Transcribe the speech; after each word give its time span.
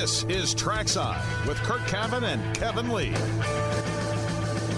This 0.00 0.24
is 0.24 0.54
Trackside 0.54 1.22
with 1.46 1.58
Kurt 1.58 1.82
Cavin 1.82 2.24
and 2.24 2.56
Kevin 2.56 2.92
Lee. 2.92 3.12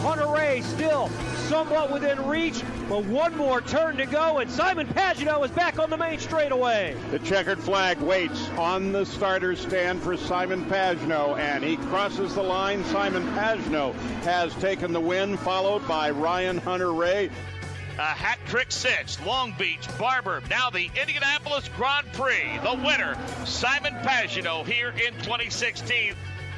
Hunter-Reay 0.02 0.62
still 0.64 1.08
somewhat 1.48 1.92
within 1.92 2.26
reach, 2.26 2.62
but 2.88 3.04
one 3.04 3.34
more 3.36 3.60
turn 3.60 3.96
to 3.96 4.06
go, 4.06 4.40
and 4.40 4.50
Simon 4.50 4.86
Pagenaud 4.88 5.44
is 5.44 5.50
back 5.52 5.78
on 5.78 5.88
the 5.88 5.96
main 5.96 6.18
straightaway. 6.18 6.96
The 7.10 7.20
checkered 7.20 7.60
flag 7.60 8.00
waits 8.00 8.50
on 8.58 8.92
the 8.92 9.06
starter's 9.06 9.60
stand 9.60 10.02
for 10.02 10.16
Simon 10.16 10.64
Pagenaud, 10.66 11.38
and 11.38 11.62
he 11.64 11.76
crosses 11.76 12.34
the 12.34 12.42
line. 12.42 12.84
Simon 12.86 13.22
Pagenaud 13.34 13.94
has 14.24 14.52
taken 14.56 14.92
the 14.92 15.00
win, 15.00 15.36
followed 15.38 15.86
by 15.86 16.10
Ryan 16.10 16.58
Hunter-Reay. 16.58 17.30
A 17.96 18.02
hat 18.02 18.40
trick 18.46 18.72
cinch. 18.72 19.20
Long 19.24 19.54
Beach, 19.56 19.86
Barber, 19.98 20.42
now 20.50 20.68
the 20.70 20.90
Indianapolis 21.00 21.68
Grand 21.76 22.12
Prix. 22.12 22.58
The 22.64 22.74
winner, 22.74 23.16
Simon 23.44 23.94
Pagenaud, 24.02 24.66
here 24.66 24.88
in 24.88 25.14
2016. 25.22 26.14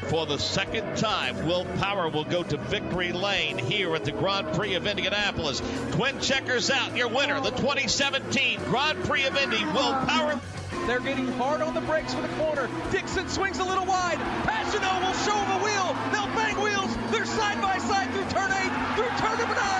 For 0.08 0.24
the 0.24 0.38
second 0.38 0.96
time, 0.96 1.46
Will 1.46 1.66
Power 1.78 2.08
will 2.08 2.24
go 2.24 2.42
to 2.42 2.56
victory 2.56 3.12
lane 3.12 3.58
here 3.58 3.94
at 3.94 4.04
the 4.06 4.12
Grand 4.12 4.54
Prix 4.54 4.74
of 4.76 4.86
Indianapolis. 4.86 5.60
Twin 5.92 6.20
checkers 6.20 6.70
out, 6.70 6.96
your 6.96 7.08
winner, 7.08 7.38
the 7.40 7.50
2017 7.50 8.60
Grand 8.64 9.04
Prix 9.04 9.26
of 9.26 9.36
Indy, 9.36 9.62
Will 9.64 9.92
Power. 10.06 10.40
They're 10.86 11.00
getting 11.00 11.26
hard 11.32 11.60
on 11.60 11.74
the 11.74 11.82
brakes 11.82 12.14
for 12.14 12.22
the 12.22 12.28
corner. 12.28 12.70
Dixon 12.90 13.28
swings 13.28 13.58
a 13.58 13.64
little 13.64 13.84
wide. 13.84 14.18
Pagenaud 14.44 15.06
will 15.06 15.14
show 15.24 15.36
him 15.36 15.60
a 15.60 15.64
wheel. 15.64 15.96
They'll 16.12 16.34
bang 16.34 16.58
wheels. 16.62 16.96
They're 17.10 17.26
side 17.26 17.60
by 17.60 17.76
side 17.76 18.10
through 18.12 18.30
turn 18.30 18.52
eight, 18.52 18.72
through 18.94 19.10
turn 19.18 19.38
number 19.38 19.54
nine. 19.54 19.75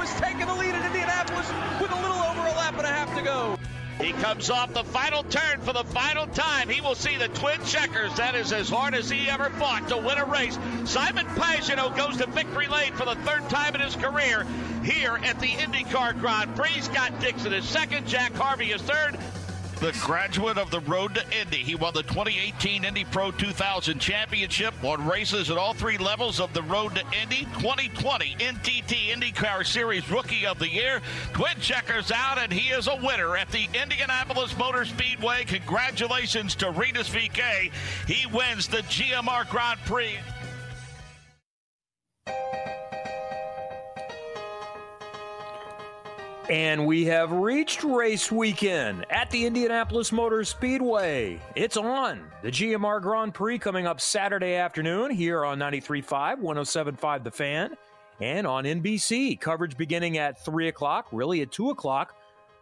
Has 0.00 0.20
taken 0.20 0.46
the 0.46 0.54
lead 0.54 0.74
in 0.74 0.82
Indianapolis 0.82 1.48
with 1.80 1.90
a 1.90 2.00
little 2.00 2.16
over 2.16 2.40
a 2.40 2.52
lap 2.52 2.74
and 2.76 2.86
a 2.86 2.88
half 2.88 3.14
to 3.16 3.22
go. 3.22 3.56
He 4.00 4.12
comes 4.12 4.48
off 4.48 4.72
the 4.72 4.84
final 4.84 5.22
turn 5.24 5.60
for 5.60 5.74
the 5.74 5.84
final 5.84 6.26
time. 6.26 6.70
He 6.70 6.80
will 6.80 6.94
see 6.94 7.18
the 7.18 7.28
twin 7.28 7.62
checkers. 7.66 8.14
That 8.16 8.34
is 8.34 8.50
as 8.50 8.70
hard 8.70 8.94
as 8.94 9.10
he 9.10 9.28
ever 9.28 9.50
fought 9.50 9.88
to 9.88 9.98
win 9.98 10.16
a 10.16 10.24
race. 10.24 10.58
Simon 10.84 11.26
Pagenaud 11.26 11.96
goes 11.96 12.16
to 12.16 12.26
victory 12.26 12.66
lane 12.66 12.94
for 12.94 13.04
the 13.04 13.14
third 13.16 13.48
time 13.50 13.74
in 13.74 13.82
his 13.82 13.96
career 13.96 14.46
here 14.82 15.18
at 15.22 15.38
the 15.38 15.48
IndyCar 15.48 16.18
Grand 16.18 16.56
Prix. 16.56 16.80
Scott 16.80 17.20
Dixon 17.20 17.52
is 17.52 17.68
second, 17.68 18.06
Jack 18.08 18.32
Harvey 18.32 18.72
is 18.72 18.80
third, 18.80 19.18
the 19.80 19.98
graduate 20.02 20.58
of 20.58 20.70
the 20.70 20.80
Road 20.80 21.14
to 21.14 21.24
Indy. 21.40 21.58
He 21.58 21.74
won 21.74 21.94
the 21.94 22.02
2018 22.02 22.84
Indy 22.84 23.04
Pro 23.04 23.30
2000 23.30 23.98
Championship, 23.98 24.74
won 24.82 25.06
races 25.06 25.50
at 25.50 25.56
all 25.56 25.72
three 25.72 25.96
levels 25.96 26.38
of 26.38 26.52
the 26.52 26.62
Road 26.64 26.94
to 26.96 27.02
Indy. 27.22 27.46
2020 27.54 28.36
NTT 28.38 29.08
IndyCar 29.14 29.66
Series 29.66 30.08
Rookie 30.10 30.46
of 30.46 30.58
the 30.58 30.68
Year. 30.68 31.00
Twin 31.32 31.58
checkers 31.60 32.12
out, 32.12 32.38
and 32.38 32.52
he 32.52 32.68
is 32.68 32.88
a 32.88 32.96
winner 32.96 33.38
at 33.38 33.50
the 33.50 33.68
Indianapolis 33.72 34.56
Motor 34.58 34.84
Speedway. 34.84 35.44
Congratulations 35.44 36.54
to 36.56 36.70
Rinus 36.70 37.08
VeeKay. 37.08 37.72
He 38.06 38.26
wins 38.26 38.68
the 38.68 38.82
GMR 38.82 39.48
Grand 39.48 39.80
Prix. 39.86 40.18
And 46.50 46.84
we 46.84 47.04
have 47.04 47.30
reached 47.30 47.84
race 47.84 48.32
weekend 48.32 49.06
at 49.08 49.30
the 49.30 49.46
Indianapolis 49.46 50.10
Motor 50.10 50.42
Speedway. 50.42 51.40
It's 51.54 51.76
on. 51.76 52.28
The 52.42 52.50
GMR 52.50 53.00
Grand 53.00 53.34
Prix 53.34 53.60
coming 53.60 53.86
up 53.86 54.00
Saturday 54.00 54.56
afternoon 54.56 55.12
here 55.12 55.44
on 55.44 55.60
93.5, 55.60 56.40
107.5 56.40 57.22
The 57.22 57.30
Fan, 57.30 57.76
and 58.20 58.48
on 58.48 58.64
NBC. 58.64 59.38
Coverage 59.38 59.76
beginning 59.76 60.18
at 60.18 60.44
3 60.44 60.66
o'clock, 60.66 61.06
really 61.12 61.40
at 61.42 61.52
2 61.52 61.70
o'clock, 61.70 62.16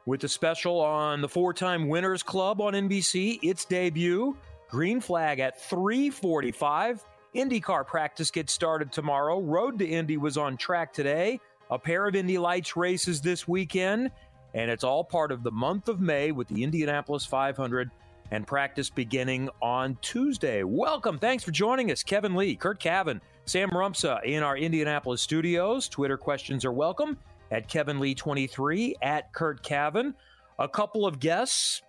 with 0.04 0.20
the 0.20 0.28
special 0.28 0.80
on 0.80 1.22
the 1.22 1.28
four-time 1.28 1.88
Winners 1.88 2.22
Club 2.22 2.60
on 2.60 2.74
NBC, 2.74 3.38
its 3.42 3.64
debut. 3.64 4.36
Green 4.68 5.00
flag 5.00 5.40
at 5.40 5.62
345. 5.62 7.02
IndyCar 7.34 7.86
practice 7.86 8.30
gets 8.30 8.52
started 8.52 8.92
tomorrow. 8.92 9.40
Road 9.40 9.78
to 9.78 9.86
Indy 9.86 10.18
was 10.18 10.36
on 10.36 10.58
track 10.58 10.92
today 10.92 11.40
a 11.70 11.78
pair 11.78 12.06
of 12.06 12.14
Indy 12.14 12.38
Lights 12.38 12.76
races 12.76 13.20
this 13.20 13.46
weekend, 13.46 14.10
and 14.54 14.70
it's 14.70 14.84
all 14.84 15.04
part 15.04 15.30
of 15.30 15.42
the 15.42 15.50
month 15.50 15.88
of 15.88 16.00
May 16.00 16.32
with 16.32 16.48
the 16.48 16.62
Indianapolis 16.62 17.26
500 17.26 17.90
and 18.30 18.46
practice 18.46 18.90
beginning 18.90 19.48
on 19.60 19.96
Tuesday. 20.00 20.62
Welcome. 20.62 21.18
Thanks 21.18 21.44
for 21.44 21.50
joining 21.50 21.90
us, 21.90 22.02
Kevin 22.02 22.34
Lee, 22.34 22.56
Kurt 22.56 22.80
Cavin, 22.80 23.20
Sam 23.44 23.70
Rumsa 23.70 24.24
in 24.24 24.42
our 24.42 24.56
Indianapolis 24.56 25.22
studios. 25.22 25.88
Twitter 25.88 26.16
questions 26.16 26.64
are 26.64 26.72
welcome 26.72 27.18
at 27.50 27.68
Kevin 27.68 27.98
Lee23, 27.98 28.94
at 29.02 29.32
Kurt 29.32 29.62
Cavin. 29.62 30.14
A 30.58 30.68
couple 30.68 31.06
of 31.06 31.20
guests, 31.20 31.82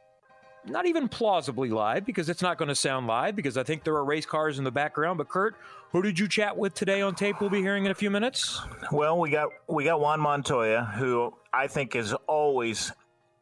not 0.66 0.86
even 0.86 1.08
plausibly 1.10 1.70
live 1.70 2.06
because 2.06 2.30
it's 2.30 2.42
not 2.42 2.58
going 2.58 2.70
to 2.70 2.76
sound 2.76 3.08
live 3.08 3.36
because 3.36 3.58
I 3.58 3.64
think 3.64 3.84
there 3.84 3.96
are 3.96 4.06
race 4.06 4.26
cars 4.26 4.58
in 4.58 4.64
the 4.64 4.72
background. 4.72 5.18
But 5.18 5.30
Kurt, 5.30 5.56
who 5.92 6.02
did 6.02 6.20
you 6.20 6.28
chat 6.28 6.58
with 6.58 6.74
today 6.74 7.02
on 7.02 7.16
tape? 7.16 7.42
We'll 7.42 7.50
be 7.50 7.62
hearing 7.62 7.86
in 7.86 7.92
a 7.92 7.96
few 7.96 8.10
minutes. 8.10 8.62
Well, 8.92 9.20
we 9.20 9.30
got 9.32 9.50
we 9.68 9.84
got 9.84 10.00
Juan 10.00 10.20
Montoya, 10.20 10.86
who 10.96 11.34
I 11.52 11.68
think 11.68 11.96
is 11.96 12.14
always, 12.28 12.92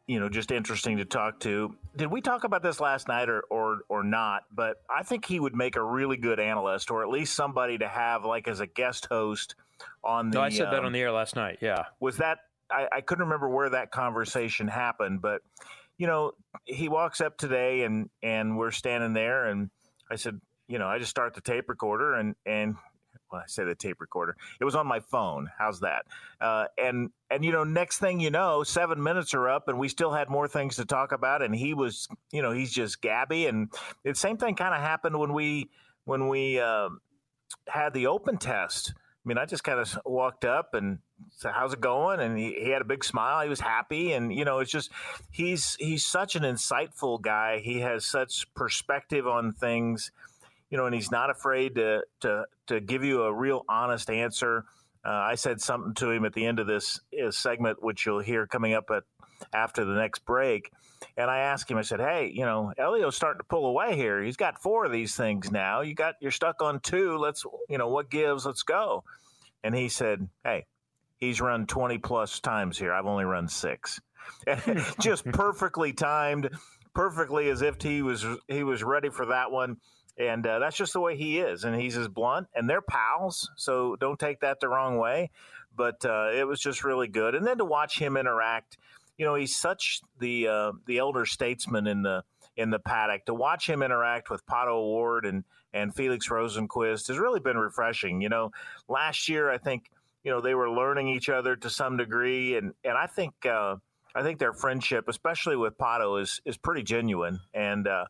you 0.08 0.20
know, 0.20 0.30
just 0.30 0.52
interesting 0.52 0.98
to 0.98 1.06
talk 1.06 1.40
to. 1.42 1.76
Did 1.96 2.08
we 2.08 2.22
talk 2.22 2.44
about 2.44 2.64
this 2.64 2.80
last 2.80 3.08
night 3.08 3.30
or 3.30 3.42
or 3.50 3.80
or 3.90 4.04
not? 4.04 4.44
But 4.52 4.78
I 4.90 5.04
think 5.04 5.26
he 5.26 5.40
would 5.40 5.56
make 5.56 5.76
a 5.76 5.84
really 5.84 6.18
good 6.18 6.40
analyst, 6.40 6.90
or 6.90 7.04
at 7.04 7.10
least 7.10 7.36
somebody 7.36 7.78
to 7.80 7.88
have 7.88 8.24
like 8.24 8.48
as 8.48 8.60
a 8.60 8.68
guest 8.68 9.08
host 9.10 9.56
on 10.04 10.30
the. 10.30 10.38
No, 10.38 10.44
I 10.44 10.50
said 10.50 10.68
um, 10.68 10.74
that 10.74 10.86
on 10.86 10.92
the 10.94 11.02
air 11.02 11.12
last 11.12 11.36
night. 11.36 11.60
Yeah, 11.62 11.86
was 12.00 12.18
that 12.18 12.40
I, 12.72 12.88
I 12.92 13.02
couldn't 13.02 13.26
remember 13.26 13.50
where 13.50 13.70
that 13.70 13.92
conversation 13.92 14.68
happened, 14.68 15.22
but 15.22 15.42
you 15.98 16.08
know, 16.08 16.32
he 16.66 16.90
walks 16.90 17.20
up 17.20 17.38
today 17.38 17.84
and 17.84 18.10
and 18.24 18.58
we're 18.58 18.72
standing 18.72 19.14
there, 19.14 19.48
and 19.48 19.70
I 20.10 20.16
said, 20.16 20.40
you 20.68 20.80
know, 20.80 20.88
I 20.88 21.00
just 21.00 21.12
start 21.12 21.34
the 21.34 21.42
tape 21.42 21.70
recorder 21.70 22.16
and 22.16 22.36
and 22.46 22.76
well, 23.32 23.42
I 23.42 23.48
say 23.48 23.64
the 23.64 23.76
tape 23.76 24.00
recorder. 24.00 24.36
It 24.60 24.64
was 24.66 24.76
on 24.76 24.88
my 24.88 25.00
phone. 25.00 25.50
How's 25.58 25.82
that? 25.82 26.06
Uh, 26.40 26.66
and 26.78 27.10
and 27.30 27.44
you 27.44 27.52
know, 27.52 27.64
next 27.64 28.00
thing 28.00 28.20
you 28.20 28.30
know, 28.30 28.64
seven 28.64 29.02
minutes 29.02 29.34
are 29.34 29.50
up, 29.50 29.68
and 29.68 29.78
we 29.78 29.90
still 29.90 30.12
had 30.12 30.30
more 30.30 30.48
things 30.48 30.78
to 30.78 30.86
talk 30.86 31.12
about. 31.12 31.42
And 31.42 31.54
he 31.56 31.74
was, 31.74 32.08
you 32.32 32.42
know, 32.42 32.52
he's 32.52 32.72
just 32.72 33.02
gabby. 33.02 33.48
And 33.48 33.72
the 34.04 34.16
same 34.16 34.38
thing 34.38 34.56
kind 34.56 34.74
of 34.74 34.82
happened 34.82 35.20
when 35.20 35.34
we 35.34 35.70
when 36.06 36.28
we 36.28 36.60
uh, 36.60 36.90
had 37.68 37.94
the 37.94 38.08
open 38.08 38.38
test. 38.38 38.94
I 38.96 39.28
mean, 39.28 39.38
I 39.38 39.46
just 39.46 39.66
kind 39.66 39.80
of 39.80 40.00
walked 40.06 40.46
up 40.46 40.74
and 40.74 41.00
said, 41.32 41.52
"How's 41.54 41.74
it 41.74 41.82
going?" 41.82 42.22
And 42.22 42.38
he, 42.38 42.54
he 42.54 42.70
had 42.70 42.82
a 42.82 42.86
big 42.86 43.04
smile. 43.04 43.44
He 43.44 43.50
was 43.50 43.60
happy, 43.60 44.14
and 44.14 44.34
you 44.34 44.46
know, 44.46 44.60
it's 44.60 44.72
just 44.72 44.90
he's 45.32 45.76
he's 45.80 46.06
such 46.06 46.38
an 46.38 46.44
insightful 46.44 47.22
guy. 47.22 47.60
He 47.60 47.82
has 47.82 48.06
such 48.06 48.54
perspective 48.54 49.28
on 49.28 49.52
things 49.52 50.12
you 50.70 50.78
know, 50.78 50.86
and 50.86 50.94
he's 50.94 51.12
not 51.12 51.30
afraid 51.30 51.76
to 51.76 52.02
to 52.22 52.46
to 52.68 52.80
give 52.80 53.04
you 53.04 53.24
a 53.24 53.34
real 53.34 53.66
honest 53.70 54.10
answer. 54.10 54.66
Uh, 55.06 55.10
I 55.10 55.36
said 55.36 55.62
something 55.62 55.94
to 55.96 56.12
him 56.12 56.26
at 56.26 56.34
the 56.34 56.46
end 56.46 56.60
of 56.60 56.68
this 56.68 57.00
uh, 57.24 57.32
segment, 57.32 57.82
which 57.82 58.06
you'll 58.06 58.20
hear 58.20 58.46
coming 58.46 58.74
up 58.74 58.90
at 58.92 59.04
after 59.54 59.86
the 59.86 59.94
next 59.94 60.26
break. 60.26 60.72
And 61.16 61.30
I 61.30 61.40
asked 61.40 61.70
him, 61.70 61.78
I 61.78 61.84
said, 61.84 62.00
"Hey, 62.00 62.32
you 62.34 62.46
know, 62.46 62.74
Helio's 62.78 63.16
starting 63.16 63.40
to 63.40 63.46
pull 63.46 63.68
away 63.68 63.96
here. 63.96 64.22
He's 64.22 64.38
got 64.38 64.62
four 64.62 64.86
of 64.86 64.92
these 64.92 65.16
things 65.16 65.52
now. 65.52 65.82
You 65.82 65.94
got 65.94 66.16
you're 66.20 66.32
stuck 66.32 66.62
on 66.62 66.80
two. 66.80 67.18
Let's, 67.18 67.46
you 67.70 67.78
know, 67.78 67.88
what 67.88 68.10
gives? 68.10 68.46
Let's 68.46 68.64
go." 68.64 69.04
And 69.64 69.76
he 69.76 69.90
said, 69.90 70.28
"Hey, 70.44 70.66
he's 71.18 71.40
run 71.40 71.68
20 71.68 71.98
plus 72.00 72.40
times 72.40 72.78
here. 72.78 72.94
I've 72.94 73.06
only 73.06 73.26
run 73.26 73.48
six. 73.48 74.00
Just 75.00 75.26
perfectly 75.26 75.94
timed, 75.94 76.50
perfectly 76.94 77.50
as 77.50 77.62
if 77.62 77.82
he 77.82 78.02
was 78.02 78.26
he 78.48 78.64
was 78.64 78.84
ready 78.84 79.10
for 79.10 79.28
that 79.28 79.52
one 79.52 79.78
and 80.18 80.46
uh, 80.46 80.60
that's 80.60 80.78
just 80.78 80.94
the 80.94 81.00
way 81.00 81.16
he 81.16 81.40
is 81.40 81.64
and 81.64 81.80
he's 81.80 81.98
as 81.98 82.08
blunt 82.08 82.48
and 82.56 82.70
they're 82.70 82.82
pals 82.82 83.50
so 83.56 83.96
don't 83.98 84.20
take 84.20 84.40
that 84.42 84.60
the 84.60 84.68
wrong 84.68 84.98
way. 84.98 85.30
But 85.76 86.04
uh, 86.06 86.32
it 86.34 86.48
was 86.48 86.60
just 86.60 86.84
really 86.84 87.08
good. 87.08 87.36
And 87.36 87.46
then 87.46 87.60
to 87.60 87.66
watch 87.66 88.00
him 88.00 88.18
interact 88.18 88.78
you 89.18 89.26
know 89.26 89.36
he's 89.36 89.56
such 89.56 90.02
the 90.20 90.48
uh, 90.48 90.72
the 90.86 91.00
elder 91.00 91.26
statesman 91.26 91.88
in 91.88 92.04
the 92.04 92.24
in 92.56 92.70
the 92.70 92.80
paddock. 92.80 93.26
To 93.26 93.34
watch 93.34 93.68
him 93.68 93.82
interact 93.82 94.30
with 94.30 94.46
Pato 94.46 94.74
O'Ward 94.74 95.26
and 95.26 95.44
and 95.74 95.94
Felix 95.94 96.30
Rosenqvist 96.30 97.08
has 97.08 97.18
really 97.18 97.40
been 97.40 97.58
refreshing. 97.58 98.22
You 98.22 98.30
know 98.30 98.52
last 98.88 99.28
year 99.28 99.50
I 99.50 99.58
think 99.58 99.90
you 100.24 100.32
know 100.32 100.42
they 100.42 100.54
were 100.54 100.70
learning 100.70 101.10
each 101.10 101.30
other 101.30 101.56
to 101.56 101.70
some 101.70 101.98
degree 101.98 102.56
and 102.58 102.74
and 102.84 102.98
I 102.98 103.08
think 103.08 103.34
uh, 103.46 103.78
I 104.16 104.24
think 104.24 104.40
their 104.40 104.54
friendship, 104.54 105.08
especially 105.08 105.56
with 105.56 105.78
Pato, 105.78 106.22
is 106.22 106.42
is 106.46 106.58
pretty 106.58 106.84
genuine. 106.84 107.40
And 107.54 107.88
uh, 107.88 108.06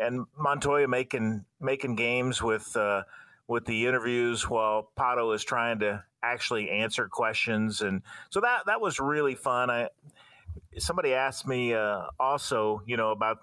and 0.00 0.26
Montoya 0.38 0.88
making 0.88 1.44
making 1.60 1.96
games 1.96 2.42
with 2.42 2.76
uh, 2.76 3.02
with 3.48 3.64
the 3.64 3.86
interviews 3.86 4.48
while 4.48 4.90
Pato 4.98 5.34
is 5.34 5.44
trying 5.44 5.80
to 5.80 6.04
actually 6.22 6.70
answer 6.70 7.08
questions, 7.08 7.80
and 7.80 8.02
so 8.30 8.40
that 8.40 8.66
that 8.66 8.80
was 8.80 9.00
really 9.00 9.34
fun. 9.34 9.70
I 9.70 9.88
somebody 10.78 11.14
asked 11.14 11.46
me 11.46 11.74
uh, 11.74 12.02
also, 12.18 12.82
you 12.86 12.96
know, 12.96 13.10
about 13.10 13.38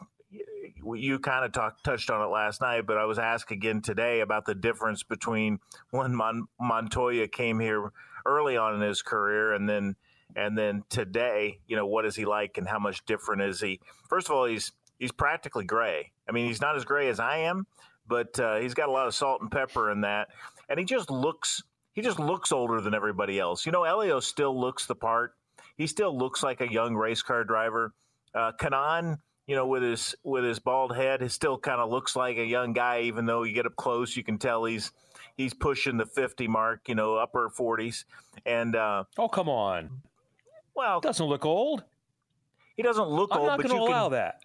you 0.96 1.20
kind 1.20 1.46
of 1.46 1.52
talked 1.52 1.84
touched 1.84 2.10
on 2.10 2.22
it 2.22 2.32
last 2.32 2.62
night, 2.62 2.86
but 2.86 2.98
I 2.98 3.06
was 3.06 3.20
asked 3.20 3.52
again 3.52 3.82
today 3.82 4.20
about 4.20 4.46
the 4.46 4.56
difference 4.56 5.04
between 5.04 5.60
when 5.92 6.16
Mon- 6.16 6.48
Montoya 6.60 7.28
came 7.28 7.60
here 7.60 7.92
early 8.26 8.58
on 8.58 8.76
in 8.76 8.82
his 8.82 9.02
career 9.02 9.54
and 9.54 9.70
then 9.70 9.96
and 10.36 10.58
then 10.58 10.84
today, 10.90 11.60
you 11.68 11.76
know, 11.76 11.86
what 11.86 12.06
is 12.06 12.16
he 12.16 12.26
like 12.26 12.58
and 12.58 12.68
how 12.68 12.80
much 12.80 13.06
different 13.06 13.44
is 13.44 13.62
he? 13.62 13.80
First 14.10 14.30
of 14.30 14.36
all, 14.36 14.46
he's 14.46 14.72
he's 15.04 15.12
practically 15.12 15.66
gray. 15.66 16.10
I 16.30 16.32
mean, 16.32 16.48
he's 16.48 16.62
not 16.62 16.78
as 16.78 16.86
gray 16.86 17.10
as 17.10 17.20
I 17.20 17.40
am, 17.40 17.68
but 18.08 18.40
uh, 18.40 18.56
he's 18.56 18.74
got 18.74 18.88
a 18.88 18.92
lot 18.92 19.06
of 19.06 19.14
salt 19.14 19.42
and 19.42 19.52
pepper 19.52 19.92
in 19.92 20.00
that, 20.02 20.30
and 20.70 20.80
he 20.80 20.86
just 20.86 21.12
looks 21.12 21.62
he 21.92 22.02
just 22.02 22.20
looks 22.20 22.54
older 22.54 22.80
than 22.80 22.94
everybody 22.96 23.38
else. 23.38 23.66
You 23.66 23.74
know, 23.74 23.84
Helio 23.84 24.22
still 24.22 24.58
looks 24.58 24.86
the 24.86 24.96
part. 24.96 25.34
He 25.76 25.88
still 25.88 26.18
looks 26.18 26.42
like 26.42 26.62
a 26.62 26.72
young 26.72 26.96
race 26.96 27.22
car 27.22 27.44
driver. 27.44 27.92
Uh, 28.34 28.54
Kanaan, 28.54 29.18
you 29.46 29.58
know, 29.58 29.68
with 29.68 29.84
his 29.84 30.16
with 30.24 30.46
his 30.46 30.60
bald 30.60 30.96
head, 30.96 31.22
he 31.22 31.28
still 31.28 31.58
kind 31.58 31.82
of 31.82 31.90
looks 31.90 32.16
like 32.16 32.38
a 32.38 32.46
young 32.46 32.72
guy. 32.72 33.02
Even 33.02 33.26
though 33.26 33.44
you 33.44 33.54
get 33.54 33.66
up 33.66 33.76
close, 33.76 34.16
you 34.16 34.24
can 34.24 34.38
tell 34.38 34.64
he's 34.64 34.94
he's 35.36 35.54
pushing 35.54 35.98
the 35.98 36.06
fifty 36.06 36.48
mark. 36.48 36.88
You 36.88 36.96
know, 36.96 37.16
upper 37.16 37.50
forties. 37.50 38.06
And 38.46 38.78
uh, 38.78 39.04
oh, 39.18 39.28
come 39.28 39.50
on. 39.50 40.02
Well, 40.76 41.02
doesn't 41.02 41.26
look 41.26 41.46
old. 41.46 41.84
He 42.78 42.84
doesn't 42.84 43.10
look 43.10 43.32
I'm 43.34 43.40
old. 43.40 43.48
not 43.48 43.58
going 43.58 43.76
to 43.76 43.82
allow 43.82 44.06
can, 44.06 44.14
that 44.14 44.40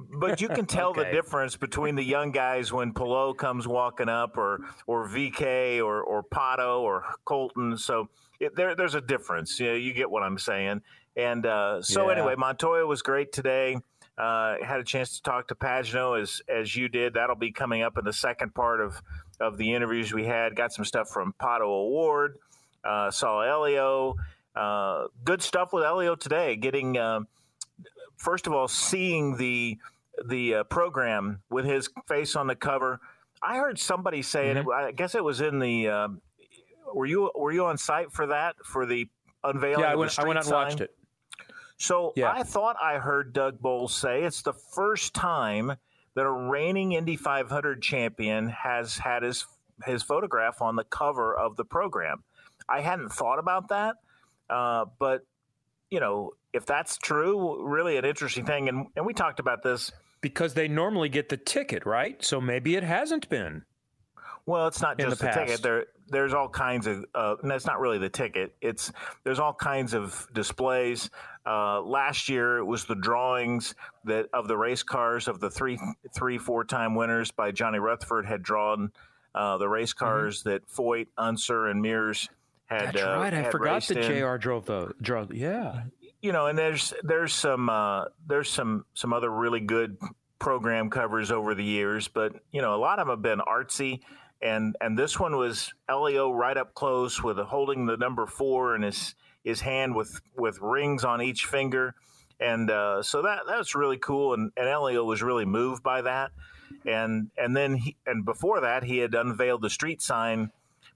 but 0.00 0.40
you 0.40 0.48
can 0.48 0.66
tell 0.78 0.90
okay. 0.90 1.04
the 1.04 1.10
difference 1.10 1.56
between 1.56 1.94
the 1.94 2.02
young 2.04 2.32
guys 2.32 2.72
when 2.72 2.92
Palou 2.92 3.34
comes 3.34 3.66
walking 3.68 4.08
up, 4.08 4.36
or 4.38 4.60
or 4.86 5.08
VeeKay, 5.08 5.78
or 5.84 6.02
or 6.02 6.22
Pato, 6.22 6.80
or 6.80 7.04
Colton. 7.24 7.76
So 7.76 8.08
it, 8.40 8.54
there, 8.56 8.74
there's 8.74 8.94
a 8.94 9.00
difference. 9.00 9.58
You 9.60 9.66
know, 9.68 9.74
you 9.74 9.92
get 9.92 10.10
what 10.10 10.22
I'm 10.22 10.38
saying. 10.38 10.82
And 11.16 11.44
uh, 11.46 11.82
so 11.82 12.06
Yeah. 12.06 12.16
anyway, 12.16 12.34
Montoya 12.36 12.86
was 12.86 13.02
great 13.02 13.32
today. 13.32 13.78
Uh, 14.16 14.56
had 14.64 14.80
a 14.80 14.84
chance 14.84 15.16
to 15.16 15.22
talk 15.22 15.48
to 15.48 15.54
Pagenaud 15.54 16.20
as 16.20 16.42
as 16.48 16.74
you 16.74 16.88
did. 16.88 17.14
That'll 17.14 17.36
be 17.36 17.52
coming 17.52 17.82
up 17.82 17.98
in 17.98 18.04
the 18.04 18.12
second 18.12 18.54
part 18.54 18.80
of 18.80 19.00
of 19.40 19.58
the 19.58 19.74
interviews 19.74 20.12
we 20.12 20.24
had. 20.24 20.56
Got 20.56 20.72
some 20.72 20.84
stuff 20.84 21.08
from 21.10 21.34
Pato 21.40 21.62
O'Ward. 21.62 22.36
Uh, 22.84 23.10
saw 23.10 23.42
Helio. 23.44 24.16
Uh, 24.56 25.06
good 25.24 25.40
stuff 25.40 25.72
with 25.72 25.84
Helio 25.84 26.16
today. 26.16 26.56
Getting 26.56 26.96
um 26.98 27.28
first 28.18 28.46
of 28.46 28.52
all, 28.52 28.68
seeing 28.68 29.36
the 29.36 29.78
the 30.26 30.56
uh, 30.56 30.64
program 30.64 31.40
with 31.48 31.64
his 31.64 31.88
face 32.06 32.36
on 32.36 32.46
the 32.46 32.56
cover. 32.56 33.00
I 33.40 33.56
heard 33.56 33.78
somebody 33.78 34.22
say 34.22 34.50
it. 34.50 34.66
I 34.68 34.92
guess 34.92 35.14
it 35.14 35.24
was 35.24 35.40
in 35.40 35.58
the. 35.58 35.88
Uh, 35.88 36.08
were 36.92 37.06
you 37.06 37.30
were 37.34 37.52
you 37.52 37.64
on 37.66 37.78
site 37.78 38.12
for 38.12 38.26
that 38.26 38.56
for 38.64 38.84
the 38.84 39.08
unveiling? 39.44 39.80
yeah, 39.80 39.92
I 39.92 39.94
went, 39.94 40.18
I 40.18 40.24
went 40.24 40.38
out 40.38 40.44
and 40.44 40.52
watched 40.52 40.80
it. 40.80 40.94
So 41.76 42.12
Yeah. 42.16 42.32
I 42.32 42.42
thought 42.42 42.76
I 42.82 42.98
heard 42.98 43.32
Doug 43.32 43.60
Boles 43.60 43.94
say 43.94 44.24
it's 44.24 44.42
the 44.42 44.52
first 44.52 45.14
time 45.14 45.76
that 46.14 46.26
a 46.26 46.30
reigning 46.30 46.92
Indy 46.92 47.16
500 47.16 47.80
champion 47.80 48.48
has 48.48 48.96
had 48.98 49.22
his 49.22 49.46
his 49.86 50.02
photograph 50.02 50.60
on 50.60 50.74
the 50.74 50.82
cover 50.82 51.36
of 51.36 51.56
the 51.56 51.64
program. 51.64 52.24
I 52.68 52.80
hadn't 52.80 53.10
thought 53.10 53.38
about 53.38 53.68
that, 53.68 53.96
uh, 54.50 54.86
but 54.98 55.24
you 55.90 56.00
know, 56.00 56.32
if 56.52 56.66
that's 56.66 56.96
true, 56.98 57.66
really 57.66 57.96
an 57.96 58.04
interesting 58.04 58.44
thing. 58.44 58.68
And 58.68 58.86
and 58.96 59.06
we 59.06 59.12
talked 59.12 59.40
about 59.40 59.62
this. 59.62 59.92
Because 60.20 60.54
they 60.54 60.66
normally 60.66 61.08
get 61.08 61.28
the 61.28 61.36
ticket, 61.36 61.86
right? 61.86 62.22
So 62.24 62.40
maybe 62.40 62.74
it 62.74 62.82
hasn't 62.82 63.28
been. 63.28 63.62
Well, 64.46 64.66
it's 64.66 64.80
not 64.80 64.98
just 64.98 65.18
the 65.18 65.26
the, 65.26 65.32
ticket. 65.32 65.62
There, 65.62 65.84
there's 66.08 66.32
all 66.32 66.48
kinds 66.48 66.86
of. 66.86 67.04
Uh, 67.14 67.36
and 67.42 67.50
that's 67.50 67.66
not 67.66 67.80
really 67.80 67.98
the 67.98 68.08
ticket. 68.08 68.54
It's 68.62 68.90
there's 69.22 69.38
all 69.38 69.52
kinds 69.52 69.92
of 69.94 70.26
displays. 70.32 71.10
Uh, 71.44 71.82
last 71.82 72.28
year, 72.28 72.56
it 72.58 72.64
was 72.64 72.86
the 72.86 72.94
drawings 72.94 73.74
that 74.04 74.28
of 74.32 74.48
the 74.48 74.56
race 74.56 74.82
cars 74.82 75.28
of 75.28 75.38
the 75.38 75.50
three, 75.50 75.78
three, 76.14 76.38
four 76.38 76.64
time 76.64 76.94
winners 76.94 77.30
by 77.30 77.50
Johnny 77.52 77.78
Rutherford 77.78 78.24
had 78.24 78.42
drawn 78.42 78.90
uh, 79.34 79.58
the 79.58 79.68
race 79.68 79.92
cars 79.92 80.42
that 80.44 80.66
Foyt, 80.68 81.08
Unser, 81.18 81.66
and 81.66 81.82
Mears 81.82 82.28
had. 82.66 82.80
Mm-hmm. 82.80 82.96
That's 82.96 83.06
uh, 83.06 83.18
right. 83.18 83.34
I 83.34 83.50
forgot 83.50 83.82
that 83.88 84.02
J.R. 84.02 84.38
drove 84.38 84.64
the 84.64 84.94
drove. 85.02 85.34
Yeah, 85.34 85.82
you 86.20 86.32
know, 86.32 86.46
and 86.46 86.58
there's 86.58 86.92
there's 87.02 87.32
some 87.32 87.68
uh, 87.68 88.06
there's 88.26 88.50
some 88.50 88.84
some 88.94 89.12
other 89.12 89.30
really 89.30 89.60
good 89.60 89.96
program 90.38 90.90
covers 90.90 91.30
over 91.30 91.54
the 91.54 91.64
years, 91.64 92.08
but 92.08 92.32
you 92.52 92.60
know, 92.62 92.74
a 92.74 92.78
lot 92.78 92.98
of 92.98 93.06
them 93.06 93.16
have 93.16 93.22
been 93.22 93.40
artsy, 93.40 94.00
and 94.42 94.76
and 94.80 94.98
this 94.98 95.18
one 95.18 95.36
was 95.36 95.72
Helio 95.88 96.32
right 96.32 96.56
up 96.56 96.74
close 96.74 97.22
with 97.22 97.38
holding 97.38 97.86
the 97.86 97.96
number 97.96 98.26
four 98.26 98.74
in 98.74 98.82
his 98.82 99.14
his 99.44 99.60
hand 99.60 99.94
with 99.94 100.20
with 100.36 100.58
rings 100.60 101.04
on 101.04 101.22
each 101.22 101.46
finger, 101.46 101.94
and 102.40 102.70
uh, 102.70 103.02
so 103.02 103.22
that 103.22 103.42
that's 103.48 103.74
really 103.74 103.98
cool, 103.98 104.34
and 104.34 104.50
and 104.56 104.66
Helio 104.66 105.04
was 105.04 105.22
really 105.22 105.44
moved 105.44 105.84
by 105.84 106.02
that, 106.02 106.32
and 106.84 107.30
and 107.36 107.56
then 107.56 107.76
he, 107.76 107.96
and 108.06 108.24
before 108.24 108.60
that 108.62 108.82
he 108.82 108.98
had 108.98 109.14
unveiled 109.14 109.62
the 109.62 109.70
street 109.70 110.02
sign. 110.02 110.50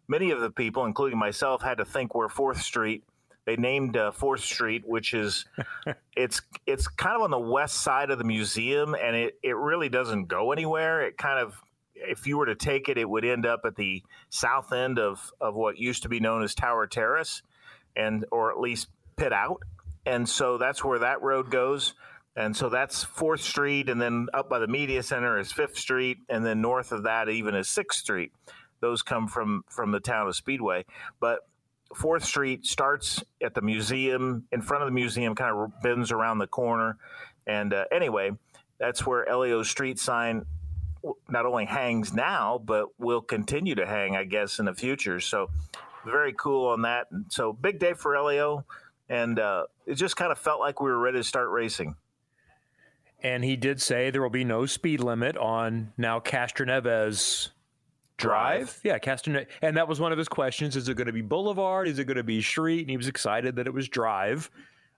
Many 0.09 0.33
of 0.33 0.41
the 0.41 0.51
people, 0.51 0.85
including 0.85 1.17
myself, 1.17 1.63
had 1.63 1.79
to 1.79 1.85
think 1.85 2.13
where 2.13 2.29
Fourth 2.29 2.61
Street 2.61 3.05
they 3.45 3.57
named 3.57 3.97
uh, 3.97 4.13
Fourth 4.13 4.41
Street, 4.41 4.85
which 4.87 5.15
is 5.15 5.45
it's 6.17 6.41
it's 6.67 6.87
kind 6.87 7.17
of 7.17 7.23
on 7.23 7.31
the 7.31 7.39
west 7.39 7.83
side 7.83 8.11
of 8.11 8.19
the 8.19 8.25
museum, 8.25 8.95
and 8.95 9.17
it 9.17 9.39
it 9.43 9.57
really 9.57 9.89
doesn't 9.89 10.27
go 10.27 10.53
anywhere. 10.53 11.03
It 11.03 11.17
kind 11.17 11.39
of 11.39 11.61
if 11.95 12.27
you 12.27 12.39
were 12.39 12.47
to 12.47 12.55
take 12.55 12.89
it, 12.89 12.99
it 12.99 13.09
would 13.09 13.25
end 13.25 13.47
up 13.47 13.63
at 13.65 13.77
the 13.77 14.03
south 14.31 14.73
end 14.73 14.99
of 14.99 15.33
of 15.41 15.55
what 15.55 15.79
used 15.79 16.03
to 16.05 16.09
be 16.09 16.21
known 16.21 16.43
as 16.43 16.55
Tower 16.55 16.87
Terrace, 16.87 17.43
and 17.97 18.25
or 18.31 18.51
at 18.51 18.61
least 18.61 18.89
Pit 19.17 19.33
Out, 19.33 19.63
and 20.07 20.29
so 20.29 20.59
that's 20.59 20.85
where 20.85 21.01
that 21.01 21.23
road 21.23 21.51
goes. 21.51 21.95
And 22.35 22.57
so 22.57 22.71
that's 22.71 23.05
Fourth 23.05 23.43
Street, 23.43 23.91
and 23.91 24.01
then 24.01 24.29
up 24.33 24.49
by 24.49 24.59
the 24.59 24.67
media 24.67 25.03
center 25.03 25.39
is 25.39 25.53
Fifth 25.53 25.77
Street, 25.77 26.17
and 26.31 26.47
then 26.47 26.63
north 26.63 26.91
of 26.91 27.03
that 27.03 27.29
even 27.29 27.55
is 27.55 27.69
Sixth 27.69 27.99
Street. 27.99 28.33
Those 28.81 29.03
come 29.03 29.29
from 29.29 29.65
from 29.69 29.93
the 29.93 30.01
town 30.01 30.29
of 30.29 30.35
Speedway, 30.35 30.87
but 31.21 31.41
Fourth 31.95 32.25
Street 32.25 32.67
starts 32.67 33.23
at 33.43 33.55
the 33.55 33.61
museum, 33.61 34.45
in 34.53 34.63
front 34.63 34.83
of 34.83 34.89
the 34.89 34.95
museum, 34.95 35.35
kind 35.35 35.55
of 35.55 35.83
bends 35.83 36.11
around 36.11 36.39
the 36.39 36.47
corner. 36.47 36.97
And 37.47 37.73
uh, 37.75 37.85
anyway, 37.93 38.33
that's 38.79 39.07
where 39.07 39.25
Helio's 39.25 39.69
street 39.69 39.99
sign 39.99 40.45
not 41.29 41.47
only 41.47 41.65
hangs 41.65 42.13
now, 42.13 42.61
but 42.65 42.87
will 42.99 43.21
continue 43.21 43.75
to 43.75 43.87
hang, 43.87 44.17
I 44.17 44.25
guess, 44.25 44.59
in 44.59 44.67
the 44.67 44.75
future. 44.75 45.21
So 45.21 45.51
very 46.05 46.33
cool 46.33 46.69
on 46.69 46.83
that. 46.83 47.09
So 47.29 47.53
big 47.53 47.79
day 47.79 47.95
for 47.95 48.15
Helio. 48.15 48.65
And 49.09 49.39
uh, 49.39 49.65
it 49.87 49.95
just 49.95 50.17
kind 50.17 50.33
of 50.33 50.39
felt 50.39 50.61
like 50.61 50.81
we 50.81 50.91
were 50.91 50.99
ready 50.99 51.19
to 51.19 51.25
start 51.25 51.51
racing. 51.51 51.97
and 53.23 53.45
he 53.45 53.57
did 53.57 53.81
say 53.81 54.11
there 54.11 54.23
will 54.23 54.31
be 54.31 54.45
no 54.45 54.67
speed 54.67 55.01
limit 55.01 55.37
on 55.37 55.93
now 55.97 56.19
Castroneves 56.21 57.51
Drive. 58.23 58.59
Drive. 58.59 58.81
Yeah, 58.85 58.99
Castroneves, 58.99 59.47
and 59.61 59.77
that 59.77 59.89
was 59.89 60.01
one 60.01 60.13
of 60.13 60.19
his 60.19 60.29
questions: 60.29 60.77
Is 60.77 60.89
it 60.89 60.97
going 60.97 61.07
to 61.07 61.13
be 61.13 61.23
Boulevard? 61.23 61.89
Is 61.89 61.99
it 61.99 62.05
going 62.05 62.17
to 62.17 62.23
be 62.23 62.41
Street? 62.41 62.81
And 62.81 62.91
he 62.91 62.97
was 62.97 63.09
excited 63.09 63.57
that 63.57 63.67
it 63.67 63.75
was 63.75 63.89
Drive 63.89 64.51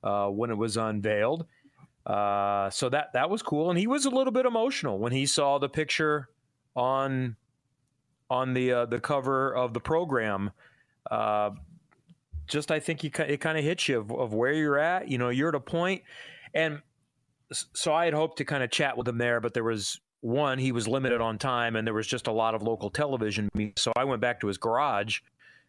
uh, 0.02 0.28
when 0.28 0.50
it 0.50 0.56
was 0.56 0.76
unveiled. 0.76 1.46
Uh, 2.06 2.68
so 2.70 2.88
that 2.90 3.12
that 3.14 3.30
was 3.30 3.42
cool, 3.42 3.70
and 3.70 3.78
he 3.78 3.86
was 3.86 4.04
a 4.04 4.10
little 4.10 4.32
bit 4.32 4.44
emotional 4.44 4.98
when 4.98 5.12
he 5.12 5.24
saw 5.24 5.58
the 5.58 5.68
picture 5.68 6.28
on 6.76 7.36
on 8.28 8.52
the 8.52 8.72
uh, 8.72 8.86
the 8.86 9.00
cover 9.00 9.54
of 9.54 9.72
the 9.72 9.80
program. 9.80 10.50
Uh, 11.10 11.50
just 12.46 12.70
I 12.70 12.78
think 12.78 13.02
you, 13.02 13.10
it 13.18 13.40
kind 13.40 13.56
of 13.56 13.64
hits 13.64 13.88
you 13.88 13.98
of, 13.98 14.10
of 14.10 14.34
where 14.34 14.52
you're 14.52 14.78
at. 14.78 15.08
You 15.08 15.16
know, 15.16 15.30
you're 15.30 15.48
at 15.48 15.54
a 15.54 15.60
point, 15.60 16.02
and 16.52 16.82
so 17.52 17.92
I 17.94 18.04
had 18.04 18.14
hoped 18.14 18.38
to 18.38 18.44
kind 18.44 18.62
of 18.62 18.70
chat 18.70 18.96
with 18.96 19.08
him 19.08 19.18
there, 19.18 19.40
but 19.40 19.54
there 19.54 19.64
was 19.64 20.00
one 20.24 20.58
he 20.58 20.72
was 20.72 20.88
limited 20.88 21.20
on 21.20 21.36
time, 21.36 21.76
and 21.76 21.86
there 21.86 21.92
was 21.92 22.06
just 22.06 22.26
a 22.26 22.32
lot 22.32 22.54
of 22.54 22.62
local 22.62 22.88
television. 22.88 23.50
So 23.76 23.92
I 23.94 24.04
went 24.04 24.22
back 24.22 24.40
to 24.40 24.46
his 24.46 24.56
garage 24.56 25.20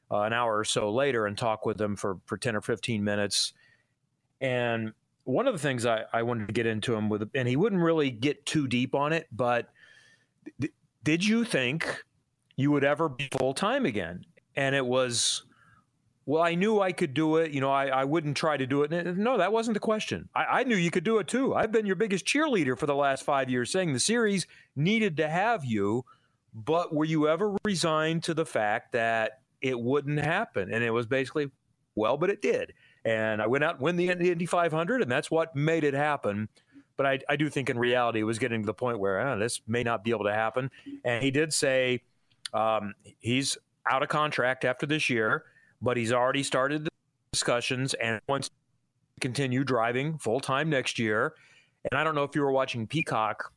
uh, 0.10 0.22
an 0.22 0.32
hour 0.32 0.58
or 0.58 0.64
so 0.64 0.90
later 0.94 1.26
and 1.26 1.38
talked 1.38 1.66
with 1.66 1.80
him 1.80 1.98
for 1.98 2.20
for 2.26 2.38
ten 2.38 2.56
or 2.56 2.62
fifteen 2.62 3.04
minutes. 3.04 3.52
And 4.40 4.94
one 5.26 5.46
of 5.48 5.54
the 5.54 5.60
things 5.60 5.86
I, 5.86 6.04
I 6.14 6.24
wanted 6.24 6.48
to 6.48 6.54
get 6.54 6.68
into 6.68 6.96
him 6.96 7.10
with, 7.10 7.30
and 7.36 7.48
he 7.48 7.58
wouldn't 7.58 7.82
really 7.82 8.12
get 8.12 8.46
too 8.46 8.68
deep 8.68 8.96
on 8.96 9.12
it, 9.12 9.28
but 9.32 9.70
th- 10.62 10.74
did 11.04 11.26
you 11.26 11.44
think 11.44 12.04
you 12.56 12.72
would 12.72 12.84
ever 12.84 13.10
be 13.10 13.28
full 13.38 13.54
time 13.54 13.86
again? 13.86 14.24
And 14.56 14.74
it 14.74 14.86
was, 14.86 15.44
well, 16.26 16.42
I 16.42 16.56
knew 16.56 16.82
I 16.82 16.92
could 16.92 17.14
do 17.14 17.38
it. 17.38 17.52
You 17.52 17.62
know, 17.62 17.72
I, 17.72 17.88
I 17.88 18.04
wouldn't 18.04 18.36
try 18.36 18.58
to 18.58 18.66
do 18.66 18.82
it. 18.82 18.92
No, 19.18 19.38
that 19.38 19.52
wasn't 19.52 19.76
the 19.76 19.80
question. 19.80 20.28
I, 20.34 20.46
I 20.46 20.64
knew 20.64 20.76
you 20.76 20.90
could 20.90 21.04
do 21.04 21.20
it 21.20 21.28
too. 21.28 21.54
I've 21.54 21.72
been 21.72 21.86
your 21.86 21.96
biggest 21.96 22.26
cheerleader 22.26 22.78
for 22.78 22.88
the 22.88 22.96
last 22.96 23.24
five 23.24 23.50
years, 23.50 23.72
saying 23.72 23.94
the 23.94 24.00
series 24.00 24.48
needed 24.76 25.18
to 25.18 25.30
have 25.30 25.64
you, 25.64 26.04
but 26.54 26.94
were 26.94 27.06
you 27.06 27.28
ever 27.28 27.56
resigned 27.64 28.24
to 28.24 28.34
the 28.34 28.46
fact 28.46 28.94
that 28.94 29.42
it 29.62 29.80
wouldn't 29.80 30.20
happen? 30.20 30.74
And 30.74 30.84
it 30.84 30.90
was 30.90 31.06
basically, 31.06 31.52
well, 31.94 32.18
but 32.18 32.32
it 32.32 32.42
did. 32.42 32.74
And 33.04 33.40
I 33.40 33.46
went 33.46 33.64
out 33.64 33.76
and 33.76 33.82
win 33.82 33.96
the 33.96 34.10
Indy 34.10 34.48
500, 34.48 35.04
and 35.04 35.12
that's 35.12 35.30
what 35.30 35.56
made 35.56 35.84
it 35.84 35.94
happen. 35.94 36.50
But 36.98 37.06
I, 37.06 37.20
I 37.30 37.36
do 37.36 37.50
think 37.50 37.70
in 37.70 37.78
reality, 37.78 38.22
it 38.22 38.24
was 38.24 38.40
getting 38.40 38.64
to 38.64 38.66
the 38.66 38.74
point 38.74 39.00
where 39.00 39.20
"Ah, 39.20 39.36
this 39.36 39.62
may 39.68 39.84
not 39.84 40.04
be 40.04 40.10
able 40.10 40.24
to 40.24 40.34
happen. 40.34 40.72
And 41.04 41.24
he 41.24 41.30
did 41.30 41.54
say 41.54 42.02
um, 42.54 42.96
he's 43.20 43.58
out 43.88 44.02
of 44.02 44.10
contract 44.10 44.66
after 44.66 44.86
this 44.86 45.10
year, 45.10 45.44
but 45.86 45.98
he's 45.98 46.12
already 46.12 46.42
started 46.42 46.84
the 46.84 46.90
discussions 47.32 47.94
and 47.94 48.20
wants 48.28 48.50
to 48.50 48.54
continue 49.22 49.64
driving 49.64 50.18
full 50.18 50.40
time 50.40 50.68
next 50.68 50.98
year. 50.98 51.36
And 51.90 52.00
I 52.00 52.04
don't 52.04 52.16
know 52.16 52.24
if 52.24 52.36
you 52.36 52.42
were 52.42 52.52
watching 52.52 52.88
Peacock 52.88 53.54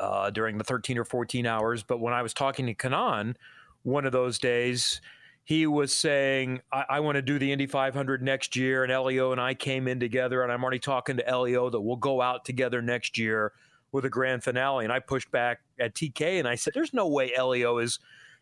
uh, 0.00 0.30
during 0.30 0.58
the 0.58 0.64
13 0.64 0.98
or 0.98 1.04
14 1.04 1.46
hours, 1.46 1.84
but 1.84 2.00
when 2.00 2.12
I 2.12 2.22
was 2.22 2.34
talking 2.34 2.66
to 2.66 2.74
Kanaan 2.74 3.36
one 3.84 4.04
of 4.04 4.10
those 4.10 4.40
days, 4.40 5.00
he 5.44 5.68
was 5.68 5.94
saying, 5.94 6.60
I, 6.72 6.84
I 6.90 7.00
want 7.00 7.14
to 7.14 7.22
do 7.22 7.38
the 7.38 7.52
Indy 7.52 7.68
500 7.68 8.20
next 8.20 8.56
year. 8.56 8.82
And 8.82 8.90
Helio 8.90 9.30
and 9.30 9.40
I 9.40 9.54
came 9.54 9.86
in 9.86 10.00
together, 10.00 10.42
and 10.42 10.50
I'm 10.50 10.62
already 10.62 10.80
talking 10.80 11.16
to 11.18 11.24
Helio 11.24 11.70
that 11.70 11.80
we'll 11.80 11.96
go 11.96 12.20
out 12.20 12.44
together 12.44 12.82
next 12.82 13.16
year 13.16 13.52
with 13.92 14.04
a 14.04 14.10
grand 14.10 14.42
finale. 14.42 14.84
And 14.84 14.92
I 14.92 14.98
pushed 14.98 15.30
back 15.30 15.60
at 15.78 15.94
TK 15.94 16.40
and 16.40 16.48
I 16.48 16.56
said, 16.56 16.74
There's 16.74 16.92
no 16.92 17.06
way 17.06 17.28
Helio 17.28 17.78
is 17.78 18.00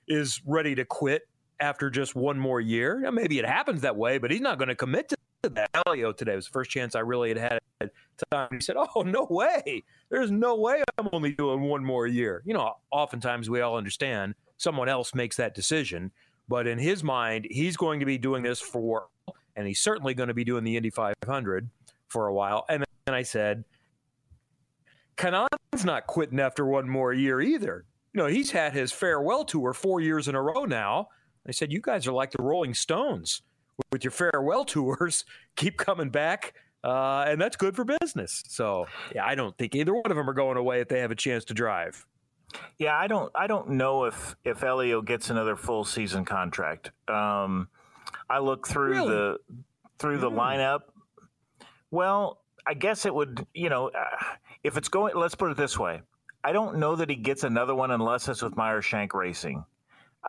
is 0.08 0.40
ready 0.46 0.74
to 0.74 0.84
quit 0.84 1.28
after 1.60 1.90
just 1.90 2.14
one 2.14 2.38
more 2.38 2.60
year. 2.60 3.00
Now, 3.00 3.10
maybe 3.10 3.38
it 3.38 3.46
happens 3.46 3.82
that 3.82 3.96
way, 3.96 4.18
but 4.18 4.30
he's 4.30 4.40
not 4.40 4.58
going 4.58 4.68
to 4.68 4.74
commit 4.74 5.08
to 5.08 5.16
that. 5.50 5.70
Helio 5.86 6.12
today 6.12 6.34
was 6.34 6.46
the 6.46 6.52
first 6.52 6.70
chance 6.70 6.94
I 6.94 7.00
really 7.00 7.30
had 7.30 7.60
had 7.80 7.90
time. 8.30 8.48
He 8.52 8.60
said, 8.60 8.76
Oh, 8.78 9.02
no 9.02 9.26
way. 9.30 9.84
There's 10.10 10.30
no 10.30 10.56
way 10.56 10.82
I'm 10.98 11.08
only 11.12 11.32
doing 11.32 11.62
one 11.62 11.84
more 11.84 12.06
year. 12.06 12.42
You 12.44 12.54
know, 12.54 12.74
oftentimes 12.90 13.48
we 13.50 13.60
all 13.60 13.76
understand 13.76 14.34
someone 14.56 14.88
else 14.88 15.14
makes 15.14 15.36
that 15.36 15.54
decision. 15.54 16.10
But 16.48 16.66
in 16.66 16.78
his 16.78 17.02
mind, 17.02 17.46
he's 17.50 17.76
going 17.76 18.00
to 18.00 18.06
be 18.06 18.18
doing 18.18 18.42
this 18.42 18.60
for, 18.60 19.08
and 19.56 19.66
he's 19.66 19.80
certainly 19.80 20.14
going 20.14 20.28
to 20.28 20.34
be 20.34 20.44
doing 20.44 20.64
the 20.64 20.76
Indy 20.76 20.90
500 20.90 21.68
for 22.08 22.28
a 22.28 22.34
while. 22.34 22.64
And 22.68 22.84
then 23.06 23.14
I 23.14 23.22
said, 23.22 23.64
Kanaan's 25.16 25.84
not 25.84 26.06
quitting 26.06 26.38
after 26.38 26.64
one 26.64 26.88
more 26.88 27.12
year 27.12 27.40
either. 27.40 27.84
You 28.12 28.22
know, 28.22 28.26
he's 28.26 28.50
had 28.50 28.72
his 28.72 28.92
farewell 28.92 29.44
tour 29.44 29.72
four 29.72 30.00
years 30.00 30.28
in 30.28 30.34
a 30.34 30.42
row 30.42 30.64
now. 30.64 31.08
I 31.46 31.52
said, 31.52 31.72
You 31.72 31.80
guys 31.80 32.06
are 32.06 32.12
like 32.12 32.32
the 32.32 32.42
Rolling 32.42 32.74
Stones 32.74 33.42
with 33.92 34.04
your 34.04 34.10
farewell 34.10 34.64
tours. 34.66 35.24
Keep 35.56 35.76
coming 35.78 36.10
back. 36.10 36.54
Uh, 36.84 37.24
and 37.26 37.40
that's 37.40 37.56
good 37.56 37.74
for 37.74 37.84
business. 37.84 38.44
So, 38.46 38.86
yeah, 39.14 39.26
I 39.26 39.34
don't 39.34 39.56
think 39.58 39.74
either 39.74 39.92
one 39.92 40.08
of 40.10 40.16
them 40.16 40.30
are 40.30 40.34
going 40.34 40.56
away 40.56 40.80
if 40.80 40.88
they 40.88 41.00
have 41.00 41.10
a 41.10 41.16
chance 41.16 41.44
to 41.46 41.54
drive. 41.54 42.06
Yeah, 42.78 42.96
I 42.96 43.08
don't. 43.08 43.32
I 43.34 43.48
don't 43.48 43.70
know 43.70 44.04
if 44.04 44.36
if 44.44 44.60
Helio 44.60 45.02
gets 45.02 45.30
another 45.30 45.56
full 45.56 45.84
season 45.84 46.24
contract. 46.24 46.92
Um, 47.08 47.68
I 48.30 48.38
look 48.38 48.68
through 48.68 48.92
really? 48.92 49.08
the 49.08 49.36
through 49.98 50.18
the 50.18 50.30
mm. 50.30 50.36
lineup. 50.36 50.80
Well, 51.90 52.42
I 52.64 52.74
guess 52.74 53.04
it 53.04 53.12
would. 53.12 53.44
You 53.52 53.68
know, 53.68 53.90
if 54.62 54.76
it's 54.76 54.88
going. 54.88 55.16
Let's 55.16 55.34
put 55.34 55.50
it 55.50 55.56
this 55.56 55.76
way. 55.76 56.02
I 56.44 56.52
don't 56.52 56.76
know 56.76 56.94
that 56.94 57.10
he 57.10 57.16
gets 57.16 57.42
another 57.42 57.74
one 57.74 57.90
unless 57.90 58.28
it's 58.28 58.42
with 58.42 58.56
Meyer 58.56 58.80
Shank 58.80 59.12
Racing. 59.12 59.64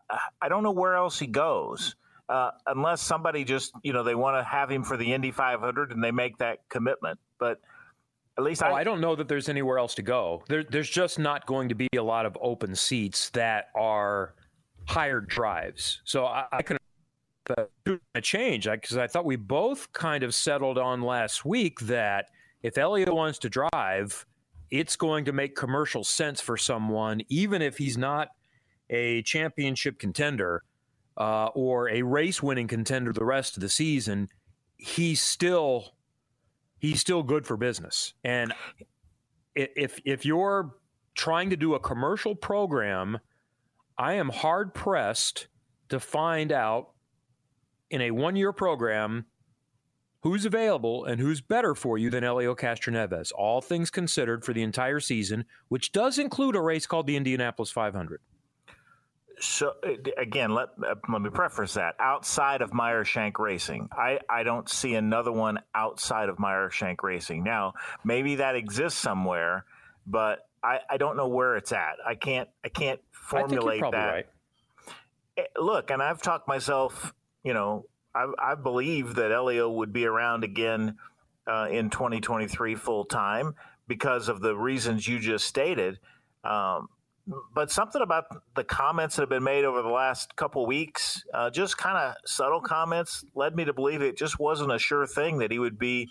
I, 0.09 0.19
I 0.43 0.49
don't 0.49 0.63
know 0.63 0.71
where 0.71 0.95
else 0.95 1.19
he 1.19 1.27
goes. 1.27 1.95
Uh, 2.29 2.51
unless 2.65 3.01
somebody 3.01 3.45
just, 3.45 3.71
you 3.83 3.93
know, 3.93 4.03
they 4.03 4.15
want 4.15 4.37
to 4.37 4.43
have 4.43 4.69
him 4.69 4.83
for 4.83 4.97
the 4.97 5.13
Indy 5.13 5.31
500 5.31 5.91
and 5.91 6.03
they 6.03 6.11
make 6.11 6.37
that 6.39 6.59
commitment. 6.69 7.19
But 7.39 7.61
at 8.37 8.43
least 8.43 8.61
oh, 8.63 8.67
I, 8.67 8.79
I 8.79 8.83
don't 8.83 8.99
know 8.99 9.15
that 9.15 9.29
there's 9.29 9.47
anywhere 9.47 9.77
else 9.77 9.95
to 9.95 10.01
go. 10.01 10.43
There, 10.49 10.63
there's 10.63 10.89
just 10.89 11.19
not 11.19 11.45
going 11.45 11.69
to 11.69 11.75
be 11.75 11.87
a 11.95 12.03
lot 12.03 12.25
of 12.25 12.37
open 12.41 12.75
seats 12.75 13.29
that 13.29 13.69
are 13.75 14.35
hired 14.87 15.29
drives. 15.29 16.01
So 16.03 16.25
I, 16.25 16.45
I 16.51 16.61
can 16.63 16.77
do 17.85 17.99
a 18.13 18.21
change 18.21 18.65
because 18.65 18.97
I 18.97 19.07
thought 19.07 19.25
we 19.25 19.37
both 19.37 19.91
kind 19.93 20.23
of 20.23 20.35
settled 20.35 20.77
on 20.77 21.01
last 21.01 21.45
week 21.45 21.79
that 21.81 22.25
if 22.61 22.75
Helio 22.75 23.13
wants 23.13 23.39
to 23.39 23.49
drive, 23.49 24.25
it's 24.69 24.95
going 24.95 25.25
to 25.25 25.31
make 25.31 25.55
commercial 25.55 26.03
sense 26.03 26.41
for 26.41 26.57
someone, 26.57 27.21
even 27.29 27.61
if 27.61 27.77
he's 27.77 27.97
not 27.97 28.29
a 28.89 29.21
championship 29.23 29.99
contender 29.99 30.63
uh, 31.17 31.47
or 31.47 31.89
a 31.89 32.01
race 32.01 32.41
winning 32.41 32.67
contender 32.67 33.11
the 33.11 33.25
rest 33.25 33.57
of 33.57 33.61
the 33.61 33.69
season. 33.69 34.29
He's 34.77 35.21
still 35.21 35.95
he's 36.79 37.01
still 37.01 37.23
good 37.23 37.45
for 37.45 37.57
business. 37.57 38.13
And 38.23 38.53
if 39.55 39.99
if 40.05 40.25
you're 40.25 40.75
trying 41.15 41.49
to 41.49 41.57
do 41.57 41.73
a 41.73 41.79
commercial 41.79 42.35
program, 42.35 43.19
I 43.97 44.13
am 44.13 44.29
hard 44.29 44.73
pressed 44.73 45.47
to 45.89 45.99
find 45.99 46.51
out 46.51 46.91
in 47.89 48.01
a 48.01 48.11
one 48.11 48.35
year 48.35 48.53
program 48.53 49.25
who's 50.21 50.45
available 50.45 51.05
and 51.05 51.21
who's 51.21 51.41
better 51.41 51.73
for 51.73 51.97
you 51.97 52.09
than 52.09 52.23
Helio 52.23 52.53
Castroneves, 52.53 53.31
all 53.35 53.61
things 53.61 53.89
considered 53.89 54.43
for 54.43 54.51
the 54.51 54.63
entire 54.63 54.99
season, 54.99 55.45
which 55.69 55.91
does 55.91 56.17
include 56.17 56.55
a 56.55 56.61
race 56.61 56.85
called 56.85 57.07
the 57.07 57.15
Indianapolis 57.15 57.71
500 57.71 58.19
so 59.39 59.73
uh, 59.85 59.93
again, 60.17 60.53
let 60.53 60.69
uh, 60.85 60.95
let 61.09 61.21
me 61.21 61.29
preface 61.29 61.73
that. 61.75 61.95
Outside 61.99 62.61
of 62.61 62.73
Meyer 62.73 63.03
Shank 63.03 63.39
Racing, 63.39 63.89
I, 63.91 64.19
I 64.29 64.43
don't 64.43 64.69
see 64.69 64.95
another 64.95 65.31
one 65.31 65.59
outside 65.75 66.29
of 66.29 66.39
Meyer 66.39 66.69
Shank 66.69 67.03
Racing. 67.03 67.43
Now, 67.43 67.73
maybe 68.03 68.35
that 68.35 68.55
exists 68.55 68.99
somewhere, 68.99 69.65
but 70.05 70.47
I, 70.63 70.79
I 70.89 70.97
don't 70.97 71.17
know 71.17 71.27
where 71.27 71.55
it's 71.55 71.71
at. 71.71 71.95
I 72.05 72.15
can't 72.15 72.49
I 72.63 72.69
can't 72.69 72.99
formulate 73.11 73.83
I 73.83 73.91
that. 73.91 74.11
Right. 74.11 74.25
Eh, 75.37 75.43
look, 75.59 75.91
and 75.91 76.01
I've 76.01 76.21
talked 76.21 76.47
myself. 76.47 77.13
You 77.43 77.53
know, 77.53 77.85
I, 78.13 78.31
I 78.39 78.55
believe 78.55 79.15
that 79.15 79.31
Helio 79.31 79.69
would 79.69 79.93
be 79.93 80.05
around 80.05 80.43
again 80.43 80.97
uh, 81.45 81.67
in 81.69 81.89
2023 81.89 82.75
full 82.75 83.05
time 83.05 83.55
because 83.87 84.29
of 84.29 84.41
the 84.41 84.55
reasons 84.55 85.07
you 85.07 85.19
just 85.19 85.45
stated. 85.45 85.99
Um, 86.43 86.89
but 87.53 87.71
something 87.71 88.01
about 88.01 88.25
the 88.55 88.63
comments 88.63 89.15
that 89.15 89.23
have 89.23 89.29
been 89.29 89.43
made 89.43 89.65
over 89.65 89.81
the 89.81 89.89
last 89.89 90.35
couple 90.35 90.65
weeks, 90.65 91.23
uh, 91.33 91.49
just 91.49 91.77
kind 91.77 91.97
of 91.97 92.15
subtle 92.25 92.61
comments, 92.61 93.25
led 93.35 93.55
me 93.55 93.65
to 93.65 93.73
believe 93.73 94.01
it 94.01 94.17
just 94.17 94.39
wasn't 94.39 94.71
a 94.71 94.79
sure 94.79 95.05
thing 95.05 95.39
that 95.39 95.51
he 95.51 95.59
would 95.59 95.77
be 95.77 96.09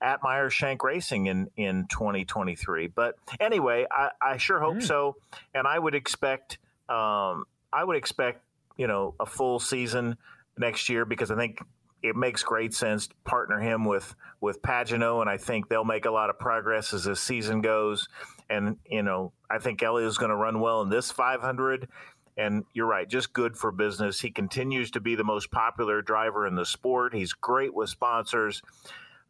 at 0.00 0.22
Meyer 0.22 0.50
Shank 0.50 0.84
Racing 0.84 1.26
in 1.26 1.50
in 1.56 1.86
2023. 1.88 2.88
But 2.88 3.16
anyway, 3.40 3.86
I, 3.90 4.10
I 4.20 4.36
sure 4.36 4.60
hope 4.60 4.76
mm. 4.76 4.82
so, 4.82 5.16
and 5.54 5.66
I 5.66 5.78
would 5.78 5.94
expect 5.94 6.58
um, 6.88 7.44
I 7.72 7.82
would 7.82 7.96
expect 7.96 8.42
you 8.76 8.86
know 8.86 9.14
a 9.18 9.26
full 9.26 9.58
season 9.58 10.16
next 10.58 10.88
year 10.88 11.04
because 11.04 11.30
I 11.30 11.36
think 11.36 11.60
it 12.04 12.16
makes 12.16 12.42
great 12.42 12.74
sense 12.74 13.06
to 13.06 13.14
partner 13.24 13.58
him 13.58 13.86
with 13.86 14.14
with 14.42 14.60
Pagenaud, 14.60 15.22
and 15.22 15.30
I 15.30 15.38
think 15.38 15.68
they'll 15.68 15.84
make 15.84 16.04
a 16.04 16.10
lot 16.10 16.28
of 16.28 16.38
progress 16.38 16.92
as 16.92 17.04
the 17.04 17.16
season 17.16 17.62
goes. 17.62 18.08
And 18.50 18.76
you 18.86 19.02
know, 19.02 19.32
I 19.50 19.58
think 19.58 19.80
Helio's 19.80 20.18
going 20.18 20.28
to 20.28 20.36
run 20.36 20.60
well 20.60 20.82
in 20.82 20.90
this 20.90 21.10
500. 21.10 21.88
And 22.36 22.64
you're 22.74 22.86
right, 22.86 23.08
just 23.08 23.32
good 23.32 23.56
for 23.56 23.72
business. 23.72 24.20
He 24.20 24.30
continues 24.30 24.90
to 24.90 25.00
be 25.00 25.14
the 25.14 25.24
most 25.24 25.50
popular 25.50 26.02
driver 26.02 26.46
in 26.46 26.56
the 26.56 26.66
sport. 26.66 27.14
He's 27.14 27.32
great 27.32 27.72
with 27.72 27.88
sponsors. 27.88 28.60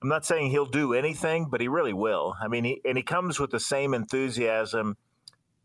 I'm 0.02 0.08
not 0.08 0.24
saying 0.24 0.50
he'll 0.50 0.66
do 0.66 0.94
anything, 0.94 1.48
but 1.50 1.60
he 1.60 1.68
really 1.68 1.92
will. 1.92 2.34
I 2.42 2.48
mean, 2.48 2.64
he, 2.64 2.80
and 2.84 2.96
he 2.96 3.04
comes 3.04 3.38
with 3.38 3.50
the 3.50 3.60
same 3.60 3.94
enthusiasm 3.94 4.96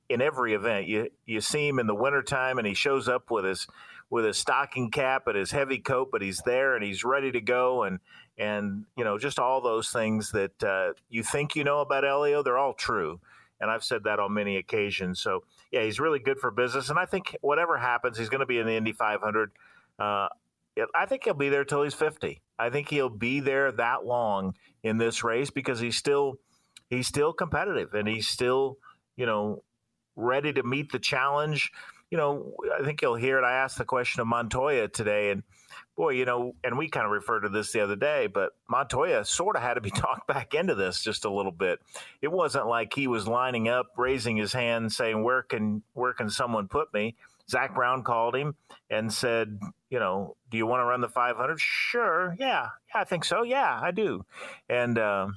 in 0.09 0.21
every 0.21 0.53
event. 0.53 0.87
You 0.87 1.09
you 1.25 1.41
see 1.41 1.67
him 1.67 1.79
in 1.79 1.87
the 1.87 1.95
wintertime 1.95 2.57
and 2.59 2.67
he 2.67 2.73
shows 2.73 3.07
up 3.07 3.31
with 3.31 3.45
his 3.45 3.67
with 4.09 4.25
his 4.25 4.37
stocking 4.37 4.89
cap 4.91 5.27
and 5.27 5.35
his 5.35 5.51
heavy 5.51 5.77
coat, 5.77 6.09
but 6.11 6.21
he's 6.21 6.41
there 6.45 6.75
and 6.75 6.83
he's 6.83 7.03
ready 7.03 7.31
to 7.31 7.41
go 7.41 7.83
and 7.83 7.99
and 8.37 8.85
you 8.97 9.03
know 9.03 9.17
just 9.17 9.39
all 9.39 9.61
those 9.61 9.89
things 9.89 10.31
that 10.31 10.63
uh, 10.63 10.93
you 11.09 11.23
think 11.23 11.55
you 11.55 11.63
know 11.63 11.81
about 11.81 12.03
Helio, 12.03 12.41
they're 12.41 12.57
all 12.57 12.73
true. 12.73 13.19
And 13.61 13.69
I've 13.69 13.83
said 13.83 14.05
that 14.05 14.19
on 14.19 14.33
many 14.33 14.55
occasions. 14.55 15.19
So 15.19 15.43
yeah, 15.71 15.83
he's 15.83 15.99
really 15.99 16.19
good 16.19 16.39
for 16.39 16.49
business, 16.49 16.89
and 16.89 16.97
I 16.97 17.05
think 17.05 17.35
whatever 17.41 17.77
happens, 17.77 18.17
he's 18.17 18.29
going 18.29 18.39
to 18.39 18.45
be 18.45 18.57
in 18.57 18.65
the 18.65 18.73
Indy 18.73 18.93
500. 18.93 19.51
Uh, 19.99 20.29
I 20.95 21.05
think 21.05 21.25
he'll 21.25 21.33
be 21.33 21.49
there 21.49 21.65
till 21.65 21.83
he's 21.83 21.93
50. 21.93 22.41
I 22.57 22.69
think 22.69 22.89
he'll 22.89 23.09
be 23.09 23.41
there 23.41 23.71
that 23.73 24.05
long 24.05 24.55
in 24.83 24.97
this 24.97 25.23
race 25.23 25.49
because 25.49 25.79
he's 25.79 25.97
still 25.97 26.39
he's 26.89 27.07
still 27.07 27.33
competitive 27.33 27.93
and 27.93 28.07
he's 28.07 28.27
still 28.27 28.77
you 29.17 29.25
know 29.25 29.63
ready 30.15 30.53
to 30.53 30.63
meet 30.63 30.91
the 30.91 30.99
challenge. 30.99 31.71
You 32.11 32.17
know, 32.17 32.53
I 32.79 32.83
think 32.83 33.01
you'll 33.01 33.15
hear 33.15 33.37
it. 33.37 33.43
I 33.43 33.53
asked 33.53 33.77
the 33.77 33.85
question 33.85 34.21
of 34.21 34.27
Montoya 34.27 34.87
today, 34.87 35.29
and 35.31 35.43
boy, 35.95 36.11
you 36.11 36.25
know, 36.25 36.55
and 36.63 36.77
we 36.77 36.89
kind 36.89 37.05
of 37.05 37.11
referred 37.11 37.41
to 37.41 37.49
this 37.49 37.71
the 37.71 37.81
other 37.81 37.95
day, 37.95 38.27
but 38.27 38.53
Montoya 38.69 39.25
sort 39.25 39.55
of 39.55 39.61
had 39.61 39.75
to 39.75 39.81
be 39.81 39.89
talked 39.91 40.27
back 40.27 40.53
into 40.53 40.73
this 40.73 41.03
just 41.03 41.25
a 41.25 41.29
little 41.29 41.51
bit. 41.51 41.79
It 42.21 42.31
wasn't 42.31 42.67
like 42.67 42.93
he 42.93 43.07
was 43.07 43.27
lining 43.27 43.67
up, 43.67 43.87
raising 43.97 44.37
his 44.37 44.53
hand, 44.53 44.91
saying, 44.91 45.23
"Where 45.23 45.43
can 45.43 45.83
where 45.93 46.13
can 46.13 46.29
someone 46.29 46.67
put 46.67 46.93
me?" 46.93 47.15
Zak 47.49 47.75
Brown 47.75 48.03
called 48.03 48.35
him 48.35 48.55
and 48.89 49.11
said, 49.11 49.59
"You 49.89 49.99
know, 49.99 50.35
do 50.49 50.57
you 50.57 50.65
want 50.65 50.81
to 50.81 50.85
run 50.85 51.01
the 51.01 51.09
500?" 51.09 51.59
Sure, 51.59 52.35
yeah, 52.39 52.69
yeah, 52.93 53.01
I 53.01 53.03
think 53.03 53.25
so. 53.25 53.43
Yeah, 53.43 53.79
I 53.81 53.91
do. 53.91 54.25
And 54.69 54.97
uh, 54.97 55.27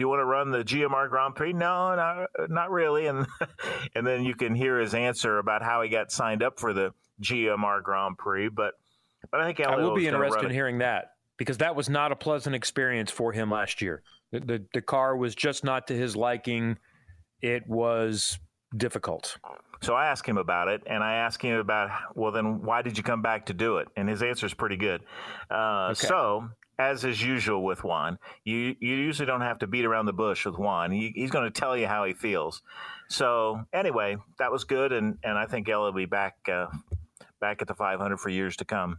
you 0.00 0.08
want 0.08 0.20
to 0.20 0.24
run 0.24 0.50
the 0.50 0.64
GMR 0.64 1.08
Grand 1.08 1.34
Prix? 1.34 1.52
No, 1.52 1.94
not, 1.94 2.28
not 2.48 2.70
really. 2.70 3.06
And 3.06 3.26
and 3.94 4.06
then 4.06 4.24
you 4.24 4.34
can 4.34 4.54
hear 4.54 4.78
his 4.78 4.94
answer 4.94 5.38
about 5.38 5.62
how 5.62 5.82
he 5.82 5.88
got 5.88 6.10
signed 6.10 6.42
up 6.42 6.58
for 6.58 6.72
the 6.72 6.92
GMR 7.22 7.82
Grand 7.82 8.18
Prix. 8.18 8.48
But 8.48 8.74
but 9.30 9.40
I 9.40 9.44
think 9.44 9.58
Helio 9.58 9.78
I 9.78 9.82
will 9.82 9.94
be 9.94 10.06
interested 10.06 10.44
in 10.44 10.50
hearing 10.50 10.78
that 10.78 11.12
because 11.36 11.58
that 11.58 11.74
was 11.74 11.88
not 11.88 12.12
a 12.12 12.16
pleasant 12.16 12.54
experience 12.54 13.10
for 13.10 13.32
him 13.32 13.50
last 13.50 13.80
year. 13.80 14.02
The, 14.32 14.40
the, 14.40 14.64
the 14.74 14.82
car 14.82 15.16
was 15.16 15.34
just 15.34 15.64
not 15.64 15.86
to 15.88 15.94
his 15.94 16.14
liking. 16.14 16.78
It 17.42 17.66
was 17.66 18.38
difficult. 18.76 19.36
So 19.82 19.94
I 19.94 20.06
asked 20.08 20.26
him 20.26 20.36
about 20.36 20.68
it, 20.68 20.82
and 20.86 21.02
I 21.02 21.14
asked 21.14 21.40
him 21.40 21.58
about, 21.58 21.90
well, 22.14 22.32
then 22.32 22.62
why 22.62 22.82
did 22.82 22.98
you 22.98 23.02
come 23.02 23.22
back 23.22 23.46
to 23.46 23.54
do 23.54 23.78
it? 23.78 23.88
And 23.96 24.08
his 24.08 24.22
answer 24.22 24.44
is 24.44 24.52
pretty 24.52 24.76
good. 24.76 25.02
Uh, 25.50 25.88
okay. 25.92 26.06
So 26.06 26.50
as 26.80 27.04
is 27.04 27.22
usual 27.22 27.64
with 27.64 27.84
Juan, 27.84 28.18
you 28.44 28.76
you 28.80 28.96
usually 28.96 29.26
don't 29.26 29.42
have 29.42 29.60
to 29.60 29.68
beat 29.68 29.86
around 29.86 30.06
the 30.06 30.14
bush 30.14 30.46
with 30.46 30.58
Juan. 30.58 30.92
He, 30.92 31.12
he's 31.16 31.30
going 31.32 31.46
to 31.52 31.60
tell 31.60 31.76
you 31.78 31.88
how 31.88 32.06
he 32.06 32.14
feels. 32.14 32.62
So 33.10 33.62
anyway, 33.74 34.18
that 34.40 34.52
was 34.52 34.64
good, 34.64 34.92
and 34.92 35.18
and 35.24 35.38
I 35.38 35.46
think 35.46 35.68
Ella 35.70 35.86
will 35.86 35.92
be 35.94 36.06
back 36.06 36.36
uh, 36.52 36.68
back 37.40 37.62
at 37.62 37.68
the 37.68 37.74
500 37.76 38.18
for 38.18 38.30
years 38.30 38.56
to 38.58 38.66
come. 38.66 38.98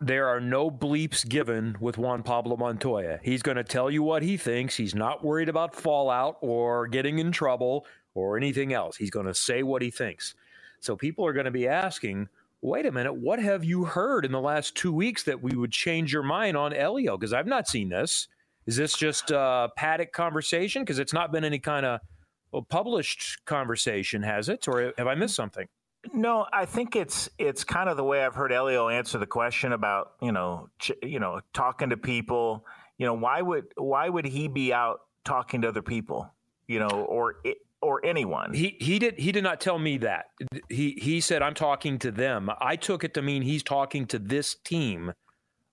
there 0.00 0.28
are 0.28 0.40
no 0.40 0.70
bleeps 0.70 1.28
given 1.28 1.76
with 1.80 1.98
Juan 1.98 2.22
Pablo 2.22 2.56
Montoya. 2.56 3.20
He's 3.24 3.42
going 3.42 3.58
to 3.58 3.64
tell 3.64 3.90
you 3.90 4.04
what 4.04 4.22
he 4.22 4.38
thinks. 4.38 4.76
He's 4.76 4.94
not 4.94 5.24
worried 5.24 5.50
about 5.50 5.74
fallout 5.76 6.38
or 6.42 6.88
getting 6.88 7.18
in 7.20 7.32
trouble 7.32 7.86
or 8.14 8.38
anything 8.38 8.74
else. 8.74 8.96
He's 8.96 9.10
going 9.10 9.26
to 9.26 9.34
say 9.34 9.64
what 9.64 9.82
he 9.82 9.90
thinks. 9.90 10.36
So 10.80 10.96
people 10.96 11.26
are 11.26 11.34
going 11.34 11.46
to 11.46 11.52
be 11.52 11.68
asking, 11.68 12.28
wait 12.64 12.86
a 12.86 12.92
minute, 12.92 13.12
what 13.12 13.38
have 13.38 13.62
you 13.62 13.84
heard 13.84 14.24
in 14.24 14.32
the 14.32 14.40
last 14.40 14.74
two 14.74 14.92
weeks 14.92 15.22
that 15.24 15.42
we 15.42 15.54
would 15.54 15.70
change 15.70 16.12
your 16.12 16.22
mind 16.22 16.56
on 16.56 16.72
Helio? 16.72 17.16
Because 17.16 17.34
I've 17.34 17.46
not 17.46 17.68
seen 17.68 17.90
this. 17.90 18.26
Is 18.66 18.76
this 18.76 18.96
just 18.96 19.30
a 19.30 19.68
paddock 19.76 20.12
conversation? 20.12 20.82
Because 20.82 20.98
it's 20.98 21.12
not 21.12 21.30
been 21.30 21.44
any 21.44 21.58
kind 21.58 21.84
of 21.84 21.96
uh, 21.96 22.04
well, 22.52 22.62
published 22.62 23.44
conversation, 23.44 24.22
has 24.22 24.48
it? 24.48 24.66
Or 24.66 24.94
have 24.96 25.06
I 25.06 25.14
missed 25.14 25.34
something? 25.34 25.68
No, 26.14 26.46
I 26.52 26.64
think 26.64 26.96
it's 26.96 27.28
it's 27.38 27.64
kind 27.64 27.88
of 27.88 27.96
the 27.96 28.04
way 28.04 28.24
I've 28.24 28.34
heard 28.34 28.50
Helio 28.50 28.88
answer 28.88 29.18
the 29.18 29.26
question 29.26 29.72
about 29.72 30.12
you 30.20 30.32
know 30.32 30.68
ch- 30.78 30.92
you 31.02 31.18
know 31.18 31.40
talking 31.52 31.90
to 31.90 31.96
people. 31.96 32.64
You 32.98 33.06
know 33.06 33.14
why 33.14 33.42
would 33.42 33.66
why 33.76 34.08
would 34.08 34.26
he 34.26 34.48
be 34.48 34.72
out 34.72 35.00
talking 35.24 35.62
to 35.62 35.68
other 35.68 35.82
people? 35.82 36.30
You 36.66 36.78
know, 36.78 36.88
or 36.88 37.36
or 37.84 38.04
anyone. 38.04 38.54
He 38.54 38.76
he 38.80 38.98
did 38.98 39.18
he 39.18 39.30
did 39.30 39.44
not 39.44 39.60
tell 39.60 39.78
me 39.78 39.98
that. 39.98 40.26
He 40.68 40.98
he 41.00 41.20
said 41.20 41.42
I'm 41.42 41.54
talking 41.54 41.98
to 42.00 42.10
them. 42.10 42.50
I 42.60 42.76
took 42.76 43.04
it 43.04 43.14
to 43.14 43.22
mean 43.22 43.42
he's 43.42 43.62
talking 43.62 44.06
to 44.06 44.18
this 44.18 44.54
team 44.54 45.12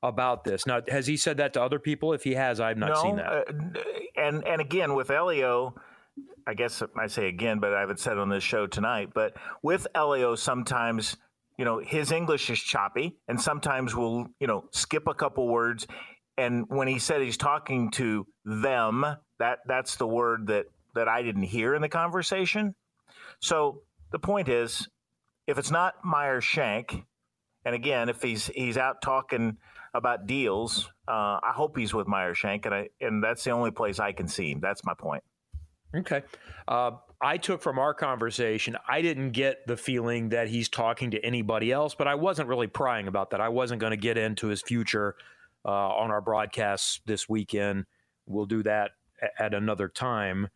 about 0.04 0.44
this. 0.44 0.66
Now, 0.66 0.82
has 0.88 1.08
he 1.08 1.18
said 1.18 1.38
that 1.38 1.54
to 1.54 1.62
other 1.62 1.80
people? 1.80 2.14
If 2.14 2.24
he 2.24 2.34
has, 2.34 2.60
I've 2.60 2.78
not 2.78 2.90
no, 2.90 3.02
seen 3.02 3.16
that. 3.18 3.28
Uh, 3.28 3.44
and 4.18 4.46
and 4.46 4.62
again 4.62 4.94
with 4.96 5.08
Helio, 5.08 5.76
I 6.46 6.54
guess 6.54 6.84
I 6.98 7.08
say 7.08 7.28
again, 7.28 7.60
but 7.60 7.74
I 7.74 7.80
haven't 7.80 8.00
said 8.00 8.18
on 8.18 8.30
this 8.30 8.44
show 8.44 8.68
tonight. 8.68 9.10
But 9.14 9.36
with 9.62 9.88
Helio, 9.96 10.36
sometimes 10.36 11.18
you 11.58 11.66
know 11.66 11.80
his 11.80 12.12
English 12.12 12.50
is 12.50 12.60
choppy, 12.60 13.18
and 13.28 13.40
sometimes 13.40 13.96
we'll 13.96 14.28
you 14.40 14.48
know 14.48 14.66
skip 14.72 15.08
a 15.08 15.14
couple 15.14 15.48
words. 15.48 15.88
And 16.38 16.66
when 16.70 16.88
he 16.88 16.98
said 16.98 17.22
he's 17.22 17.38
talking 17.38 17.92
to 17.92 18.26
them, 18.46 19.06
that 19.40 19.60
that's 19.68 19.96
the 19.98 20.08
word 20.08 20.48
that 20.48 20.66
that 20.96 21.08
I 21.08 21.22
didn't 21.22 21.44
hear 21.44 21.76
in 21.76 21.82
the 21.82 21.90
conversation. 21.90 22.76
So 23.40 23.82
the 24.12 24.20
point 24.20 24.50
is, 24.50 24.88
if 25.48 25.58
it's 25.58 25.72
not 25.72 25.96
Meyer 26.04 26.42
Shank, 26.42 27.04
and 27.66 27.76
again, 27.76 28.10
if 28.10 28.22
he's 28.22 28.48
he's 28.48 28.78
out 28.78 29.02
talking 29.02 29.58
about 29.94 30.28
deals, 30.28 30.90
uh, 31.08 31.40
I 31.44 31.52
hope 31.54 31.78
he's 31.78 31.94
with 31.94 32.08
Meyer 32.08 32.34
Shank, 32.34 32.66
and 32.66 32.76
I 32.76 32.90
and 33.00 33.24
that's 33.24 33.44
the 33.44 33.52
only 33.52 33.72
place 33.72 34.00
I 34.00 34.12
can 34.12 34.28
see 34.28 34.52
him. 34.52 34.60
That's 34.60 34.84
my 34.86 34.94
point. 34.94 35.24
Okay. 35.96 36.24
Uh, 36.68 36.92
I 37.22 37.38
took 37.38 37.62
from 37.62 37.78
our 37.78 37.94
conversation, 37.94 38.78
I 38.88 39.02
didn't 39.02 39.32
get 39.32 39.68
the 39.68 39.78
feeling 39.78 40.30
that 40.30 40.48
he's 40.48 40.70
talking 40.70 41.12
to 41.12 41.24
anybody 41.24 41.72
else, 41.72 41.94
but 41.94 42.08
I 42.08 42.16
wasn't 42.16 42.48
really 42.48 42.68
prying 42.68 43.08
about 43.08 43.32
that. 43.32 43.42
I 43.42 43.50
wasn't 43.50 43.82
going 43.82 43.92
to 43.92 43.98
get 43.98 44.18
into 44.18 44.48
his 44.48 44.62
future 44.62 45.16
uh, 45.66 45.70
on 45.70 46.10
our 46.10 46.22
broadcasts 46.22 47.02
this 47.06 47.30
weekend. 47.30 47.86
We'll 48.26 48.48
do 48.48 48.64
that 48.64 48.92
at 49.38 49.54
another 49.54 49.88
time. 49.88 50.48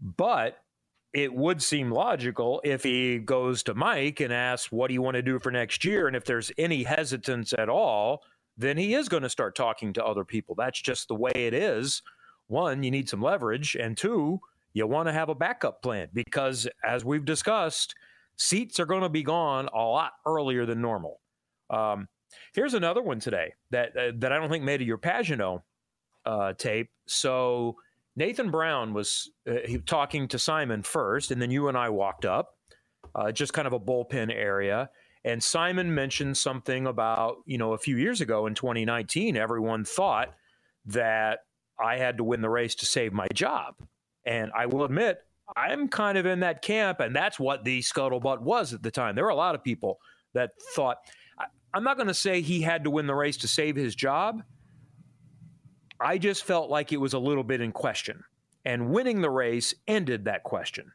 But 0.00 0.58
it 1.12 1.34
would 1.34 1.62
seem 1.62 1.90
logical 1.90 2.60
if 2.64 2.82
he 2.82 3.18
goes 3.18 3.62
to 3.64 3.74
Mike 3.74 4.20
and 4.20 4.32
asks, 4.32 4.70
What 4.70 4.88
do 4.88 4.94
you 4.94 5.02
want 5.02 5.16
to 5.16 5.22
do 5.22 5.38
for 5.38 5.50
next 5.50 5.84
year? 5.84 6.06
And 6.06 6.16
if 6.16 6.24
there's 6.24 6.52
any 6.56 6.84
hesitance 6.84 7.52
at 7.52 7.68
all, 7.68 8.22
then 8.56 8.76
he 8.76 8.94
is 8.94 9.08
going 9.08 9.22
to 9.22 9.28
start 9.28 9.54
talking 9.54 9.92
to 9.94 10.04
other 10.04 10.24
people. 10.24 10.54
That's 10.54 10.80
just 10.80 11.08
the 11.08 11.14
way 11.14 11.32
it 11.34 11.54
is. 11.54 12.02
One, 12.46 12.82
you 12.82 12.90
need 12.90 13.08
some 13.08 13.22
leverage. 13.22 13.74
And 13.74 13.96
two, 13.96 14.40
you 14.72 14.86
want 14.86 15.08
to 15.08 15.12
have 15.12 15.28
a 15.28 15.34
backup 15.34 15.82
plan 15.82 16.08
because, 16.12 16.68
as 16.84 17.04
we've 17.04 17.24
discussed, 17.24 17.94
seats 18.36 18.78
are 18.78 18.86
going 18.86 19.02
to 19.02 19.08
be 19.08 19.22
gone 19.22 19.68
a 19.74 19.78
lot 19.78 20.12
earlier 20.26 20.66
than 20.66 20.80
normal. 20.80 21.20
Um, 21.70 22.08
here's 22.54 22.74
another 22.74 23.02
one 23.02 23.20
today 23.20 23.54
that 23.70 23.96
uh, 23.96 24.12
that 24.16 24.32
I 24.32 24.38
don't 24.38 24.50
think 24.50 24.64
made 24.64 24.80
it 24.80 24.86
your 24.86 24.98
Pagenaud 24.98 25.62
uh, 26.24 26.52
tape. 26.54 26.90
So 27.06 27.76
Nathan 28.16 28.50
Brown 28.50 28.92
was 28.92 29.30
uh, 29.48 29.66
he, 29.66 29.78
talking 29.78 30.28
to 30.28 30.38
Simon 30.38 30.82
first, 30.82 31.30
and 31.30 31.40
then 31.40 31.50
you 31.50 31.68
and 31.68 31.76
I 31.76 31.88
walked 31.88 32.24
up, 32.24 32.56
uh, 33.14 33.32
just 33.32 33.52
kind 33.52 33.66
of 33.66 33.72
a 33.72 33.80
bullpen 33.80 34.34
area. 34.34 34.90
And 35.24 35.42
Simon 35.42 35.94
mentioned 35.94 36.36
something 36.36 36.86
about, 36.86 37.38
you 37.44 37.58
know, 37.58 37.74
a 37.74 37.78
few 37.78 37.96
years 37.96 38.20
ago 38.20 38.46
in 38.46 38.54
2019, 38.54 39.36
everyone 39.36 39.84
thought 39.84 40.34
that 40.86 41.40
I 41.78 41.98
had 41.98 42.16
to 42.18 42.24
win 42.24 42.40
the 42.40 42.48
race 42.48 42.74
to 42.76 42.86
save 42.86 43.12
my 43.12 43.26
job. 43.34 43.74
And 44.24 44.50
I 44.56 44.66
will 44.66 44.84
admit, 44.84 45.18
I'm 45.56 45.88
kind 45.88 46.16
of 46.16 46.26
in 46.26 46.40
that 46.40 46.62
camp, 46.62 47.00
and 47.00 47.14
that's 47.14 47.38
what 47.38 47.64
the 47.64 47.80
scuttlebutt 47.80 48.40
was 48.40 48.72
at 48.72 48.82
the 48.82 48.90
time. 48.90 49.14
There 49.14 49.24
were 49.24 49.30
a 49.30 49.36
lot 49.36 49.54
of 49.54 49.64
people 49.64 49.98
that 50.34 50.50
thought, 50.74 50.98
I'm 51.74 51.84
not 51.84 51.96
going 51.96 52.08
to 52.08 52.14
say 52.14 52.40
he 52.40 52.62
had 52.62 52.84
to 52.84 52.90
win 52.90 53.06
the 53.06 53.14
race 53.14 53.36
to 53.38 53.48
save 53.48 53.76
his 53.76 53.94
job. 53.94 54.42
I 56.00 56.18
just 56.18 56.44
felt 56.44 56.70
like 56.70 56.92
it 56.92 56.96
was 56.96 57.12
a 57.12 57.18
little 57.18 57.44
bit 57.44 57.60
in 57.60 57.72
question. 57.72 58.24
And 58.64 58.90
winning 58.90 59.20
the 59.20 59.30
race 59.30 59.74
ended 59.86 60.24
that 60.24 60.42
question. 60.42 60.92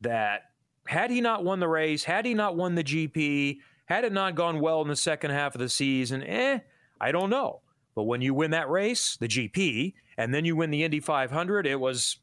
That 0.00 0.42
had 0.86 1.10
he 1.10 1.20
not 1.20 1.44
won 1.44 1.60
the 1.60 1.68
race, 1.68 2.04
had 2.04 2.26
he 2.26 2.34
not 2.34 2.56
won 2.56 2.74
the 2.74 2.84
GP, 2.84 3.58
had 3.86 4.04
it 4.04 4.12
not 4.12 4.34
gone 4.34 4.60
well 4.60 4.82
in 4.82 4.88
the 4.88 4.96
second 4.96 5.30
half 5.30 5.54
of 5.54 5.60
the 5.60 5.68
season, 5.68 6.22
eh, 6.22 6.58
I 7.00 7.12
don't 7.12 7.30
know. 7.30 7.60
But 7.94 8.04
when 8.04 8.20
you 8.20 8.34
win 8.34 8.50
that 8.50 8.68
race, 8.68 9.16
the 9.16 9.28
GP, 9.28 9.94
and 10.18 10.34
then 10.34 10.44
you 10.44 10.56
win 10.56 10.70
the 10.70 10.84
Indy 10.84 11.00
500, 11.00 11.66
it 11.66 11.80
was 11.80 12.18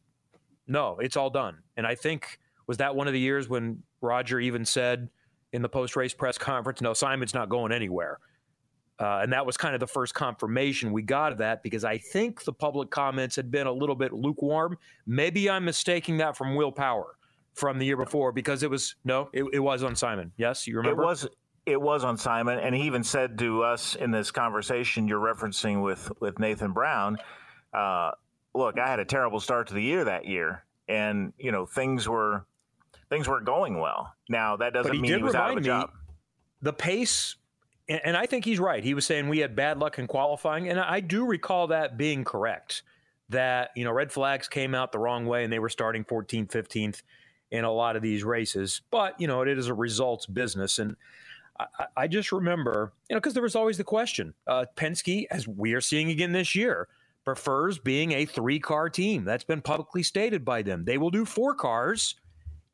no, 0.67 0.97
it's 0.99 1.17
all 1.17 1.29
done. 1.29 1.57
And 1.75 1.85
I 1.85 1.95
think 1.95 2.39
was 2.67 2.77
that 2.77 2.95
one 2.95 3.07
of 3.07 3.13
the 3.13 3.19
years 3.19 3.49
when 3.49 3.83
Roger 4.01 4.39
even 4.39 4.65
said 4.65 5.09
in 5.51 5.61
the 5.61 5.69
post 5.69 5.95
race 5.95 6.13
press 6.13 6.37
conference, 6.37 6.81
no, 6.81 6.93
Simon's 6.93 7.33
not 7.33 7.49
going 7.49 7.71
anywhere. 7.71 8.19
Uh, 8.99 9.19
and 9.23 9.33
that 9.33 9.45
was 9.45 9.57
kind 9.57 9.73
of 9.73 9.79
the 9.79 9.87
first 9.87 10.13
confirmation 10.13 10.91
we 10.91 11.01
got 11.01 11.31
of 11.31 11.37
that 11.39 11.63
because 11.63 11.83
I 11.83 11.97
think 11.97 12.43
the 12.43 12.53
public 12.53 12.91
comments 12.91 13.35
had 13.35 13.49
been 13.49 13.65
a 13.65 13.71
little 13.71 13.95
bit 13.95 14.13
lukewarm. 14.13 14.77
Maybe 15.07 15.49
I'm 15.49 15.65
mistaking 15.65 16.17
that 16.17 16.37
from 16.37 16.55
Will 16.55 16.71
Power 16.71 17.15
from 17.53 17.79
the 17.79 17.85
year 17.85 17.97
before 17.97 18.31
because 18.31 18.63
it 18.63 18.69
was 18.69 18.95
no, 19.03 19.29
it, 19.33 19.45
it 19.51 19.59
was 19.59 19.83
on 19.83 19.95
Simon. 19.95 20.31
Yes, 20.37 20.67
you 20.67 20.77
remember? 20.77 21.01
It 21.01 21.05
was. 21.05 21.27
It 21.65 21.81
was 21.81 22.03
on 22.03 22.17
Simon, 22.17 22.59
and 22.59 22.75
he 22.75 22.81
even 22.81 23.05
said 23.05 23.37
to 23.39 23.63
us 23.63 23.95
in 23.95 24.11
this 24.11 24.31
conversation 24.31 25.07
you're 25.07 25.21
referencing 25.21 25.81
with 25.81 26.11
with 26.19 26.37
Nathan 26.37 26.73
Brown. 26.73 27.17
Uh, 27.73 28.11
look, 28.53 28.77
I 28.77 28.85
had 28.85 28.99
a 28.99 29.05
terrible 29.05 29.39
start 29.39 29.67
to 29.67 29.73
the 29.73 29.81
year 29.81 30.03
that 30.03 30.25
year, 30.25 30.65
and 30.89 31.31
you 31.37 31.53
know 31.53 31.65
things 31.65 32.09
were 32.09 32.45
things 33.09 33.29
weren't 33.29 33.45
going 33.45 33.79
well. 33.79 34.13
Now 34.27 34.57
that 34.57 34.73
doesn't 34.73 34.99
mean 34.99 35.15
he 35.15 35.23
was 35.23 35.35
out 35.35 35.51
of 35.51 35.57
a 35.57 35.61
job. 35.61 35.91
The 36.61 36.73
pace 36.73 37.37
and 37.89 38.15
I 38.15 38.25
think 38.25 38.45
he's 38.45 38.59
right. 38.59 38.83
He 38.83 38.93
was 38.93 39.05
saying 39.05 39.27
we 39.27 39.39
had 39.39 39.55
bad 39.55 39.77
luck 39.77 39.99
in 39.99 40.07
qualifying, 40.07 40.69
and 40.69 40.79
I 40.79 40.99
do 40.99 41.25
recall 41.25 41.67
that 41.67 41.97
being 41.97 42.23
correct. 42.23 42.83
That 43.29 43.71
you 43.75 43.83
know, 43.83 43.91
red 43.91 44.11
flags 44.11 44.47
came 44.47 44.75
out 44.75 44.91
the 44.91 44.99
wrong 44.99 45.25
way, 45.25 45.43
and 45.43 45.51
they 45.51 45.59
were 45.59 45.69
starting 45.69 46.03
14th, 46.05 46.51
15th 46.51 47.01
in 47.51 47.63
a 47.63 47.71
lot 47.71 47.95
of 47.95 48.01
these 48.01 48.23
races. 48.23 48.81
But 48.91 49.19
you 49.19 49.27
know, 49.27 49.41
it 49.41 49.57
is 49.57 49.67
a 49.67 49.73
results 49.73 50.25
business, 50.25 50.79
and 50.79 50.95
I, 51.59 51.65
I 51.97 52.07
just 52.07 52.31
remember, 52.31 52.93
you 53.09 53.15
know, 53.15 53.19
because 53.19 53.33
there 53.33 53.43
was 53.43 53.55
always 53.55 53.77
the 53.77 53.83
question: 53.83 54.33
uh, 54.47 54.65
Penske, 54.75 55.25
as 55.31 55.47
we 55.47 55.73
are 55.73 55.81
seeing 55.81 56.09
again 56.09 56.31
this 56.31 56.55
year, 56.55 56.87
prefers 57.25 57.79
being 57.79 58.11
a 58.11 58.25
three-car 58.25 58.89
team. 58.89 59.23
That's 59.25 59.43
been 59.43 59.61
publicly 59.61 60.03
stated 60.03 60.45
by 60.45 60.61
them. 60.61 60.85
They 60.85 60.97
will 60.97 61.11
do 61.11 61.25
four 61.25 61.55
cars 61.55 62.15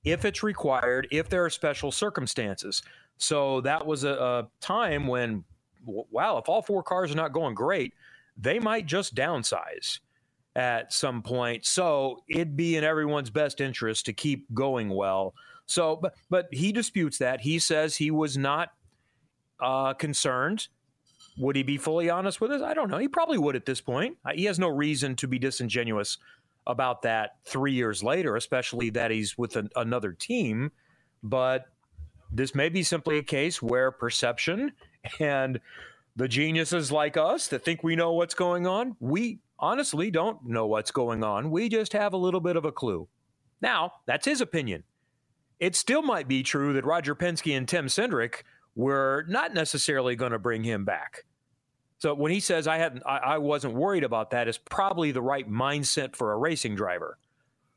if 0.04 0.26
it's 0.26 0.44
required, 0.44 1.08
if 1.12 1.30
there 1.30 1.44
are 1.44 1.50
special 1.50 1.92
circumstances. 1.92 2.82
So 3.20 3.62
that 3.62 3.86
was 3.86 4.06
a, 4.06 4.14
a 4.14 4.48
time 4.62 5.06
when, 5.06 5.44
wow, 5.86 6.38
if 6.38 6.50
all 6.50 6.62
four 6.62 6.82
cars 6.82 7.12
are 7.12 7.16
not 7.16 7.34
going 7.34 7.54
great, 7.54 7.94
they 8.38 8.60
might 8.60 8.86
just 8.86 9.14
downsize 9.14 10.00
at 10.56 10.92
some 10.92 11.22
point. 11.22 11.66
So 11.66 12.24
it'd 12.30 12.56
be 12.56 12.78
in 12.78 12.84
everyone's 12.84 13.30
best 13.30 13.62
interest 13.62 14.06
to 14.08 14.14
keep 14.14 14.52
going 14.54 14.90
well. 14.90 15.34
So, 15.66 15.98
but 15.98 16.16
but 16.30 16.48
he 16.52 16.72
disputes 16.72 17.18
that. 17.20 17.42
He 17.42 17.60
says 17.60 17.96
he 17.96 18.10
was 18.10 18.38
not 18.38 18.70
uh, 19.60 19.94
concerned. 19.94 20.68
Would 21.38 21.56
he 21.56 21.64
be 21.64 21.78
fully 21.78 22.10
honest 22.10 22.42
with 22.42 22.52
us? 22.52 22.62
I 22.62 22.74
don't 22.74 22.90
know. 22.90 22.98
He 22.98 23.08
probably 23.08 23.38
would 23.38 23.56
at 23.56 23.66
this 23.66 23.82
point. 23.82 24.18
He 24.34 24.46
has 24.46 24.58
no 24.58 24.70
reason 24.70 25.16
to 25.18 25.28
be 25.28 25.38
disingenuous 25.38 26.18
about 26.68 27.02
that 27.04 27.36
three 27.46 27.74
years 27.74 28.02
later, 28.02 28.36
especially 28.36 28.90
that 28.92 29.12
he's 29.12 29.38
with 29.38 29.56
an, 29.56 29.70
another 29.76 30.14
team. 30.14 30.72
But 31.22 31.66
this 32.32 32.54
may 32.54 32.70
be 32.70 32.84
simply 32.84 33.18
a 33.18 33.24
case 33.24 33.62
where 33.62 33.92
perception 33.92 34.74
and 35.20 35.60
the 36.16 36.28
geniuses 36.28 36.92
like 36.92 37.18
us 37.18 37.48
that 37.48 37.64
think 37.64 37.84
we 37.84 37.96
know 37.96 38.14
what's 38.14 38.36
going 38.36 38.68
on, 38.68 38.96
we 39.00 39.40
honestly 39.58 40.12
don't 40.12 40.46
know 40.46 40.68
what's 40.68 40.92
going 40.92 41.24
on. 41.24 41.52
We 41.52 41.70
just 41.70 41.94
have 41.94 42.14
a 42.14 42.18
little 42.18 42.40
bit 42.40 42.56
of 42.56 42.66
a 42.66 42.72
clue. 42.72 43.08
Now, 43.62 43.94
that's 44.06 44.26
his 44.26 44.42
opinion. 44.42 44.84
It 45.60 45.76
still 45.76 46.02
might 46.02 46.28
be 46.28 46.44
true 46.44 46.74
that 46.74 46.86
Roger 46.86 47.16
Penske 47.16 47.56
and 47.56 47.68
Tim 47.68 47.88
Cindric 47.88 48.44
were 48.76 49.26
not 49.28 49.54
necessarily 49.54 50.16
going 50.16 50.32
to 50.32 50.40
bring 50.40 50.64
him 50.64 50.86
back. 50.86 51.26
So 51.98 52.14
when 52.14 52.32
he 52.32 52.40
says 52.40 52.66
I 52.66 52.78
hadn't, 52.78 53.04
I, 53.06 53.18
I 53.18 53.38
wasn't 53.40 53.74
worried 53.74 54.06
about 54.06 54.32
that, 54.32 54.48
is 54.48 54.58
probably 54.58 55.12
the 55.12 55.22
right 55.22 55.50
mindset 55.50 56.16
for 56.16 56.32
a 56.32 56.38
racing 56.38 56.76
driver. 56.76 57.18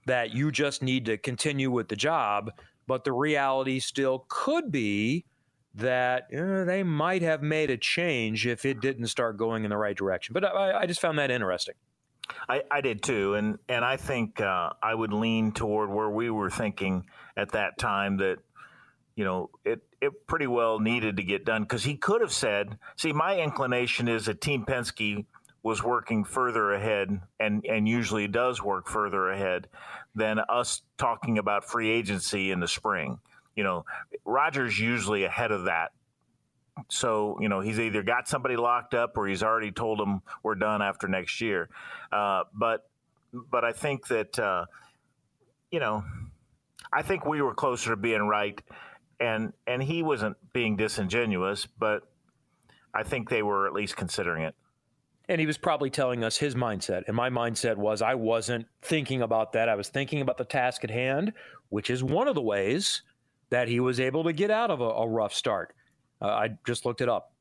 That 0.06 0.32
you 0.32 0.50
just 0.50 0.82
need 0.82 1.04
to 1.06 1.16
continue 1.16 1.70
with 1.70 1.88
the 1.88 1.96
job 1.96 2.52
but 2.86 3.04
the 3.04 3.12
reality 3.12 3.78
still 3.80 4.24
could 4.28 4.70
be 4.70 5.24
that 5.74 6.24
uh, 6.36 6.64
they 6.64 6.82
might 6.82 7.22
have 7.22 7.42
made 7.42 7.70
a 7.70 7.76
change 7.76 8.46
if 8.46 8.64
it 8.64 8.80
didn't 8.80 9.06
start 9.06 9.36
going 9.36 9.64
in 9.64 9.70
the 9.70 9.76
right 9.76 9.96
direction. 9.96 10.32
But 10.32 10.44
I, 10.44 10.80
I 10.80 10.86
just 10.86 11.00
found 11.00 11.18
that 11.18 11.30
interesting. 11.30 11.74
I, 12.48 12.62
I, 12.70 12.80
did 12.80 13.02
too, 13.02 13.34
and 13.34 13.58
and 13.68 13.84
I 13.84 13.96
think 13.96 14.40
uh, 14.40 14.70
I 14.82 14.94
would 14.94 15.12
lean 15.12 15.52
toward 15.52 15.90
where 15.90 16.08
we 16.08 16.30
were 16.30 16.50
thinking 16.50 17.06
at 17.36 17.52
that 17.52 17.78
time 17.78 18.18
that 18.18 18.38
you 19.16 19.24
know 19.24 19.50
it 19.64 19.82
it 20.00 20.26
pretty 20.26 20.46
well 20.46 20.78
needed 20.78 21.16
to 21.16 21.22
get 21.22 21.44
done 21.44 21.62
because 21.62 21.84
he 21.84 21.96
could 21.96 22.20
have 22.20 22.32
said, 22.32 22.78
"See, 22.96 23.12
my 23.12 23.38
inclination 23.38 24.08
is 24.08 24.26
that 24.26 24.40
Team 24.40 24.64
Penske 24.64 25.26
was 25.62 25.82
working 25.82 26.24
further 26.24 26.72
ahead, 26.72 27.20
and 27.40 27.64
and 27.68 27.88
usually 27.88 28.28
does 28.28 28.62
work 28.62 28.88
further 28.88 29.28
ahead 29.28 29.68
than 30.14 30.38
us 30.48 30.82
talking 30.98 31.38
about 31.38 31.64
free 31.64 31.90
agency 31.90 32.50
in 32.50 32.60
the 32.60 32.68
spring." 32.68 33.18
You 33.56 33.64
know, 33.64 33.84
Roger's 34.24 34.78
usually 34.78 35.24
ahead 35.24 35.52
of 35.52 35.64
that 35.64 35.92
so 36.88 37.36
you 37.40 37.48
know 37.48 37.60
he's 37.60 37.78
either 37.78 38.02
got 38.02 38.28
somebody 38.28 38.56
locked 38.56 38.94
up 38.94 39.16
or 39.16 39.26
he's 39.26 39.42
already 39.42 39.70
told 39.70 39.98
them 39.98 40.22
we're 40.42 40.54
done 40.54 40.82
after 40.82 41.08
next 41.08 41.40
year. 41.40 41.68
Uh, 42.10 42.44
but 42.54 42.88
but 43.32 43.64
I 43.64 43.72
think 43.72 44.06
that 44.08 44.38
uh, 44.38 44.66
you 45.70 45.80
know 45.80 46.04
I 46.92 47.02
think 47.02 47.26
we 47.26 47.42
were 47.42 47.54
closer 47.54 47.90
to 47.90 47.96
being 47.96 48.22
right, 48.22 48.60
and 49.20 49.52
and 49.66 49.82
he 49.82 50.02
wasn't 50.02 50.36
being 50.52 50.76
disingenuous, 50.76 51.66
but 51.66 52.02
I 52.94 53.02
think 53.02 53.28
they 53.28 53.42
were 53.42 53.66
at 53.66 53.72
least 53.72 53.96
considering 53.96 54.44
it. 54.44 54.54
And 55.28 55.40
he 55.40 55.46
was 55.46 55.56
probably 55.56 55.90
telling 55.90 56.24
us 56.24 56.36
his 56.36 56.54
mindset. 56.54 57.04
And 57.06 57.16
my 57.16 57.30
mindset 57.30 57.76
was 57.76 58.02
I 58.02 58.14
wasn't 58.14 58.66
thinking 58.82 59.22
about 59.22 59.52
that. 59.52 59.68
I 59.68 59.76
was 59.76 59.88
thinking 59.88 60.20
about 60.20 60.36
the 60.36 60.44
task 60.44 60.84
at 60.84 60.90
hand, 60.90 61.32
which 61.68 61.90
is 61.90 62.02
one 62.02 62.28
of 62.28 62.34
the 62.34 62.42
ways 62.42 63.02
that 63.50 63.68
he 63.68 63.80
was 63.80 64.00
able 64.00 64.24
to 64.24 64.32
get 64.32 64.50
out 64.50 64.70
of 64.70 64.80
a, 64.80 64.84
a 64.84 65.06
rough 65.06 65.34
start. 65.34 65.74
Uh, 66.20 66.28
I 66.28 66.50
just 66.66 66.86
looked 66.86 67.00
it 67.00 67.08
up. 67.08 67.32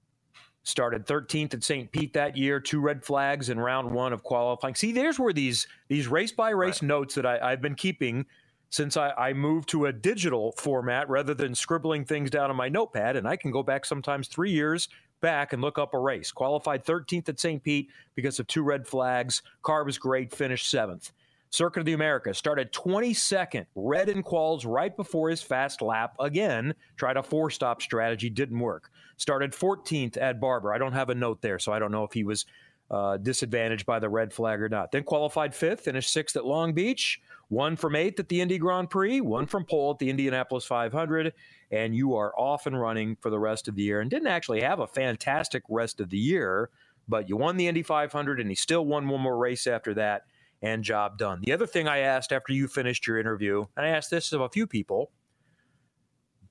Started 0.64 1.08
13th 1.08 1.56
at 1.56 1.64
St. 1.64 1.92
Pete 1.92 2.14
that 2.14 2.38
year, 2.38 2.60
two 2.60 2.82
red 2.82 3.04
flags 3.04 3.50
in 3.50 3.60
round 3.60 3.90
one 3.90 4.14
of 4.14 4.22
qualifying. 4.22 4.76
See, 4.76 4.92
there's 4.92 5.18
where 5.18 5.34
these 5.34 5.68
these 5.88 6.08
race 6.08 6.32
by 6.32 6.52
race 6.52 6.84
right. 6.84 6.88
notes 6.88 7.16
that 7.16 7.26
I, 7.26 7.50
have 7.50 7.62
been 7.62 7.76
keeping 7.76 8.26
since 8.70 8.96
I, 8.96 9.10
I, 9.12 9.34
moved 9.34 9.70
to 9.70 9.88
a 9.88 9.94
digital 9.94 10.54
format 10.58 11.10
rather 11.10 11.34
than 11.34 11.56
scribbling 11.56 12.06
things 12.06 12.30
down 12.30 12.52
on 12.52 12.56
my 12.56 12.70
notepad. 12.70 13.16
And 13.16 13.28
I 13.28 13.38
can 13.38 13.50
go 13.50 13.64
back 13.64 13.86
sometimes 13.86 14.28
three 14.28 14.52
years 14.52 14.88
back 15.22 15.54
and 15.54 15.62
look 15.62 15.78
up 15.78 15.94
a 15.94 16.00
race. 16.00 16.32
Qualified 16.32 16.84
13th 16.84 17.30
at 17.30 17.40
St. 17.40 17.64
Pete 17.64 17.90
because 18.16 18.40
of 18.40 18.48
two 18.48 18.64
red 18.64 18.88
flags. 18.88 19.42
Car 19.62 19.84
was 19.84 19.98
great, 19.98 20.34
finished 20.34 20.70
seventh. 20.70 21.12
Circuit 21.52 21.82
of 21.82 21.86
the 21.86 21.92
Americas 21.92 22.38
started 22.38 22.72
22nd, 22.72 23.66
red 23.76 24.08
in 24.08 24.24
quals 24.24 24.66
right 24.66 24.96
before 24.96 25.30
his 25.30 25.42
fast 25.42 25.82
lap 25.82 26.16
again. 26.18 26.74
Tried 26.96 27.18
a 27.18 27.24
four 27.24 27.50
stop 27.50 27.82
strategy, 27.82 28.30
didn't 28.30 28.60
work. 28.60 28.90
Started 29.18 29.52
14th 29.52 30.16
at 30.16 30.40
Barber. 30.40 30.74
I 30.74 30.78
don't 30.78 30.94
have 30.94 31.10
a 31.10 31.16
note 31.16 31.42
there, 31.42 31.60
so 31.60 31.74
I 31.74 31.80
don't 31.80 31.92
know 31.92 32.06
if 32.06 32.14
he 32.14 32.24
was 32.24 32.46
uh, 32.92 33.16
disadvantaged 33.16 33.86
by 33.86 34.00
the 34.00 34.10
red 34.10 34.34
flag 34.34 34.62
or 34.62 34.68
not. 34.68 34.92
Then 34.92 35.04
qualified 35.04 35.56
fifth, 35.56 35.82
finished 35.82 36.12
sixth 36.12 36.36
at 36.36 36.46
Long 36.46 36.74
Beach, 36.74 37.22
one 37.48 37.78
from 37.78 37.96
eighth 37.96 38.20
at 38.20 38.28
the 38.28 38.42
Indy 38.42 38.58
Grand 38.58 38.90
Prix, 38.90 39.22
one 39.22 39.48
from 39.48 39.64
pole 39.64 39.92
at 39.92 40.00
the 40.00 40.10
Indianapolis 40.10 40.66
500, 40.66 41.34
and 41.72 41.96
you 41.96 42.16
are 42.16 42.38
off 42.38 42.68
and 42.68 42.80
running 42.80 43.16
for 43.22 43.30
the 43.30 43.40
rest 43.40 43.70
of 43.70 43.76
the 43.76 43.84
year. 43.84 44.02
And 44.02 44.10
didn't 44.10 44.28
actually 44.28 44.62
have 44.62 44.80
a 44.80 44.88
fantastic 44.88 45.64
rest 45.70 46.02
of 46.02 46.10
the 46.10 46.18
year, 46.18 46.70
but 47.08 47.30
you 47.30 47.38
won 47.38 47.56
the 47.56 47.68
Indy 47.68 47.82
500, 47.82 48.42
and 48.42 48.50
he 48.50 48.56
still 48.56 48.86
won 48.86 49.08
one 49.08 49.22
more 49.22 49.38
race 49.38 49.68
after 49.68 49.94
that 49.94 50.24
and 50.62 50.84
job 50.84 51.18
done. 51.18 51.40
The 51.44 51.54
other 51.54 51.66
thing 51.66 51.88
I 51.88 52.00
asked 52.00 52.34
after 52.34 52.52
you 52.52 52.68
finished 52.68 53.08
your 53.08 53.18
interview, 53.18 53.66
and 53.78 53.86
I 53.86 53.90
asked 53.90 54.12
this 54.12 54.34
of 54.34 54.42
a 54.42 54.50
few 54.50 54.68
people 54.68 55.12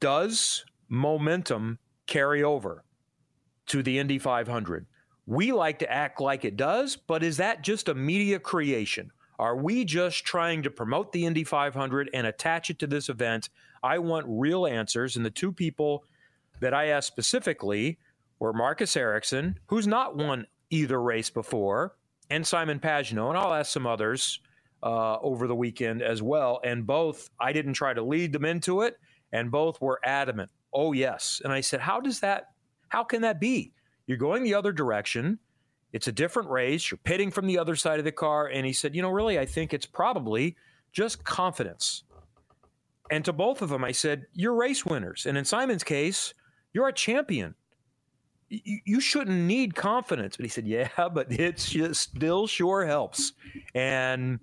does 0.00 0.64
momentum 0.88 1.79
carry 2.07 2.42
over 2.42 2.85
to 3.66 3.83
the 3.83 3.98
Indy 3.98 4.18
500? 4.18 4.87
We 5.31 5.53
like 5.53 5.79
to 5.79 5.88
act 5.88 6.21
like 6.21 6.45
it 6.45 6.57
does, 6.57 6.97
but 6.97 7.23
is 7.23 7.37
that 7.37 7.62
just 7.62 7.88
a 7.88 7.95
media 7.95 8.40
creation? 8.40 9.12
Are 9.38 9.55
we 9.55 9.85
just 9.85 10.25
trying 10.25 10.64
to 10.64 10.71
promote 10.71 11.12
the 11.12 11.25
Indy 11.25 11.45
500 11.45 12.11
and 12.12 12.27
attach 12.27 12.69
it 12.69 12.81
to 12.81 12.88
this 12.88 13.09
event? 13.09 13.49
I 13.81 14.01
want 14.01 14.27
real 14.29 14.66
answers. 14.66 15.14
And 15.14 15.25
the 15.25 15.31
two 15.31 15.53
people 15.53 16.03
that 16.59 16.75
I 16.75 16.87
asked 16.87 17.07
specifically 17.07 18.01
were 18.40 18.53
Marcus 18.53 18.97
Ericsson, 18.97 19.61
who's 19.66 19.87
not 19.87 20.16
won 20.16 20.49
either 20.69 21.01
race 21.01 21.31
before, 21.31 21.95
and 22.29 22.45
Simon 22.45 22.81
Pagenaud, 22.81 23.29
and 23.29 23.38
I'll 23.38 23.55
ask 23.55 23.71
some 23.71 23.87
others 23.87 24.40
uh, 24.83 25.19
over 25.21 25.47
the 25.47 25.55
weekend 25.55 26.03
as 26.03 26.21
well. 26.21 26.61
And 26.64 26.85
both, 26.85 27.31
I 27.38 27.53
didn't 27.53 27.75
try 27.75 27.95
to 27.95 28.03
lead 28.03 28.33
them 28.33 28.45
into 28.45 28.81
it, 28.81 28.99
and 29.33 29.53
both 29.53 29.81
were 29.81 30.01
adamant. 30.05 30.51
Oh 30.75 30.90
yes, 30.90 31.40
and 31.45 31.53
I 31.53 31.61
said, 31.61 31.79
how 31.79 32.01
does 32.01 32.19
that? 32.19 32.49
How 32.88 33.05
can 33.05 33.23
that 33.23 33.38
be? 33.38 33.75
You're 34.11 34.18
going 34.18 34.42
the 34.42 34.55
other 34.55 34.73
direction. 34.73 35.38
It's 35.92 36.09
a 36.09 36.12
different 36.12 36.51
race. 36.51 36.90
You're 36.90 36.99
pitting 36.99 37.31
from 37.31 37.46
the 37.46 37.59
other 37.59 37.77
side 37.77 38.01
of 38.01 38.05
the 38.05 38.11
car. 38.11 38.49
And 38.49 38.66
he 38.66 38.73
said, 38.73 38.96
you 38.96 39.03
know, 39.03 39.11
really, 39.11 39.38
I 39.38 39.46
think 39.46 39.73
it's 39.73 39.87
probably 39.87 40.57
just 40.90 41.23
confidence. 41.23 42.03
And 43.09 43.25
to 43.25 43.33
both 43.33 43.62
of 43.62 43.68
them, 43.68 43.85
I 43.85 43.92
said, 43.92 44.27
you're 44.33 44.55
race 44.55 44.85
winners. 44.85 45.27
And 45.27 45.38
in 45.38 45.44
Simon's 45.44 45.85
case, 45.85 46.35
you're 46.73 46.88
a 46.88 46.92
champion 46.92 47.55
you 48.51 48.99
shouldn't 48.99 49.38
need 49.38 49.77
confidence. 49.77 50.37
But 50.37 50.44
he 50.44 50.51
said, 50.51 50.66
yeah, 50.66 50.88
but 51.14 51.31
it 51.31 51.61
still 51.61 52.49
sure 52.49 52.85
helps. 52.85 53.33
And 53.77 54.40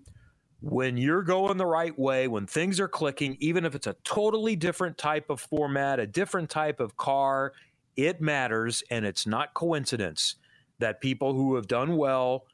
when 0.62 0.98
you're 0.98 1.24
going 1.24 1.58
the 1.58 1.66
right 1.66 1.98
way, 2.00 2.28
when 2.28 2.48
things 2.48 2.80
are 2.80 2.88
clicking, 2.88 3.38
even 3.40 3.66
if 3.66 3.76
it's 3.76 3.88
a 3.88 3.96
totally 4.04 4.56
different 4.56 4.98
type 4.98 5.30
of 5.30 5.40
format, 5.40 6.00
a 6.00 6.08
different 6.08 6.50
type 6.50 6.80
of 6.80 6.98
car, 6.98 7.54
it 7.98 8.22
matters. 8.22 8.84
And 8.90 9.06
it's 9.06 9.28
not 9.28 9.54
coincidence 9.54 10.36
that 10.80 11.02
people 11.02 11.34
who 11.34 11.56
have 11.56 11.68
done 11.68 11.98
well 11.98 12.46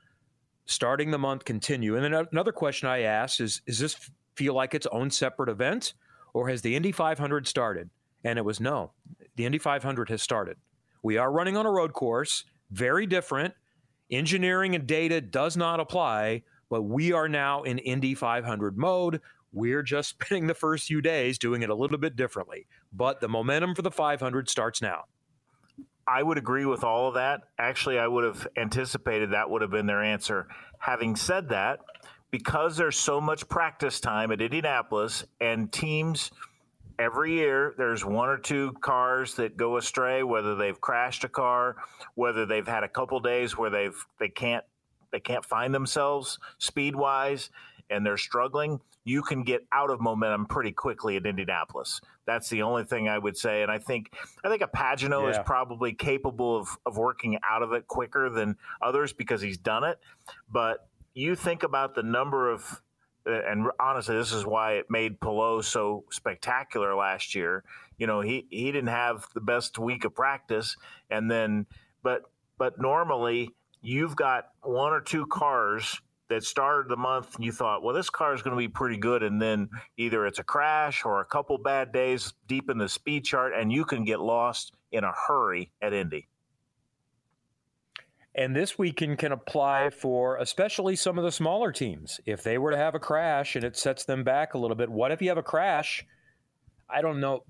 starting 0.65 1.12
the 1.12 1.17
month 1.17 1.45
continue. 1.45 1.95
And 1.95 2.03
then 2.03 2.27
another 2.32 2.51
question 2.51 2.88
I 2.88 3.01
asked 3.01 3.41
is, 3.41 3.62
is 3.67 3.79
this 3.79 4.10
feel 4.36 4.53
like 4.53 4.73
its 4.73 4.88
own 4.88 5.12
separate 5.12 5.49
event 5.49 5.93
or 6.34 6.49
has 6.49 6.62
the 6.62 6.75
Indy 6.75 6.91
500 6.91 7.47
started? 7.47 7.89
And 8.23 8.39
it 8.39 8.45
was 8.45 8.60
no, 8.60 8.91
the 9.36 9.45
Indy 9.45 9.58
500 9.58 10.10
has 10.10 10.21
started. 10.21 10.58
We 11.01 11.17
are 11.17 11.32
running 11.32 11.58
on 11.58 11.65
a 11.65 11.71
road 11.71 11.91
course, 11.91 12.45
very 12.71 13.06
different. 13.06 13.53
Engineering 14.10 14.75
and 14.75 14.88
data 14.88 15.19
does 15.19 15.58
not 15.58 15.82
apply, 15.82 16.43
but 16.69 16.84
we 16.84 17.12
are 17.12 17.27
now 17.27 17.63
in 17.63 17.79
Indy 17.79 18.15
500 18.15 18.77
mode. 18.77 19.19
We're 19.51 19.84
just 19.84 20.10
spending 20.21 20.47
the 20.47 20.53
first 20.53 20.88
few 20.88 21.01
days 21.01 21.38
doing 21.38 21.62
it 21.62 21.69
a 21.69 21.75
little 21.75 21.97
bit 21.97 22.15
differently. 22.15 22.67
But 22.93 23.19
the 23.19 23.27
momentum 23.27 23.75
for 23.75 23.82
the 23.82 23.91
500 23.91 24.49
starts 24.49 24.82
now. 24.82 25.03
I 26.08 26.22
would 26.22 26.38
agree 26.38 26.66
with 26.66 26.84
all 26.84 27.08
of 27.08 27.13
that. 27.16 27.42
Actually, 27.58 28.00
I 28.00 28.08
would 28.08 28.24
have 28.24 28.48
anticipated 28.58 29.32
that 29.32 29.50
would 29.50 29.62
have 29.62 29.72
been 29.72 29.86
their 29.86 30.04
answer. 30.04 30.48
Having 30.80 31.16
said 31.16 31.50
that, 31.50 31.80
because 32.32 32.76
there's 32.76 32.98
so 32.98 33.22
much 33.22 33.48
practice 33.48 34.00
time 34.00 34.32
at 34.32 34.42
Indianapolis 34.42 35.26
and 35.39 35.72
teams– 35.72 36.32
every 37.00 37.34
year 37.34 37.74
there's 37.78 38.06
one 38.06 38.30
or 38.30 38.38
two 38.38 38.72
cars 38.82 39.36
that 39.36 39.58
go 39.58 39.78
astray 39.78 40.24
whether 40.24 40.56
they've 40.56 40.80
crashed 40.80 41.24
a 41.24 41.30
car 41.30 41.76
whether 42.16 42.46
they've 42.46 42.68
had 42.68 42.84
a 42.84 42.88
couple 42.88 43.20
days 43.20 43.58
where 43.58 43.70
they've 43.70 44.06
they 44.20 44.30
can't 44.30 44.63
they 45.12 45.20
can't 45.20 45.46
find 45.46 45.74
themselves 45.74 46.39
speed 46.60 46.96
wise 46.96 47.50
and 47.89 48.06
they're 48.06 48.18
struggling 48.18 48.80
you 49.06 49.22
can 49.22 49.44
get 49.44 49.66
out 49.72 49.89
of 49.89 50.00
momentum 50.00 50.46
pretty 50.46 50.72
quickly 50.72 51.18
at 51.18 51.26
Indianapolis. 51.26 52.00
That's 52.25 52.49
the 52.49 52.62
only 52.62 52.83
thing 52.86 53.09
I 53.09 53.17
would 53.17 53.38
say. 53.38 53.63
And 53.63 53.71
I 53.71 53.79
think 53.79 54.13
I 54.43 54.49
think 54.49 54.62
a 54.62 54.67
Pagenaud 54.67 55.23
yeah. 55.23 55.31
is 55.31 55.38
probably 55.45 55.93
capable 55.93 56.57
of, 56.57 56.67
of 56.86 56.97
working 56.97 57.38
out 57.47 57.63
of 57.63 57.73
it 57.73 57.88
quicker 57.88 58.29
than 58.29 58.57
others 58.81 59.13
because 59.13 59.41
he's 59.41 59.57
done 59.57 59.83
it. 59.83 59.99
But 60.49 60.88
you 61.13 61.36
think 61.36 61.63
about 61.63 61.95
the 61.95 62.03
number 62.03 62.49
of 62.51 62.81
and 63.25 63.67
honestly, 63.79 64.17
this 64.17 64.33
is 64.33 64.45
why 64.45 64.73
it 64.73 64.89
made 64.89 65.19
Palou 65.19 65.62
so 65.62 66.03
spectacular 66.12 66.93
last 66.95 67.36
year. 67.36 67.63
You 67.97 68.07
know, 68.07 68.21
he 68.21 68.45
he 68.49 68.71
didn't 68.71 68.88
have 68.88 69.27
the 69.33 69.41
best 69.41 69.79
week 69.79 70.03
of 70.03 70.13
practice, 70.13 70.75
and 71.09 71.29
then 71.29 71.65
but 72.01 72.23
but 72.57 72.79
normally 72.79 73.51
you've 73.81 74.15
got 74.15 74.49
one 74.62 74.93
or 74.93 75.01
two 75.01 75.25
cars 75.25 76.01
that 76.34 76.43
started 76.43 76.89
the 76.89 76.98
month 76.98 77.36
you 77.39 77.52
thought, 77.52 77.84
well, 77.84 77.93
this 77.93 78.10
car 78.10 78.34
is 78.34 78.41
going 78.41 78.56
to 78.56 78.58
be 78.58 78.67
pretty 78.67 78.98
good, 78.98 79.22
and 79.22 79.39
then 79.39 79.69
either 79.98 80.26
it's 80.26 80.39
a 80.39 80.43
crash 80.43 81.06
or 81.06 81.22
a 81.22 81.26
couple 81.26 81.58
bad 81.60 81.91
days 81.91 82.34
deep 82.48 82.69
in 82.69 82.78
the 82.80 82.89
speed 82.89 83.24
chart, 83.24 83.54
and 83.56 83.72
you 83.72 83.86
can 83.86 84.04
get 84.04 84.19
lost 84.19 84.74
in 84.91 85.04
a 85.04 85.12
hurry 85.28 85.72
at 85.82 85.93
Indy. 85.93 86.28
And 88.36 88.56
this 88.56 88.80
weekend 88.80 89.19
can 89.19 89.32
apply 89.32 89.91
for 89.91 90.38
especially 90.38 90.96
some 90.96 91.19
of 91.19 91.24
the 91.24 91.32
smaller 91.32 91.72
teams. 91.72 92.19
If 92.26 92.41
they 92.41 92.58
were 92.58 92.72
to 92.72 92.78
have 92.78 92.96
a 92.96 93.00
crash 93.00 93.56
and 93.56 93.63
it 93.63 93.78
sets 93.78 94.06
them 94.06 94.24
back 94.24 94.56
a 94.56 94.58
little 94.58 94.76
bit, 94.76 94.89
what 94.89 95.12
if 95.12 95.22
you 95.22 95.30
have 95.30 95.38
a 95.38 95.43
crash? 95.43 96.04
I 96.89 97.04
don't 97.04 97.19
know. 97.19 97.43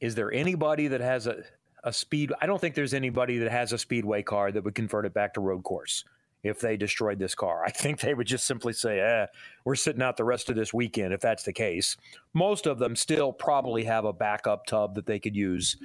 Is 0.00 0.16
there 0.16 0.32
anybody 0.32 0.88
that 0.88 1.00
has 1.00 1.28
a, 1.28 1.44
a 1.84 1.92
speed? 1.92 2.32
I 2.42 2.46
don't 2.46 2.60
think 2.60 2.74
there's 2.74 2.94
anybody 2.94 3.38
that 3.38 3.52
has 3.52 3.72
a 3.72 3.78
speedway 3.78 4.24
car 4.24 4.50
that 4.50 4.64
would 4.64 4.74
convert 4.74 5.06
it 5.06 5.14
back 5.14 5.34
to 5.34 5.40
road 5.40 5.62
course 5.62 6.04
if 6.42 6.60
they 6.60 6.76
destroyed 6.76 7.18
this 7.18 7.34
car. 7.34 7.64
I 7.64 7.70
think 7.70 8.00
they 8.00 8.14
would 8.14 8.26
just 8.26 8.46
simply 8.46 8.72
say, 8.72 9.00
eh, 9.00 9.26
we're 9.64 9.74
sitting 9.74 10.02
out 10.02 10.16
the 10.16 10.24
rest 10.24 10.48
of 10.48 10.56
this 10.56 10.72
weekend 10.72 11.12
if 11.12 11.20
that's 11.20 11.42
the 11.42 11.52
case. 11.52 11.96
Most 12.32 12.66
of 12.66 12.78
them 12.78 12.96
still 12.96 13.32
probably 13.32 13.84
have 13.84 14.04
a 14.04 14.12
backup 14.12 14.66
tub 14.66 14.94
that 14.94 15.06
they 15.06 15.18
could 15.18 15.36
use 15.36 15.76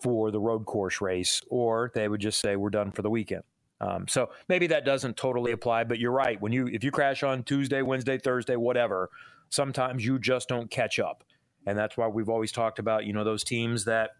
for 0.00 0.30
the 0.30 0.40
road 0.40 0.66
course 0.66 1.00
race, 1.00 1.40
or 1.48 1.90
they 1.94 2.08
would 2.08 2.20
just 2.20 2.40
say 2.40 2.56
we're 2.56 2.70
done 2.70 2.92
for 2.92 3.02
the 3.02 3.10
weekend. 3.10 3.42
Um, 3.80 4.08
so 4.08 4.30
maybe 4.48 4.66
that 4.68 4.84
doesn't 4.84 5.16
totally 5.16 5.52
apply, 5.52 5.84
but 5.84 5.98
you're 5.98 6.12
right. 6.12 6.40
When 6.40 6.52
you 6.52 6.66
if 6.66 6.82
you 6.82 6.90
crash 6.90 7.22
on 7.22 7.42
Tuesday, 7.42 7.82
Wednesday, 7.82 8.18
Thursday, 8.18 8.56
whatever, 8.56 9.10
sometimes 9.50 10.04
you 10.04 10.18
just 10.18 10.48
don't 10.48 10.70
catch 10.70 10.98
up, 10.98 11.24
and 11.66 11.76
that's 11.76 11.96
why 11.96 12.08
we've 12.08 12.28
always 12.28 12.52
talked 12.52 12.78
about 12.78 13.04
you 13.04 13.12
know 13.12 13.24
those 13.24 13.44
teams 13.44 13.84
that 13.84 14.12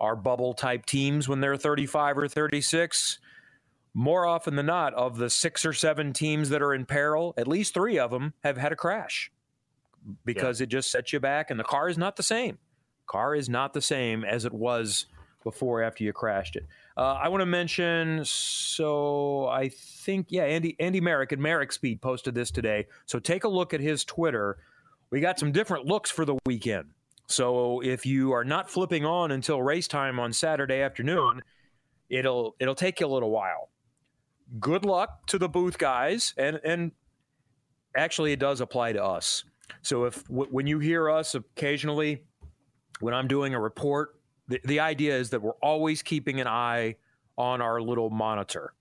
are 0.00 0.14
bubble 0.14 0.54
type 0.54 0.86
teams 0.86 1.28
when 1.28 1.40
they're 1.40 1.56
35 1.56 2.18
or 2.18 2.28
36. 2.28 3.18
More 3.94 4.26
often 4.26 4.56
than 4.56 4.66
not, 4.66 4.94
of 4.94 5.16
the 5.16 5.30
six 5.30 5.64
or 5.64 5.72
seven 5.72 6.12
teams 6.12 6.50
that 6.50 6.62
are 6.62 6.74
in 6.74 6.86
peril, 6.86 7.34
at 7.36 7.48
least 7.48 7.74
three 7.74 7.98
of 7.98 8.10
them 8.10 8.34
have 8.44 8.56
had 8.56 8.72
a 8.72 8.76
crash 8.76 9.32
because 10.24 10.60
yeah. 10.60 10.64
it 10.64 10.68
just 10.68 10.90
sets 10.90 11.12
you 11.12 11.20
back, 11.20 11.50
and 11.50 11.58
the 11.58 11.64
car 11.64 11.88
is 11.88 11.98
not 11.98 12.16
the 12.16 12.22
same. 12.22 12.58
Car 13.06 13.34
is 13.34 13.48
not 13.48 13.72
the 13.72 13.80
same 13.82 14.24
as 14.24 14.44
it 14.44 14.52
was 14.52 15.06
before 15.42 15.82
after 15.82 16.04
you 16.04 16.12
crashed 16.12 16.56
it. 16.56 16.66
Uh, 16.96 17.14
I 17.14 17.28
want 17.28 17.40
to 17.40 17.46
mention, 17.46 18.24
so 18.24 19.46
I 19.46 19.68
think, 19.68 20.26
yeah, 20.30 20.44
Andy 20.44 20.76
Andy 20.78 21.00
Merrick 21.00 21.32
at 21.32 21.38
Merrick 21.38 21.72
Speed 21.72 22.02
posted 22.02 22.34
this 22.34 22.50
today. 22.50 22.86
So 23.06 23.18
take 23.18 23.44
a 23.44 23.48
look 23.48 23.72
at 23.72 23.80
his 23.80 24.04
Twitter. 24.04 24.58
We 25.10 25.20
got 25.20 25.38
some 25.38 25.52
different 25.52 25.86
looks 25.86 26.10
for 26.10 26.24
the 26.24 26.36
weekend. 26.44 26.90
So 27.26 27.80
if 27.80 28.04
you 28.04 28.32
are 28.32 28.44
not 28.44 28.70
flipping 28.70 29.04
on 29.04 29.30
until 29.30 29.62
race 29.62 29.88
time 29.88 30.18
on 30.18 30.32
Saturday 30.32 30.80
afternoon, 30.80 31.42
it'll 32.10 32.56
it'll 32.58 32.74
take 32.74 33.00
you 33.00 33.06
a 33.06 33.08
little 33.08 33.30
while. 33.30 33.70
Good 34.58 34.84
luck 34.84 35.26
to 35.26 35.38
the 35.38 35.48
booth 35.48 35.78
guys, 35.78 36.34
and 36.36 36.60
and 36.64 36.92
actually 37.96 38.32
it 38.32 38.38
does 38.38 38.60
apply 38.60 38.92
to 38.92 39.04
us. 39.04 39.44
So 39.82 40.04
if 40.04 40.24
w- 40.28 40.48
when 40.50 40.66
you 40.66 40.78
hear 40.78 41.10
us 41.10 41.34
occasionally, 41.34 42.22
when 43.00 43.14
I'm 43.14 43.28
doing 43.28 43.54
a 43.54 43.60
report 43.60 44.18
the, 44.48 44.60
the 44.64 44.80
idea 44.80 45.16
is 45.16 45.30
that 45.30 45.42
we're 45.42 45.52
always 45.62 46.02
keeping 46.02 46.40
an 46.40 46.48
eye 46.48 46.96
on 47.36 47.60
our 47.60 47.80
little 47.80 48.10
monitor 48.10 48.72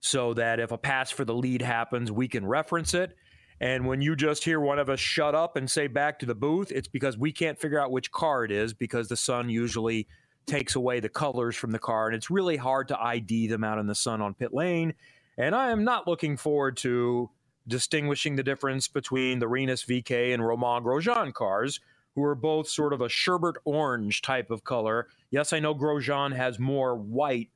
so 0.00 0.34
that 0.34 0.60
if 0.60 0.70
a 0.70 0.78
pass 0.78 1.10
for 1.10 1.24
the 1.24 1.34
lead 1.34 1.62
happens, 1.62 2.12
we 2.12 2.28
can 2.28 2.44
reference 2.44 2.92
it. 2.92 3.16
And 3.60 3.86
when 3.86 4.02
you 4.02 4.16
just 4.16 4.44
hear 4.44 4.60
one 4.60 4.78
of 4.78 4.90
us 4.90 5.00
shut 5.00 5.34
up 5.34 5.56
and 5.56 5.70
say 5.70 5.86
back 5.86 6.18
to 6.18 6.26
the 6.26 6.34
booth, 6.34 6.70
it's 6.70 6.88
because 6.88 7.16
we 7.16 7.32
can't 7.32 7.58
figure 7.58 7.80
out 7.80 7.92
which 7.92 8.10
car 8.10 8.44
it 8.44 8.50
is 8.50 8.74
because 8.74 9.08
the 9.08 9.16
sun 9.16 9.48
usually 9.48 10.06
takes 10.46 10.74
away 10.74 11.00
the 11.00 11.08
colors 11.08 11.56
from 11.56 11.70
the 11.70 11.78
car. 11.78 12.06
And 12.06 12.14
it's 12.14 12.30
really 12.30 12.56
hard 12.56 12.88
to 12.88 13.00
ID 13.00 13.48
them 13.48 13.64
out 13.64 13.78
in 13.78 13.86
the 13.86 13.94
sun 13.94 14.20
on 14.20 14.34
pit 14.34 14.52
lane. 14.52 14.94
And 15.36 15.54
I 15.54 15.70
am 15.70 15.84
not 15.84 16.06
looking 16.06 16.36
forward 16.36 16.76
to 16.78 17.30
distinguishing 17.66 18.36
the 18.36 18.42
difference 18.42 18.88
between 18.88 19.38
the 19.38 19.48
Rinus 19.48 19.84
VeeKay 19.84 20.34
and 20.34 20.46
Romain 20.46 20.82
Grosjean 20.82 21.32
cars, 21.32 21.80
who 22.14 22.22
are 22.22 22.34
both 22.34 22.68
sort 22.68 22.92
of 22.92 23.00
a 23.00 23.08
sherbet 23.08 23.56
orange 23.64 24.22
type 24.22 24.50
of 24.50 24.64
color. 24.64 25.08
Yes, 25.30 25.52
I 25.52 25.60
know 25.60 25.74
Grosjean 25.74 26.34
has 26.36 26.58
more 26.58 26.96
white 26.96 27.50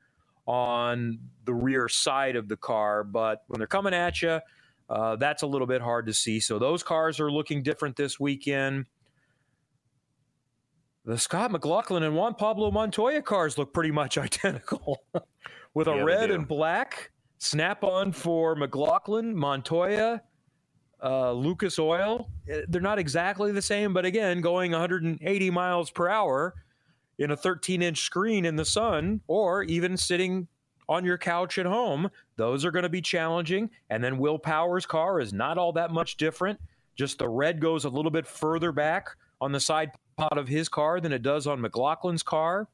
on 0.47 1.19
the 1.45 1.55
rear 1.55 1.89
side 1.89 2.37
of 2.37 2.49
the 2.49 2.57
car, 2.57 3.05
but 3.05 3.45
when 3.49 3.59
they're 3.59 3.67
coming 3.67 3.95
at 3.95 4.23
you, 4.23 4.41
uh, 4.89 5.17
that's 5.17 5.43
a 5.43 5.47
little 5.47 5.67
bit 5.67 5.83
hard 5.83 6.07
to 6.07 6.15
see. 6.15 6.41
So 6.41 6.59
those 6.59 6.83
cars 6.83 7.21
are 7.21 7.31
looking 7.31 7.63
different 7.63 7.97
this 7.97 8.19
weekend. 8.19 8.87
The 11.05 11.17
Scott 11.19 11.51
McLaughlin 11.51 12.03
and 12.03 12.15
Juan 12.15 12.35
Pablo 12.35 12.71
Montoya 12.71 13.23
cars 13.23 13.57
look 13.57 13.73
pretty 13.73 13.91
much 13.91 14.19
identical 14.19 15.03
with 15.75 15.89
a 15.89 15.95
yeah, 15.95 16.03
red 16.03 16.31
and 16.31 16.47
black 16.47 17.11
snap 17.39 17.85
on 17.85 18.13
for 18.13 18.55
McLaughlin, 18.55 19.35
Montoya, 19.35 20.23
uh, 21.03 21.33
Lucas 21.33 21.79
Oil. 21.79 22.29
Eh, 22.49 22.63
they're 22.69 22.81
not 22.81 22.99
exactly 22.99 23.53
the 23.53 23.63
same, 23.63 23.95
but 23.95 24.05
again, 24.05 24.41
going 24.41 24.73
180 24.73 25.51
miles 25.51 25.91
per 25.91 26.09
hour 26.09 26.55
in 27.19 27.31
a 27.31 27.37
13 27.37 27.83
inch 27.83 28.01
screen 28.01 28.45
in 28.45 28.57
the 28.57 28.65
sun, 28.65 29.21
or 29.27 29.63
even 29.65 29.97
sitting 29.97 30.47
on 30.89 31.05
your 31.05 31.19
couch 31.19 31.59
at 31.59 31.67
home, 31.67 32.11
those 32.37 32.65
are 32.65 32.71
going 32.71 32.83
to 32.83 32.89
be 32.89 33.03
challenging. 33.03 33.71
And 33.91 34.03
then 34.03 34.19
Will 34.19 34.39
Power's 34.39 34.87
car 34.87 35.21
is 35.21 35.33
not 35.33 35.59
all 35.59 35.73
that 35.73 35.91
much 35.91 36.17
different. 36.17 36.59
Just 36.97 37.19
the 37.19 37.29
red 37.29 37.61
goes 37.61 37.85
a 37.85 37.89
little 37.89 38.11
bit 38.11 38.27
further 38.27 38.73
back 38.73 39.11
on 39.41 39.53
the 39.53 39.61
side 39.61 39.91
pot 40.19 40.37
of 40.37 40.49
his 40.49 40.69
car 40.69 41.01
than 41.01 41.13
it 41.13 41.23
does 41.23 41.47
on 41.47 41.61
McLaughlin's 41.61 42.23
car. 42.23 42.69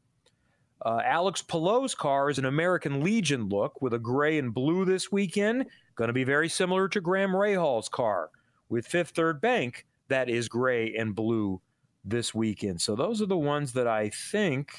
Uh, 0.84 1.00
Alex 1.04 1.42
Palou's 1.42 1.94
car 1.94 2.30
is 2.30 2.38
an 2.38 2.44
American 2.46 3.02
Legion 3.02 3.48
look 3.48 3.80
with 3.80 3.94
a 3.94 3.98
gray 3.98 4.38
and 4.38 4.52
blue 4.52 4.84
this 4.84 5.12
weekend. 5.12 5.66
Going 5.94 6.08
to 6.08 6.14
be 6.14 6.24
very 6.24 6.48
similar 6.48 6.88
to 6.88 7.00
Graham 7.00 7.30
Rahal's 7.30 7.88
car 7.88 8.30
with 8.68 8.86
Fifth 8.86 9.10
Third 9.10 9.40
Bank 9.40 9.86
that 10.08 10.28
is 10.28 10.48
gray 10.48 10.94
and 10.96 11.14
blue 11.14 11.60
this 12.04 12.34
weekend. 12.34 12.80
So 12.80 12.96
those 12.96 13.22
are 13.22 13.26
the 13.26 13.36
ones 13.36 13.72
that 13.74 13.86
I 13.86 14.10
think 14.10 14.72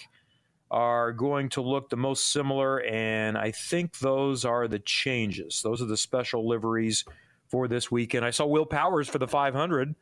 are 0.70 1.12
going 1.14 1.50
to 1.50 1.62
look 1.62 1.90
the 1.90 1.96
most 1.96 2.32
similar, 2.32 2.82
and 2.82 3.38
I 3.38 3.52
think 3.52 4.00
those 4.00 4.44
are 4.44 4.68
the 4.68 4.80
changes. 4.80 5.62
Those 5.64 5.82
are 5.82 5.86
the 5.86 5.98
special 5.98 6.48
liveries 6.48 7.06
for 7.48 7.68
this 7.68 7.90
weekend. 7.90 8.26
I 8.26 8.32
saw 8.32 8.46
Will 8.46 8.66
Powers 8.66 9.08
for 9.08 9.20
the 9.20 9.28
500 9.28 9.96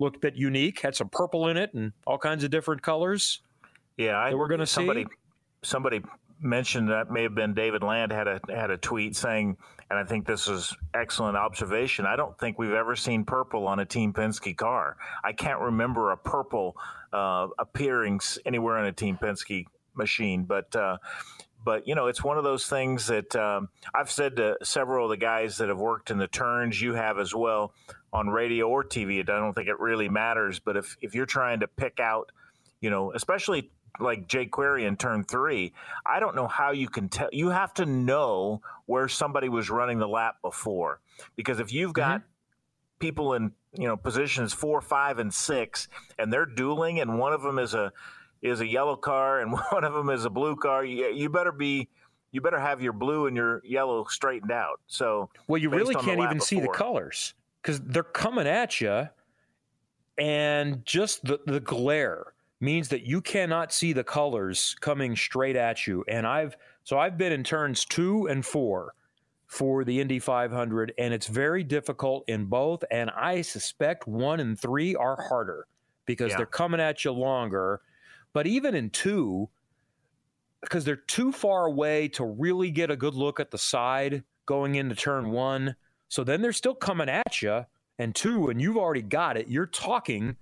looked 0.00 0.16
a 0.16 0.18
bit 0.18 0.34
unique, 0.34 0.80
had 0.80 0.96
some 0.96 1.08
purple 1.08 1.48
in 1.48 1.56
it 1.56 1.72
and 1.74 1.92
all 2.06 2.18
kinds 2.18 2.42
of 2.42 2.50
different 2.50 2.82
colors. 2.82 3.42
Yeah, 3.96 4.16
I, 4.16 4.34
we're 4.34 4.48
going 4.48 4.60
to 4.60 4.66
see. 4.66 5.06
Somebody 5.62 6.02
mentioned 6.40 6.88
that 6.88 7.10
may 7.10 7.22
have 7.22 7.34
been 7.34 7.52
David 7.52 7.82
Land 7.82 8.12
had 8.12 8.26
a 8.26 8.40
had 8.48 8.70
a 8.70 8.78
tweet 8.78 9.14
saying, 9.14 9.58
and 9.90 9.98
I 9.98 10.04
think 10.04 10.26
this 10.26 10.48
is 10.48 10.74
excellent 10.94 11.36
observation. 11.36 12.06
I 12.06 12.16
don't 12.16 12.36
think 12.38 12.58
we've 12.58 12.72
ever 12.72 12.96
seen 12.96 13.24
purple 13.24 13.68
on 13.68 13.78
a 13.78 13.84
Team 13.84 14.12
Penske 14.12 14.56
car. 14.56 14.96
I 15.22 15.32
can't 15.32 15.60
remember 15.60 16.12
a 16.12 16.16
purple 16.16 16.76
uh, 17.12 17.48
appearing 17.58 18.20
anywhere 18.46 18.78
on 18.78 18.86
a 18.86 18.92
Team 18.92 19.18
Penske 19.20 19.66
machine, 19.94 20.44
but. 20.44 20.74
Uh, 20.74 20.96
but 21.64 21.86
you 21.86 21.94
know, 21.94 22.06
it's 22.06 22.24
one 22.24 22.38
of 22.38 22.44
those 22.44 22.66
things 22.66 23.06
that 23.08 23.34
um, 23.36 23.68
I've 23.94 24.10
said 24.10 24.36
to 24.36 24.56
several 24.62 25.06
of 25.06 25.10
the 25.10 25.16
guys 25.16 25.58
that 25.58 25.68
have 25.68 25.78
worked 25.78 26.10
in 26.10 26.18
the 26.18 26.28
turns. 26.28 26.80
You 26.80 26.94
have 26.94 27.18
as 27.18 27.34
well 27.34 27.72
on 28.12 28.28
radio 28.28 28.68
or 28.68 28.84
TV. 28.84 29.20
I 29.20 29.22
don't 29.22 29.52
think 29.52 29.68
it 29.68 29.78
really 29.78 30.08
matters. 30.08 30.58
But 30.58 30.76
if 30.76 30.96
if 31.00 31.14
you're 31.14 31.26
trying 31.26 31.60
to 31.60 31.68
pick 31.68 32.00
out, 32.00 32.32
you 32.80 32.90
know, 32.90 33.12
especially 33.12 33.70
like 33.98 34.26
Jake 34.26 34.50
Query 34.50 34.84
in 34.84 34.96
turn 34.96 35.24
three, 35.24 35.72
I 36.06 36.20
don't 36.20 36.34
know 36.34 36.48
how 36.48 36.72
you 36.72 36.88
can 36.88 37.08
tell. 37.08 37.28
You 37.32 37.50
have 37.50 37.74
to 37.74 37.86
know 37.86 38.62
where 38.86 39.08
somebody 39.08 39.48
was 39.48 39.70
running 39.70 39.98
the 39.98 40.08
lap 40.08 40.36
before, 40.42 41.00
because 41.36 41.60
if 41.60 41.72
you've 41.72 41.92
got 41.92 42.20
mm-hmm. 42.20 42.98
people 43.00 43.34
in 43.34 43.52
you 43.74 43.86
know 43.86 43.96
positions 43.96 44.52
four, 44.52 44.80
five, 44.80 45.18
and 45.18 45.32
six, 45.32 45.88
and 46.18 46.32
they're 46.32 46.46
dueling, 46.46 47.00
and 47.00 47.18
one 47.18 47.32
of 47.32 47.42
them 47.42 47.58
is 47.58 47.74
a 47.74 47.92
is 48.42 48.60
a 48.60 48.66
yellow 48.66 48.96
car 48.96 49.40
and 49.40 49.52
one 49.70 49.84
of 49.84 49.92
them 49.92 50.10
is 50.10 50.24
a 50.24 50.30
blue 50.30 50.56
car, 50.56 50.84
you, 50.84 51.06
you 51.06 51.28
better 51.28 51.52
be 51.52 51.88
you 52.32 52.40
better 52.40 52.60
have 52.60 52.80
your 52.80 52.92
blue 52.92 53.26
and 53.26 53.36
your 53.36 53.60
yellow 53.64 54.04
straightened 54.04 54.52
out. 54.52 54.80
So 54.86 55.30
well, 55.48 55.60
you 55.60 55.68
really 55.68 55.94
can't 55.94 56.20
even 56.20 56.34
before. 56.34 56.46
see 56.46 56.60
the 56.60 56.68
colors 56.68 57.34
because 57.60 57.80
they're 57.80 58.02
coming 58.02 58.46
at 58.46 58.80
you, 58.80 59.08
and 60.16 60.84
just 60.86 61.24
the 61.24 61.40
the 61.46 61.60
glare 61.60 62.34
means 62.60 62.88
that 62.90 63.02
you 63.02 63.20
cannot 63.20 63.72
see 63.72 63.92
the 63.92 64.04
colors 64.04 64.76
coming 64.80 65.16
straight 65.16 65.56
at 65.56 65.86
you. 65.86 66.04
And 66.06 66.26
I've 66.26 66.56
so 66.84 66.98
I've 66.98 67.18
been 67.18 67.32
in 67.32 67.42
turns 67.42 67.84
two 67.84 68.26
and 68.28 68.44
four 68.44 68.94
for 69.46 69.82
the 69.82 70.00
Indy 70.00 70.20
500, 70.20 70.94
and 70.96 71.12
it's 71.12 71.26
very 71.26 71.64
difficult 71.64 72.24
in 72.28 72.44
both. 72.44 72.84
And 72.90 73.10
I 73.10 73.40
suspect 73.40 74.06
one 74.06 74.38
and 74.38 74.58
three 74.58 74.94
are 74.94 75.20
harder 75.20 75.66
because 76.06 76.30
yeah. 76.30 76.36
they're 76.36 76.46
coming 76.46 76.80
at 76.80 77.04
you 77.04 77.10
longer. 77.10 77.80
But 78.32 78.46
even 78.46 78.74
in 78.74 78.90
two, 78.90 79.48
because 80.60 80.84
they're 80.84 80.96
too 80.96 81.32
far 81.32 81.66
away 81.66 82.08
to 82.08 82.24
really 82.24 82.70
get 82.70 82.90
a 82.90 82.96
good 82.96 83.14
look 83.14 83.40
at 83.40 83.50
the 83.50 83.58
side 83.58 84.24
going 84.46 84.74
into 84.74 84.94
turn 84.94 85.30
one. 85.30 85.76
So 86.08 86.24
then 86.24 86.42
they're 86.42 86.52
still 86.52 86.74
coming 86.74 87.08
at 87.08 87.42
you. 87.42 87.64
And 87.98 88.14
two, 88.14 88.48
and 88.48 88.60
you've 88.60 88.78
already 88.78 89.02
got 89.02 89.36
it, 89.36 89.48
you're 89.48 89.66
talking 89.66 90.36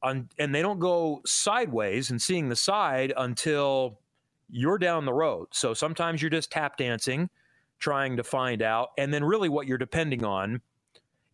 on, 0.00 0.28
and 0.38 0.54
they 0.54 0.62
don't 0.62 0.78
go 0.78 1.22
sideways 1.26 2.10
and 2.10 2.22
seeing 2.22 2.48
the 2.48 2.56
side 2.56 3.12
until 3.16 3.98
you're 4.48 4.78
down 4.78 5.04
the 5.04 5.12
road. 5.12 5.48
So 5.50 5.74
sometimes 5.74 6.22
you're 6.22 6.30
just 6.30 6.52
tap 6.52 6.76
dancing, 6.76 7.30
trying 7.80 8.16
to 8.16 8.22
find 8.22 8.62
out. 8.62 8.90
And 8.96 9.12
then 9.12 9.24
really 9.24 9.48
what 9.48 9.66
you're 9.66 9.76
depending 9.76 10.24
on 10.24 10.60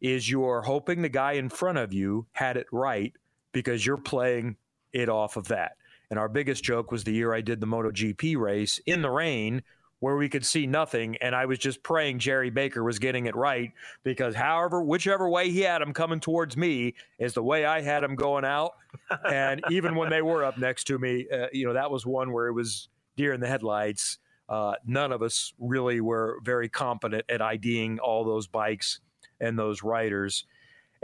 is 0.01 0.31
you're 0.31 0.63
hoping 0.63 1.03
the 1.03 1.09
guy 1.09 1.33
in 1.33 1.51
front 1.51 1.79
of 1.79 1.93
you 1.93 2.27
had 2.33 2.57
it 2.57 2.67
right 2.73 3.13
because 3.53 3.85
you're 3.85 3.97
playing 3.97 4.57
it 4.95 5.09
off 5.09 5.37
of 5.37 5.49
that. 5.49 5.77
And 6.11 6.19
our 6.19 6.29
biggest 6.29 6.65
joke 6.65 6.91
was 6.93 7.05
the 7.05 7.13
year 7.13 7.35
I 7.35 7.41
did 7.41 7.61
the 7.61 7.67
MotoGP 7.67 8.37
race 8.37 8.81
in 8.87 9.03
the 9.03 9.11
rain 9.11 9.63
where 10.01 10.17
we 10.17 10.29
could 10.29 10.45
see 10.45 10.67
nothing. 10.67 11.17
And 11.17 11.35
I 11.35 11.47
was 11.47 11.59
just 11.59 11.83
praying 11.83 12.19
Jerry 12.19 12.51
Baker 12.51 12.85
was 12.85 12.99
getting 12.99 13.27
it 13.27 13.35
right 13.35 13.73
because, 14.03 14.35
however, 14.35 14.83
whichever 14.83 15.29
way 15.29 15.51
he 15.51 15.63
had 15.63 15.81
him 15.81 15.93
coming 15.93 16.21
towards 16.21 16.57
me 16.57 16.95
is 17.19 17.33
the 17.33 17.43
way 17.43 17.65
I 17.65 17.81
had 17.81 18.05
him 18.05 18.15
going 18.15 18.45
out. 18.45 18.73
and 19.31 19.63
even 19.71 19.95
when 19.95 20.11
they 20.11 20.23
were 20.23 20.45
up 20.45 20.59
next 20.59 20.85
to 20.85 20.99
me, 20.99 21.27
uh, 21.33 21.47
you 21.53 21.67
know, 21.67 21.73
that 21.73 21.91
was 21.91 22.05
one 22.05 22.33
where 22.33 22.49
it 22.49 22.53
was 22.53 22.89
deer 23.17 23.33
in 23.33 23.41
the 23.41 23.49
headlights. 23.49 24.19
Uh, 24.49 24.75
none 24.85 25.11
of 25.11 25.23
us 25.23 25.55
really 25.59 26.03
were 26.03 26.39
very 26.43 26.69
competent 26.69 27.25
at 27.31 27.41
IDing 27.41 27.99
all 27.99 28.25
those 28.25 28.47
bikes 28.47 29.01
and 29.41 29.59
those 29.59 29.83
riders. 29.83 30.45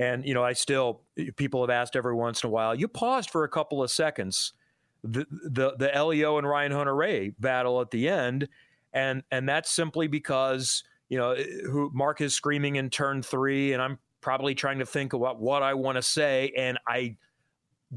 And, 0.00 0.24
you 0.26 0.34
know, 0.34 0.42
I 0.42 0.54
still, 0.54 1.02
people 1.36 1.60
have 1.62 1.70
asked 1.70 1.94
every 1.94 2.14
once 2.14 2.42
in 2.42 2.48
a 2.48 2.50
while, 2.50 2.74
you 2.74 2.88
paused 2.88 3.30
for 3.30 3.44
a 3.44 3.48
couple 3.48 3.82
of 3.82 3.90
seconds 3.92 4.54
the 5.02 5.26
the 5.30 5.76
the 5.78 6.04
Leo 6.04 6.38
and 6.38 6.48
Ryan 6.48 6.72
Hunter-Reay 6.72 7.34
battle 7.38 7.80
at 7.80 7.90
the 7.90 8.08
end, 8.08 8.48
and 8.92 9.22
and 9.30 9.48
that's 9.48 9.70
simply 9.70 10.06
because 10.08 10.84
you 11.08 11.18
know 11.18 11.34
who 11.34 11.90
Mark 11.94 12.20
is 12.20 12.34
screaming 12.34 12.76
in 12.76 12.90
turn 12.90 13.22
three, 13.22 13.72
and 13.72 13.82
I'm 13.82 13.98
probably 14.20 14.54
trying 14.54 14.78
to 14.80 14.86
think 14.86 15.12
about 15.12 15.40
what 15.40 15.62
I 15.62 15.74
want 15.74 15.96
to 15.96 16.02
say, 16.02 16.52
and 16.56 16.78
I 16.86 17.16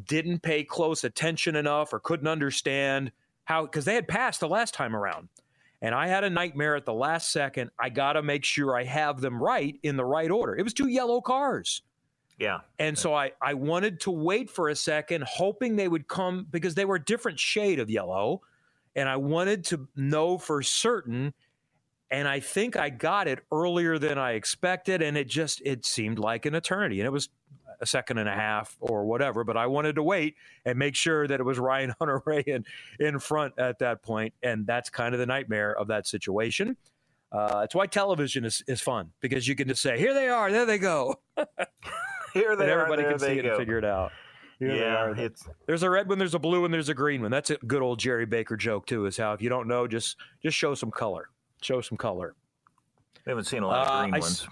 didn't 0.06 0.42
pay 0.42 0.64
close 0.64 1.04
attention 1.04 1.56
enough 1.56 1.94
or 1.94 2.00
couldn't 2.00 2.28
understand 2.28 3.12
how 3.44 3.64
because 3.64 3.86
they 3.86 3.96
had 3.96 4.08
passed 4.08 4.40
the 4.40 4.48
last 4.48 4.74
time 4.74 4.96
around. 4.96 5.28
And 5.82 5.94
I 5.94 6.08
had 6.08 6.24
a 6.24 6.30
nightmare 6.30 6.78
at 6.78 6.86
the 6.86 6.94
last 6.94 7.30
second. 7.34 7.70
I 7.78 7.90
got 7.90 8.14
to 8.14 8.24
make 8.24 8.46
sure 8.46 8.78
I 8.78 8.86
have 8.86 9.20
them 9.20 9.44
right 9.44 9.76
in 9.84 9.98
the 9.98 10.06
right 10.06 10.32
order. 10.32 10.56
It 10.56 10.64
was 10.64 10.74
two 10.74 10.88
yellow 10.88 11.20
cars. 11.20 11.82
Yeah. 12.40 12.60
And 12.80 12.98
so 12.98 13.14
I, 13.14 13.32
I 13.42 13.54
wanted 13.54 14.02
to 14.02 14.12
wait 14.12 14.50
for 14.50 14.70
a 14.70 14.76
second, 14.76 15.24
hoping 15.24 15.76
they 15.76 15.88
would 15.88 16.08
come 16.08 16.48
because 16.50 16.76
they 16.76 16.86
were 16.86 16.96
a 16.96 17.04
different 17.04 17.40
shade 17.40 17.80
of 17.80 17.90
yellow. 17.90 18.42
And 18.96 19.08
I 19.08 19.18
wanted 19.18 19.64
to 19.66 19.88
know 19.96 20.38
for 20.38 20.62
certain. 20.62 21.34
And 22.12 22.28
I 22.28 22.40
think 22.40 22.76
I 22.76 22.90
got 22.90 23.28
it 23.28 23.40
earlier 23.52 23.98
than 23.98 24.18
I 24.18 24.34
expected. 24.34 25.02
And 25.02 25.18
it 25.18 25.28
just, 25.28 25.62
it 25.66 25.86
seemed 25.86 26.20
like 26.20 26.46
an 26.46 26.56
eternity. 26.56 27.00
And 27.00 27.08
it 27.08 27.12
was 27.12 27.30
a 27.82 27.86
second 27.86 28.18
and 28.18 28.30
a 28.30 28.34
half 28.34 28.78
or 28.80 29.06
whatever. 29.06 29.44
But 29.44 29.58
I 29.58 29.68
wanted 29.68 29.96
to 29.96 30.04
wait 30.04 30.36
and 30.66 30.78
make 30.78 30.96
sure 30.96 31.28
that 31.28 31.40
it 31.40 31.44
was 31.44 31.60
Ryan 31.60 31.94
Hunter-Reay 32.00 32.48
in, 32.48 32.66
in 33.00 33.20
front 33.20 33.54
at 33.58 33.80
that 33.80 34.04
point. 34.04 34.34
And 34.44 34.66
that's 34.66 34.90
kind 34.90 35.14
of 35.14 35.20
the 35.20 35.26
nightmare 35.26 35.76
of 35.76 35.88
that 35.88 36.08
situation. 36.08 36.78
Uh, 37.32 37.62
that's 37.62 37.74
why 37.74 37.88
television 37.88 38.46
is, 38.46 38.64
is 38.68 38.80
fun 38.80 39.10
because 39.20 39.48
you 39.48 39.56
can 39.56 39.68
just 39.68 39.82
say, 39.82 39.98
here 39.98 40.14
they 40.14 40.30
are, 40.30 40.52
there 40.52 40.68
they 40.68 40.78
go. 40.78 41.16
here 42.34 42.56
they 42.56 42.64
and 42.64 42.72
everybody 42.72 43.04
are, 43.04 43.10
can 43.12 43.20
see 43.20 43.40
it 43.40 43.44
go. 43.44 43.50
and 43.50 43.58
figure 43.58 43.78
it 43.78 43.86
out. 43.86 44.12
Here 44.60 44.76
yeah, 44.76 45.14
it's 45.18 45.48
there's 45.66 45.84
a 45.84 45.90
red 45.90 46.08
one, 46.08 46.20
there's 46.20 46.36
a 46.36 46.40
blue 46.40 46.62
one, 46.62 46.72
there's 46.72 46.90
a 46.90 46.94
green 46.94 47.22
one. 47.22 47.32
That's 47.32 47.50
a 47.50 47.58
good 47.58 47.82
old 47.82 48.00
Jerry 48.00 48.26
Baker 48.26 48.56
joke 48.56 48.86
too. 48.86 49.06
Is 49.06 49.18
how 49.18 49.34
if 49.34 49.42
you 49.42 49.50
don't 49.50 49.68
know, 49.68 49.88
just 49.88 50.18
just 50.42 50.58
show 50.58 50.76
some 50.76 50.92
color. 50.92 51.30
Show 51.62 51.82
some 51.82 51.98
color. 51.98 52.36
We 53.26 53.30
haven't 53.32 53.46
seen 53.46 53.64
a 53.64 53.68
lot 53.68 53.88
of 53.88 54.02
green 54.04 54.16
uh, 54.16 54.20
ones. 54.20 54.48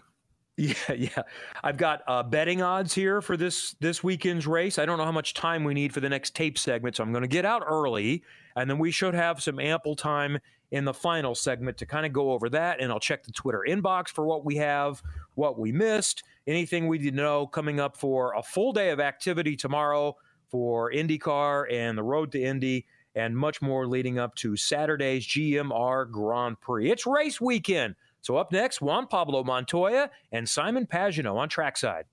Yeah, 0.57 0.73
yeah. 0.95 1.21
I've 1.63 1.77
got 1.77 2.01
uh, 2.07 2.23
betting 2.23 2.61
odds 2.61 2.93
here 2.93 3.21
for 3.21 3.35
this 3.35 3.75
this 3.79 4.03
weekend's 4.03 4.45
race. 4.45 4.77
I 4.77 4.85
don't 4.85 4.97
know 4.97 5.05
how 5.05 5.11
much 5.11 5.33
time 5.33 5.63
we 5.63 5.73
need 5.73 5.93
for 5.93 6.01
the 6.01 6.09
next 6.09 6.35
tape 6.35 6.57
segment, 6.57 6.95
so 6.95 7.03
I'm 7.03 7.11
going 7.11 7.23
to 7.23 7.27
get 7.27 7.45
out 7.45 7.63
early, 7.65 8.23
and 8.55 8.69
then 8.69 8.77
we 8.77 8.91
should 8.91 9.13
have 9.13 9.41
some 9.41 9.59
ample 9.59 9.95
time 9.95 10.39
in 10.71 10.85
the 10.85 10.93
final 10.93 11.35
segment 11.35 11.77
to 11.77 11.85
kind 11.85 12.05
of 12.05 12.13
go 12.13 12.31
over 12.31 12.49
that. 12.49 12.79
And 12.79 12.91
I'll 12.91 12.99
check 12.99 13.23
the 13.23 13.31
Twitter 13.31 13.65
inbox 13.67 14.09
for 14.09 14.25
what 14.25 14.45
we 14.45 14.57
have, 14.57 15.01
what 15.41 15.57
we 15.57 15.71
missed, 15.71 16.21
anything 16.45 16.87
we 16.87 16.99
didn't 16.99 17.15
know 17.15 17.47
coming 17.47 17.79
up 17.79 17.97
for 17.97 18.35
a 18.35 18.43
full 18.43 18.71
day 18.71 18.91
of 18.91 18.99
activity 18.99 19.55
tomorrow 19.55 20.15
for 20.49 20.91
IndyCar 20.91 21.65
and 21.73 21.97
the 21.97 22.03
road 22.03 22.31
to 22.33 22.39
Indy, 22.39 22.85
and 23.15 23.35
much 23.35 23.59
more 23.59 23.87
leading 23.87 24.19
up 24.19 24.35
to 24.35 24.55
Saturday's 24.55 25.25
GMR 25.25 26.11
Grand 26.11 26.61
Prix. 26.61 26.91
It's 26.91 27.07
race 27.07 27.41
weekend. 27.41 27.95
So 28.21 28.37
up 28.37 28.51
next, 28.51 28.81
Juan 28.81 29.07
Pablo 29.07 29.43
Montoya 29.43 30.11
and 30.31 30.47
Simon 30.47 30.85
Pagenaud 30.85 31.35
on 31.35 31.49
trackside. 31.49 32.05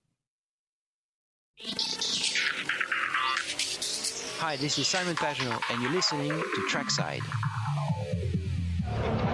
Hi, 4.39 4.57
this 4.57 4.79
is 4.79 4.89
Simon 4.89 5.17
Pagenaud, 5.17 5.61
and 5.71 5.83
you're 5.83 5.93
listening 5.93 6.31
to 6.31 6.67
Trackside. 6.71 7.21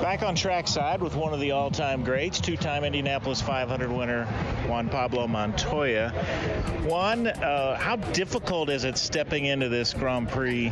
Back 0.04 0.22
on 0.22 0.34
trackside 0.34 1.00
with 1.00 1.16
one 1.16 1.32
of 1.32 1.40
the 1.40 1.52
all-time 1.52 2.04
greats, 2.04 2.38
two-time 2.38 2.84
Indianapolis 2.84 3.40
500 3.40 3.90
winner 3.90 4.26
Juan 4.68 4.90
Pablo 4.90 5.26
Montoya. 5.26 6.10
Juan, 6.84 7.28
uh, 7.28 7.74
how 7.76 7.96
difficult 7.96 8.68
is 8.68 8.84
it 8.84 8.98
stepping 8.98 9.46
into 9.46 9.70
this 9.70 9.94
Grand 9.94 10.28
Prix? 10.28 10.70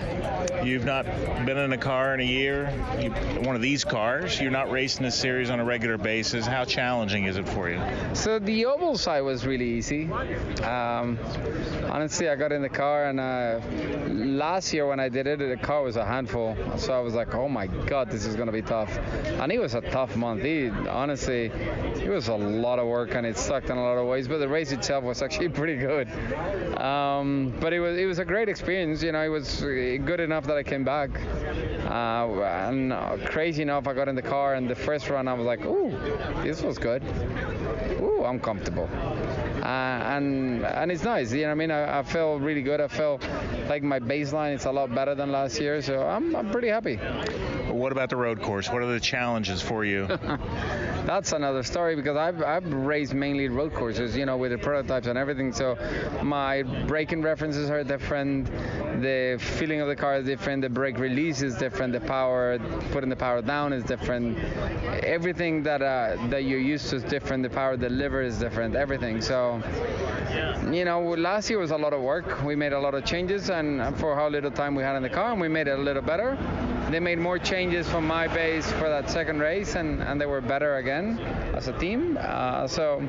You've 0.63 0.85
not 0.85 1.07
been 1.47 1.57
in 1.57 1.73
a 1.73 1.79
car 1.79 2.13
in 2.13 2.21
a 2.21 2.25
year, 2.25 2.75
you, 3.01 3.11
one 3.41 3.57
of 3.57 3.63
these 3.63 3.85
cars. 3.85 4.39
You're 4.39 4.51
not 4.51 4.71
racing 4.71 5.03
this 5.03 5.17
series 5.17 5.49
on 5.49 5.61
a 5.61 5.65
regular 5.65 5.97
basis. 5.97 6.45
How 6.45 6.67
challenging 6.67 7.25
is 7.25 7.39
it 7.39 7.49
for 7.49 7.71
you? 7.71 7.81
So 8.13 8.39
the 8.39 8.67
oval 8.67 8.99
side 8.99 9.23
was 9.23 9.47
really 9.47 9.65
easy. 9.65 10.13
Um, 10.63 11.19
honestly, 11.89 12.29
I 12.29 12.37
got 12.37 12.53
in 12.53 12.61
the 12.61 12.69
car, 12.69 13.07
and 13.07 13.19
uh, 13.19 13.61
last 14.11 14.75
year 14.75 14.87
when 14.87 15.01
I 15.01 15.09
did 15.09 15.27
it, 15.27 15.39
the 15.39 15.57
car 15.57 15.83
was 15.83 15.97
a 15.97 16.05
handful. 16.05 16.55
So 16.77 16.93
I 16.93 17.01
was 17.01 17.15
like, 17.15 17.35
oh 17.35 17.49
my 17.49 17.67
God, 17.67 18.11
this 18.11 18.27
is 18.27 18.37
going 18.37 18.49
to 18.49 18.53
be 18.53 18.61
tough 18.61 18.91
and 19.25 19.53
it 19.53 19.61
was 19.61 19.75
a 19.75 19.81
tough 19.81 20.17
month. 20.17 20.43
He 20.43 20.69
honestly, 20.69 21.47
it 21.47 22.09
was 22.09 22.29
a 22.29 22.35
lot 22.35 22.79
of 22.79 22.87
work 22.87 23.15
and 23.15 23.27
it 23.27 23.37
sucked 23.37 23.71
in 23.71 23.77
a 23.77 23.83
lot 23.83 23.99
of 23.99 24.07
ways. 24.07 24.29
But 24.29 24.39
the 24.39 24.49
race 24.49 24.73
itself 24.73 25.05
was 25.05 25.23
actually 25.27 25.49
pretty 25.49 25.77
good. 25.77 26.09
Um, 26.79 27.55
but 27.61 27.73
it 27.73 27.81
was 27.81 27.99
it 27.99 28.07
was 28.07 28.19
a 28.19 28.25
great 28.25 28.49
experience. 28.49 29.03
You 29.03 29.13
know, 29.13 29.23
it 29.23 29.29
was 29.29 29.61
good 29.61 30.21
enough 30.21 30.45
that 30.47 30.57
I 30.57 30.63
came 30.63 30.85
back. 30.85 31.11
Uh, 31.89 32.43
and 32.43 32.93
crazy 33.27 33.63
enough, 33.63 33.87
I 33.87 33.95
got 33.95 34.09
in 34.09 34.15
the 34.15 34.23
car 34.23 34.55
and 34.55 34.69
the 34.69 34.75
first 34.75 35.09
run 35.09 35.29
I 35.29 35.35
was 35.35 35.47
like, 35.47 35.65
ooh, 35.65 35.91
this 36.43 36.63
was 36.63 36.79
good. 36.79 37.03
Ooh, 38.01 38.25
I'm 38.25 38.41
comfortable. 38.41 38.89
Uh, 39.63 40.17
and 40.17 40.65
and 40.65 40.91
it's 40.91 41.05
nice. 41.05 41.33
You 41.33 41.43
know, 41.43 41.53
I 41.53 41.55
mean, 41.55 41.71
I, 41.71 42.01
I, 42.01 42.03
feel 42.03 42.41
really 42.41 42.63
good. 42.63 42.81
I 42.81 42.89
feel 42.89 43.21
like 43.69 43.85
my 43.85 44.01
baseline 44.01 44.55
is 44.55 44.65
a 44.65 44.73
lot 44.73 44.93
better 44.93 45.15
than 45.15 45.31
last 45.31 45.61
year, 45.61 45.81
so 45.81 46.03
I'm, 46.03 46.35
I'm 46.35 46.51
pretty 46.51 46.67
happy. 46.67 46.97
What 47.71 47.93
about 47.93 48.11
the 48.11 48.17
road 48.17 48.43
course? 48.43 48.69
What 48.69 48.83
are 48.83 48.93
the 48.93 48.99
challenges 48.99 49.63
for 49.63 49.85
you? 49.85 50.07
That's 51.07 51.33
another 51.33 51.63
story 51.63 51.95
because 51.97 52.17
I've, 52.17 52.43
I've 52.43 52.73
raced 52.73 53.15
mainly 53.15 53.49
road 53.49 53.73
courses, 53.73 54.17
you 54.17 54.27
know, 54.27 54.37
with 54.37 54.51
the 54.51 54.59
prototypes 54.59 55.07
and 55.07 55.17
everything. 55.17 55.53
So 55.53 55.77
my 56.23 56.63
braking 56.63 57.23
references 57.23 57.71
are 57.71 57.83
different, 57.85 58.47
the 59.01 59.39
feeling 59.41 59.81
of 59.81 59.89
the 59.89 59.97
car 59.97 60.17
is 60.17 60.27
different, 60.27 60.63
the 60.63 60.69
brake 60.69 60.99
release 60.99 61.41
is 61.41 61.57
different, 61.57 61.93
the 61.93 62.01
power, 62.01 62.59
putting 62.91 63.11
the 63.11 63.17
power 63.17 63.43
down 63.43 63.73
is 63.73 63.85
different. 63.85 64.39
Everything 65.05 65.63
that 65.63 65.83
uh, 65.83 66.17
that 66.29 66.45
you're 66.45 66.61
used 66.61 66.91
to 66.91 66.97
is 66.97 67.05
different. 67.05 67.43
The 67.43 67.51
power 67.51 67.77
delivered 67.77 68.27
is 68.27 68.39
different. 68.39 68.77
Everything. 68.77 69.21
So 69.21 69.52
you 70.73 70.85
know, 70.85 71.01
last 71.19 71.51
year 71.51 71.59
was 71.59 71.71
a 71.71 71.77
lot 71.77 71.93
of 71.93 72.01
work. 72.01 72.43
We 72.43 72.57
made 72.57 72.73
a 72.73 72.81
lot 72.81 72.95
of 72.95 73.05
changes, 73.05 73.51
and 73.51 73.97
for 73.99 74.15
how 74.15 74.29
little 74.29 74.51
time 74.51 74.75
we 74.75 74.83
had 74.83 74.97
in 74.97 75.03
the 75.03 75.11
car, 75.11 75.33
and 75.33 75.41
we 75.41 75.49
made 75.49 75.69
it 75.69 75.79
a 75.79 75.83
little 75.83 76.03
better. 76.03 76.39
They 76.91 77.01
made 77.01 77.19
more 77.19 77.39
changes 77.39 77.89
from 77.89 78.07
my 78.07 78.29
base 78.29 78.71
for 78.73 78.89
that 78.89 79.09
second 79.09 79.41
race, 79.41 79.77
and, 79.77 80.03
and 80.03 80.21
they 80.21 80.27
were 80.27 80.41
better 80.41 80.77
again 80.77 81.19
as 81.55 81.69
a 81.69 81.73
team. 81.79 82.19
Uh, 82.21 82.67
so 82.67 83.03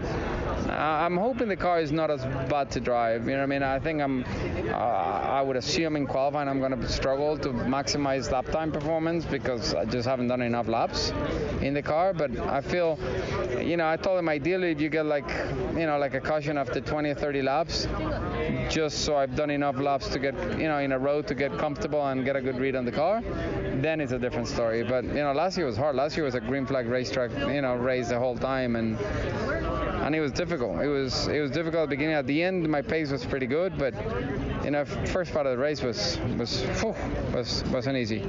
uh, 0.70 0.72
I'm 0.72 1.18
hoping 1.18 1.50
the 1.50 1.58
car 1.58 1.82
is 1.82 1.92
not 1.92 2.10
as 2.10 2.24
bad 2.50 2.72
to 2.72 2.80
drive. 2.80 3.26
You 3.26 3.32
know 3.32 3.40
what 3.40 3.44
I 3.44 3.48
mean? 3.48 3.64
I 3.64 3.80
think 3.80 4.02
I'm. 4.02 4.24
Uh, 4.70 4.78
I 4.78 5.42
would 5.42 5.58
assume 5.58 5.96
in 5.96 6.08
qualifying 6.08 6.48
I'm 6.48 6.60
going 6.60 6.80
to 6.80 6.88
struggle 6.88 7.38
to 7.40 7.50
maximize 7.50 8.32
lap 8.32 8.46
time 8.46 8.72
performance 8.72 9.26
because 9.26 9.74
I 9.74 9.86
just 9.86 10.08
haven't 10.08 10.28
done 10.28 10.42
enough 10.42 10.68
laps 10.68 11.12
in 11.62 11.74
the 11.74 11.82
car. 11.82 12.14
But 12.14 12.38
I 12.40 12.62
feel, 12.62 12.98
you 13.60 13.76
know, 13.76 13.90
I 13.90 13.98
told 13.98 14.20
him 14.20 14.30
ideally 14.30 14.72
if 14.72 14.80
you 14.80 14.90
get 14.90 15.06
like, 15.06 15.28
you 15.76 15.86
know, 15.86 15.98
like 15.98 16.14
a 16.14 16.22
caution 16.22 16.58
after 16.58 16.80
20 16.80 17.10
or 17.10 17.16
30 17.16 17.42
laps, 17.42 17.88
just 18.70 19.00
so 19.00 19.18
I've 19.18 19.36
done 19.36 19.50
enough 19.50 19.78
laps 19.78 20.08
to 20.10 20.20
get, 20.20 20.36
you 20.58 20.68
know, 20.68 20.80
in 20.80 20.92
a 20.92 21.00
row 21.00 21.22
to 21.22 21.36
get 21.36 21.58
comfortable 21.58 22.06
and 22.06 22.24
get 22.24 22.36
a 22.36 22.42
good 22.42 22.60
read 22.60 22.76
on 22.76 22.86
the 22.86 22.92
car 22.92 23.22
then 23.84 24.00
it's 24.00 24.12
a 24.12 24.20
different 24.20 24.48
story. 24.48 24.84
But 24.84 25.04
you 25.04 25.14
know, 25.14 25.34
last 25.34 25.58
year 25.58 25.66
was 25.66 25.78
hard. 25.78 25.96
Last 25.96 26.16
year 26.16 26.26
was 26.26 26.36
a 26.36 26.40
green 26.40 26.66
flag 26.66 26.88
racetrack, 26.88 27.32
you 27.32 27.62
know, 27.62 27.76
race 27.76 28.10
the 28.10 28.20
whole 28.20 28.38
time, 28.38 28.76
and 28.76 28.98
and 30.04 30.16
it 30.16 30.20
was 30.20 30.32
difficult. 30.32 30.82
It 30.82 30.88
was 30.88 31.28
it 31.28 31.40
was 31.40 31.52
difficult 31.52 31.84
at 31.84 31.90
the 31.90 31.96
beginning. 31.96 32.16
At 32.16 32.28
the 32.28 32.44
end, 32.44 32.68
my 32.70 32.82
pace 32.82 33.12
was 33.12 33.26
pretty 33.26 33.48
good, 33.48 33.78
but 33.78 33.94
you 34.64 34.72
know, 34.72 34.86
first 34.86 35.34
part 35.34 35.46
of 35.46 35.52
the 35.52 35.58
race 35.58 35.82
was 35.82 36.18
was 36.38 36.62
whew, 36.80 36.96
was 37.34 37.64
wasn't 37.66 37.98
easy. 37.98 38.24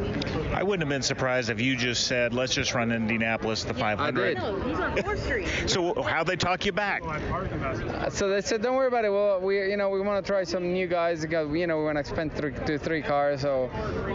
I 0.53 0.63
wouldn't 0.63 0.83
have 0.83 0.89
been 0.89 1.03
surprised 1.03 1.51
if 1.51 1.61
you 1.61 1.77
just 1.77 2.07
said, 2.07 2.35
"Let's 2.35 2.55
just 2.55 2.75
run 2.75 2.91
Indianapolis 2.91 3.65
the 3.65 3.75
500." 3.75 4.37
I 4.39 4.95
did. 4.95 5.49
so 5.71 6.03
how 6.03 6.25
they 6.25 6.37
talk 6.37 6.67
you 6.67 6.73
back? 6.73 7.03
Uh, 7.05 8.11
so 8.11 8.29
they 8.29 8.41
said, 8.41 8.63
"Don't 8.63 8.77
worry 8.77 8.89
about 8.89 9.05
it. 9.05 9.11
Well, 9.11 9.41
we 9.41 9.71
you 9.71 9.77
know 9.77 9.91
we 9.91 10.01
want 10.01 10.25
to 10.25 10.33
try 10.33 10.45
some 10.45 10.73
new 10.73 10.87
guys. 10.87 11.23
Because, 11.23 11.53
you 11.55 11.67
know 11.67 11.79
we 11.79 11.85
want 11.85 11.99
to 11.99 12.05
spend 12.05 12.35
three, 12.35 12.53
two, 12.67 12.79
three 12.79 13.03
cars. 13.03 13.41
So 13.41 13.71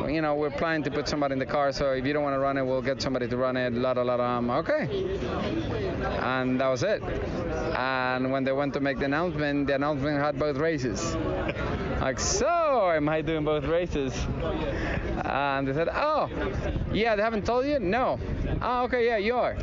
you 0.10 0.22
know 0.22 0.36
we're 0.36 0.50
planning 0.50 0.84
to 0.84 0.92
put 0.92 1.08
somebody 1.08 1.34
in 1.34 1.40
the 1.40 1.46
car. 1.46 1.72
So 1.72 1.92
if 1.92 2.06
you 2.06 2.14
don't 2.14 2.24
want 2.24 2.36
to 2.36 2.40
run 2.40 2.58
it, 2.58 2.66
we'll 2.66 2.82
get 2.82 3.02
somebody 3.02 3.28
to 3.28 3.38
run 3.38 3.56
it. 3.56 3.74
La 3.74 3.92
la 3.92 4.02
la 4.02 4.16
la. 4.16 4.38
Um, 4.38 4.50
okay. 4.50 4.88
And 6.22 6.60
that 6.60 6.68
was 6.68 6.84
it. 6.84 7.02
And 7.04 8.32
when 8.32 8.44
they 8.44 8.52
went 8.52 8.74
to 8.74 8.80
make 8.80 9.00
the 9.00 9.06
announcement, 9.06 9.68
the 9.68 9.76
announcement 9.76 10.20
had 10.20 10.38
both 10.38 10.58
races. 10.58 11.16
Like, 12.00 12.20
so 12.20 12.92
am 12.92 13.10
I 13.10 13.22
doing 13.22 13.44
both 13.44 13.66
races? 13.66 14.14
And 15.26 15.68
they 15.68 15.74
said, 15.74 15.90
oh, 15.92 16.30
yeah, 16.94 17.16
they 17.16 17.22
haven't 17.22 17.46
told 17.46 17.66
you? 17.66 17.80
No. 17.80 18.20
Oh, 18.62 18.84
okay, 18.84 19.06
yeah, 19.06 19.18
you 19.18 19.36
are. 19.36 19.58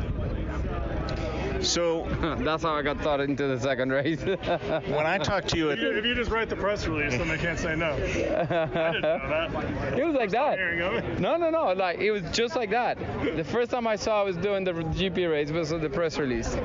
So 1.67 2.07
that's 2.41 2.63
how 2.63 2.75
I 2.75 2.83
got 2.83 3.01
thought 3.01 3.21
into 3.21 3.47
the 3.47 3.59
second 3.59 3.91
race. 3.91 4.21
when 4.25 5.07
I 5.07 5.19
talked 5.19 5.49
to 5.49 5.57
you, 5.57 5.71
at, 5.71 5.79
if 5.79 6.05
you 6.05 6.15
just 6.15 6.31
write 6.31 6.49
the 6.49 6.57
press 6.57 6.87
release, 6.87 7.19
then 7.19 7.29
they 7.29 7.39
can't 7.39 7.59
say 7.59 7.75
no. 7.75 7.93
I 7.95 7.97
didn't 7.99 9.03
know 9.03 9.29
that. 9.29 9.99
It 9.99 10.07
was 10.07 10.15
like 10.15 10.31
that. 10.31 10.59
No, 11.19 11.37
no, 11.37 11.51
no. 11.51 11.73
Like 11.73 11.99
it 11.99 12.11
was 12.11 12.23
just 12.33 12.57
like 12.57 12.71
that. 12.71 12.99
The 13.37 13.45
first 13.45 13.71
time 13.71 13.87
I 13.87 13.97
saw 13.97 14.21
I 14.21 14.25
was 14.25 14.37
doing 14.37 14.65
the 14.65 14.73
GP 14.73 15.31
race 15.31 15.51
was 15.51 15.71
the 15.71 15.91
press 15.91 16.19
release. 16.19 16.57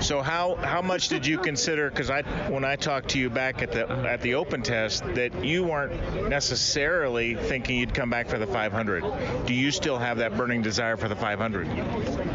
So 0.00 0.20
how 0.22 0.56
how 0.56 0.82
much 0.82 1.08
did 1.08 1.26
you 1.26 1.38
consider? 1.38 1.90
Because 1.90 2.10
I 2.10 2.22
when 2.50 2.64
I 2.64 2.76
talked 2.76 3.08
to 3.10 3.18
you 3.18 3.30
back 3.30 3.62
at 3.62 3.72
the 3.72 3.88
at 3.90 4.20
the 4.20 4.34
Open 4.34 4.62
test, 4.62 5.04
that 5.14 5.44
you 5.44 5.64
weren't 5.64 6.28
necessarily 6.28 7.34
thinking 7.34 7.78
you'd 7.78 7.94
come 7.94 8.10
back 8.10 8.28
for 8.28 8.38
the 8.38 8.46
500. 8.46 9.46
Do 9.46 9.54
you 9.54 9.70
still 9.70 9.98
have 9.98 10.18
that 10.18 10.36
burning 10.36 10.62
desire 10.62 10.96
for 10.96 11.08
the 11.08 11.16
500? 11.16 11.66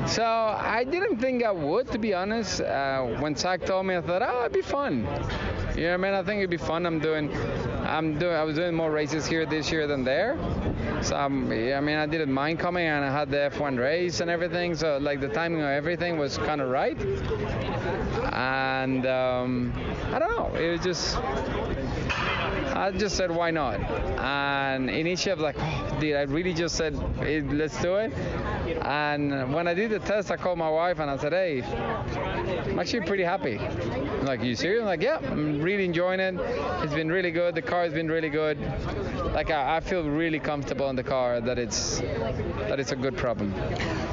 So 0.09 0.23
I 0.23 0.84
didn't 0.84 1.17
think 1.17 1.43
I 1.43 1.51
would, 1.51 1.68
to 1.78 1.97
be 1.99 2.13
honest. 2.13 2.61
Uh, 2.61 3.03
when 3.20 3.36
Zak 3.36 3.65
told 3.65 3.86
me, 3.86 3.95
I 3.95 4.01
thought, 4.01 4.22
oh, 4.22 4.41
it'd 4.41 4.53
be 4.53 4.61
fun. 4.61 5.07
You 5.76 5.84
know, 5.84 5.91
what 5.91 5.93
I 5.93 5.97
mean, 5.97 6.13
I 6.13 6.24
think 6.24 6.39
it'd 6.39 6.49
be 6.49 6.57
fun. 6.57 6.86
I'm 6.86 6.99
doing, 6.99 7.32
I'm 7.84 8.17
doing, 8.17 8.36
I 8.36 8.43
was 8.43 8.55
doing 8.55 8.74
more 8.74 8.91
races 8.91 9.26
here 9.28 9.45
this 9.45 9.72
year 9.72 9.88
than 9.88 10.03
there. 10.03 10.38
So 11.01 11.15
I'm, 11.15 11.51
I 11.51 11.80
mean, 11.80 11.97
I 11.97 12.05
didn't 12.05 12.34
mind 12.34 12.59
coming, 12.59 12.86
and 12.86 13.05
I 13.05 13.11
had 13.11 13.30
the 13.30 13.51
F1 13.53 13.78
race 13.80 14.20
and 14.20 14.30
everything. 14.30 14.76
So 14.76 14.97
like 14.97 15.22
the 15.22 15.30
timing 15.30 15.61
of 15.61 15.70
everything 15.70 16.17
was 16.17 16.38
kind 16.38 16.59
of 16.59 16.70
right. 16.70 16.99
And 18.34 19.05
um, 19.05 19.74
I 20.11 20.20
don't 20.20 20.30
know, 20.30 20.55
it 20.59 20.72
was 20.72 20.82
just. 20.82 21.17
I 22.76 22.91
just 22.91 23.17
said, 23.17 23.32
why 23.32 23.51
not? 23.51 23.80
And 24.20 24.89
initially, 24.89 25.32
I 25.32 25.36
was 25.36 25.43
like, 25.43 25.55
oh, 25.59 25.88
dude, 26.00 26.16
I 26.16 26.22
really 26.24 26.54
just 26.54 26.76
said, 26.76 26.95
hey, 27.18 27.41
let's 27.41 27.80
do 27.82 27.95
it. 27.95 28.14
And 28.84 29.54
when 29.54 29.68
I 29.68 29.74
did 29.74 29.91
the 29.91 30.00
test, 30.00 30.32
I 30.32 30.38
called 30.38 30.58
my 30.58 30.70
wife 30.70 31.00
and 31.00 31.10
I 31.10 31.18
said, 31.18 31.34
hey, 31.34 31.62
I'm 31.64 32.80
actually 32.80 33.06
pretty 33.06 33.24
happy. 33.24 33.58
I'm 33.60 34.26
like, 34.26 34.41
you 34.41 34.56
serious? 34.56 34.82
I'm 34.82 34.88
like, 34.88 35.02
yeah, 35.02 35.20
I'm 35.22 35.62
really 35.62 35.86
enjoying 35.86 36.20
it. 36.20 36.36
It's 36.84 36.93
been 36.93 37.10
really 37.10 37.32
good. 37.32 37.56
The 37.56 37.62
car 37.62 37.84
has 37.84 37.93
been 37.93 38.08
really 38.08 38.30
good. 38.30 38.60
Like, 39.34 39.52
I, 39.52 39.78
I 39.78 39.80
feel 39.80 40.04
really 40.04 40.39
comfortable 40.39 40.89
in 40.89 40.95
the 40.95 41.04
car 41.04 41.41
that 41.41 41.60
it's 41.60 42.00
that 42.00 42.80
it's 42.80 42.91
a 42.91 42.95
good 42.95 43.18
problem. 43.18 43.54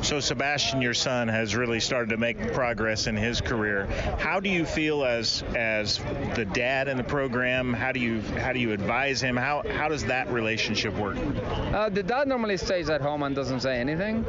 So 0.03 0.21
Sebastian, 0.21 0.83
your 0.83 0.95
son, 0.95 1.29
has 1.29 1.57
really 1.57 1.81
started 1.81 2.11
to 2.11 2.17
make 2.17 2.53
progress 2.53 3.07
in 3.07 3.17
his 3.17 3.41
career. 3.41 3.87
How 4.19 4.41
do 4.41 4.49
you 4.49 4.65
feel 4.65 5.05
as 5.05 5.43
as 5.57 5.99
the 6.35 6.45
dad 6.45 6.89
in 6.89 6.97
the 6.97 7.05
program? 7.05 7.73
How 7.73 7.93
do 7.93 8.01
you 8.01 8.21
how 8.39 8.53
do 8.53 8.61
you 8.61 8.73
advise 8.73 9.21
him? 9.21 9.37
How 9.37 9.63
how 9.75 9.89
does 9.89 10.05
that 10.05 10.31
relationship 10.31 10.95
work? 10.95 11.17
Uh, 11.17 11.89
the 11.89 12.03
dad 12.03 12.29
normally 12.29 12.57
stays 12.57 12.89
at 12.89 13.01
home 13.01 13.23
and 13.23 13.35
doesn't 13.35 13.61
say 13.61 13.79
anything, 13.79 14.25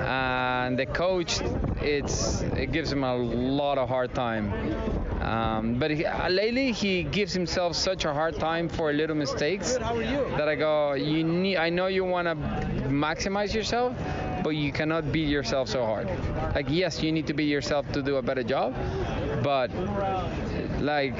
and 0.00 0.78
the 0.78 0.86
coach, 0.86 1.40
it's 1.82 2.42
it 2.56 2.72
gives 2.72 2.90
him 2.90 3.04
a 3.04 3.16
lot 3.16 3.78
of 3.78 3.88
hard 3.88 4.14
time. 4.14 4.52
Um, 5.20 5.74
but 5.74 5.90
he, 5.90 6.04
uh, 6.06 6.28
lately, 6.28 6.70
he 6.72 7.02
gives 7.02 7.32
himself 7.32 7.74
such 7.74 8.04
a 8.04 8.14
hard 8.14 8.38
time 8.38 8.68
for 8.68 8.92
little 8.92 9.16
mistakes 9.16 9.74
that 9.74 10.48
I 10.48 10.54
go, 10.54 10.92
you 10.92 11.24
need. 11.24 11.56
I 11.56 11.68
know 11.68 11.88
you 11.88 12.04
want 12.04 12.28
to 12.28 12.36
maximize 12.88 13.52
yourself, 13.52 13.96
but 14.46 14.54
you 14.54 14.70
cannot 14.70 15.10
beat 15.10 15.26
yourself 15.26 15.68
so 15.68 15.84
hard. 15.84 16.08
Like, 16.54 16.66
yes, 16.68 17.02
you 17.02 17.10
need 17.10 17.26
to 17.26 17.34
beat 17.34 17.48
yourself 17.48 17.90
to 17.90 18.00
do 18.00 18.14
a 18.14 18.22
better 18.22 18.44
job, 18.44 18.76
but 19.42 19.74
like 20.80 21.18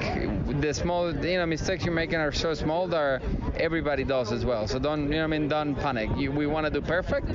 the 0.60 0.72
small, 0.72 1.12
you 1.12 1.38
know, 1.38 1.44
mistakes 1.44 1.84
you're 1.84 1.92
making 1.92 2.20
are 2.20 2.30
so 2.30 2.54
small 2.54 2.86
that 2.86 3.20
everybody 3.56 4.04
does 4.04 4.30
as 4.30 4.44
well. 4.44 4.68
So 4.68 4.78
don't, 4.78 5.10
you 5.10 5.18
know, 5.18 5.24
I 5.24 5.26
mean, 5.26 5.48
don't 5.48 5.74
panic. 5.74 6.08
You, 6.16 6.30
we 6.30 6.46
want 6.46 6.66
to 6.66 6.70
do 6.70 6.80
perfect, 6.80 7.26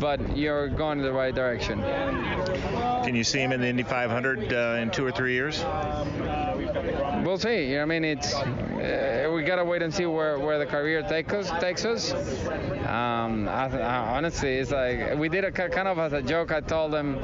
but 0.00 0.38
you're 0.38 0.68
going 0.68 1.00
in 1.00 1.04
the 1.04 1.12
right 1.12 1.34
direction. 1.34 1.82
Can 1.82 3.14
you 3.14 3.24
see 3.24 3.40
him 3.40 3.52
in 3.52 3.60
the 3.60 3.66
Indy 3.66 3.82
500 3.82 4.54
uh, 4.54 4.56
in 4.80 4.90
two 4.90 5.04
or 5.04 5.12
three 5.12 5.34
years? 5.34 5.62
We'll 7.22 7.36
see. 7.36 7.68
You 7.68 7.76
know, 7.76 7.82
I 7.82 7.84
mean, 7.84 8.04
it's 8.04 8.34
uh, 8.34 9.30
we 9.34 9.42
gotta 9.42 9.66
wait 9.66 9.82
and 9.82 9.92
see 9.92 10.06
where, 10.06 10.38
where 10.38 10.58
the 10.58 10.64
career 10.64 11.02
take 11.02 11.30
us, 11.34 11.50
takes 11.60 11.84
us. 11.84 12.12
Um, 12.94 13.48
I, 13.48 13.66
I, 13.66 14.16
honestly, 14.16 14.54
it's 14.54 14.70
like 14.70 15.18
we 15.18 15.28
did 15.28 15.44
a 15.44 15.50
kind 15.50 15.88
of 15.88 15.98
as 15.98 16.12
a 16.12 16.22
joke. 16.22 16.52
I 16.52 16.60
told 16.60 16.92
them, 16.92 17.18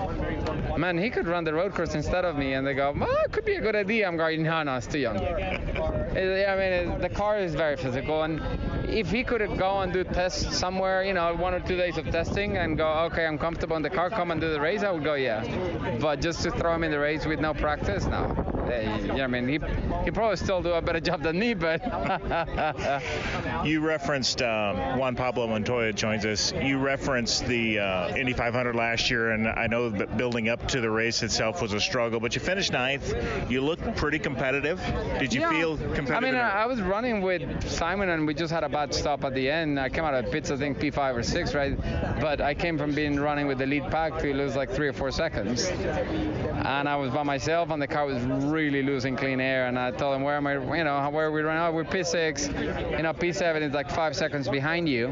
man, 0.77 0.99
he 0.99 1.11
could 1.11 1.29
run 1.29 1.45
the 1.45 1.55
road 1.55 1.75
course 1.75 1.95
instead 1.95 2.25
of 2.25 2.37
me, 2.37 2.55
and 2.55 2.67
they 2.67 2.75
go, 2.75 2.93
well, 2.97 3.17
it 3.25 3.31
could 3.31 3.45
be 3.45 3.55
a 3.55 3.61
good 3.61 3.77
idea. 3.77 4.09
I'm 4.09 4.17
going, 4.17 4.43
no, 4.43 4.65
no, 4.65 4.77
it's 4.77 4.89
too 4.89 4.99
young. 4.99 5.17
It, 5.19 6.49
I 6.49 6.57
mean, 6.57 6.73
it, 6.73 7.01
the 7.01 7.09
car 7.09 7.39
is 7.39 7.55
very 7.55 7.77
physical, 7.77 8.25
and 8.25 8.41
if 8.89 9.13
he 9.13 9.23
could 9.23 9.47
go 9.59 9.81
and 9.81 9.93
do 9.93 10.03
tests 10.03 10.57
somewhere, 10.57 11.05
you 11.05 11.15
know, 11.15 11.37
one 11.37 11.55
or 11.55 11.61
two 11.61 11.77
days 11.77 11.97
of 11.99 12.07
testing, 12.11 12.57
and 12.57 12.77
go, 12.77 12.89
okay, 13.11 13.25
I'm 13.25 13.39
comfortable 13.39 13.77
in 13.77 13.83
the 13.83 13.91
car, 13.91 14.11
come 14.11 14.33
and 14.33 14.41
do 14.41 14.51
the 14.51 14.61
race, 14.61 14.83
I 14.83 14.91
would 14.91 15.05
go, 15.05 15.15
yeah. 15.15 15.99
But 16.01 16.21
just 16.21 16.43
to 16.43 16.51
throw 16.51 16.75
him 16.75 16.83
in 16.83 16.91
the 16.91 16.99
race 16.99 17.27
with 17.27 17.39
no 17.39 17.55
practice, 17.55 18.07
no. 18.07 18.50
Yeah, 18.71 19.25
I 19.25 19.27
mean, 19.27 19.49
he 19.49 19.59
he 20.05 20.11
probably 20.11 20.37
still 20.37 20.63
do 20.63 20.73
a 20.73 20.81
better 20.81 21.01
job 21.01 21.23
than 21.23 21.39
me, 21.39 21.55
but. 21.55 21.81
you 23.65 23.81
referenced 23.81 24.43
um, 24.43 24.99
Juan 24.99 25.17
Pablo 25.17 25.47
Montoya 25.47 25.93
joins 25.93 26.25
us. 26.25 26.53
You 26.53 26.79
referenced 26.79 27.47
the 27.47 27.81
uh, 27.81 28.17
Indy 28.17 28.33
500 28.33 28.75
last 28.75 29.11
year, 29.11 29.33
and 29.33 29.49
I 29.49 29.67
know 29.67 29.91
that 29.91 30.17
building 30.17 30.49
up 30.49 30.67
to 30.69 30.81
the 30.81 30.91
race 30.91 31.23
itself 31.23 31.61
was 31.61 31.73
a 31.73 31.81
struggle, 31.81 32.21
but 32.21 32.35
you 32.35 32.41
finished 32.41 32.73
ninth. 32.73 33.15
You 33.49 33.61
looked 33.61 33.97
pretty 33.97 34.19
competitive. 34.19 34.81
Did 35.19 35.33
you 35.33 35.41
yeah. 35.41 35.51
feel 35.51 35.77
competitive? 35.77 36.13
I 36.13 36.21
mean, 36.21 36.35
I 36.35 36.67
was 36.67 36.81
running 36.81 37.23
with 37.23 37.69
Simon, 37.69 38.11
and 38.11 38.27
we 38.27 38.35
just 38.35 38.53
had 38.53 38.65
a 38.65 38.69
bad 38.69 38.95
stop 38.95 39.25
at 39.25 39.35
the 39.35 39.51
end. 39.51 39.81
I 39.81 39.89
came 39.89 40.05
out 40.05 40.15
of 40.15 40.31
pits, 40.31 40.51
I 40.51 40.57
think 40.57 40.79
P5 40.79 41.17
or 41.17 41.23
6, 41.23 41.55
right? 41.55 41.77
But 42.21 42.41
I 42.41 42.55
came 42.55 42.79
from 42.79 42.95
being 42.95 43.19
running 43.19 43.47
with 43.47 43.59
the 43.59 43.67
lead 43.67 43.91
pack 43.91 44.19
to 44.21 44.33
lose 44.35 44.55
like 44.55 44.71
three 44.71 44.89
or 44.89 44.93
four 44.93 45.11
seconds. 45.11 45.67
And 45.67 46.89
I 46.89 46.97
was 46.97 47.11
by 47.11 47.23
myself, 47.23 47.71
and 47.71 47.81
the 47.81 47.87
car 47.89 48.07
was 48.07 48.23
really 48.23 48.60
losing 48.69 49.17
clean 49.17 49.41
air. 49.41 49.67
And 49.67 49.79
I 49.79 49.91
told 49.91 50.17
him, 50.17 50.23
where 50.23 50.37
am 50.37 50.47
I, 50.47 50.55
you 50.55 50.85
know, 50.85 51.09
where 51.11 51.27
are 51.27 51.33
we 51.33 51.41
running? 51.41 51.63
Oh, 51.63 51.73
we're 51.73 51.85
P6. 51.85 52.97
You 52.97 53.03
know, 53.03 53.13
P7 53.13 53.63
is 53.63 53.73
like 53.73 53.91
five 53.91 54.15
seconds 54.15 54.49
behind 54.49 54.89
you. 54.89 55.09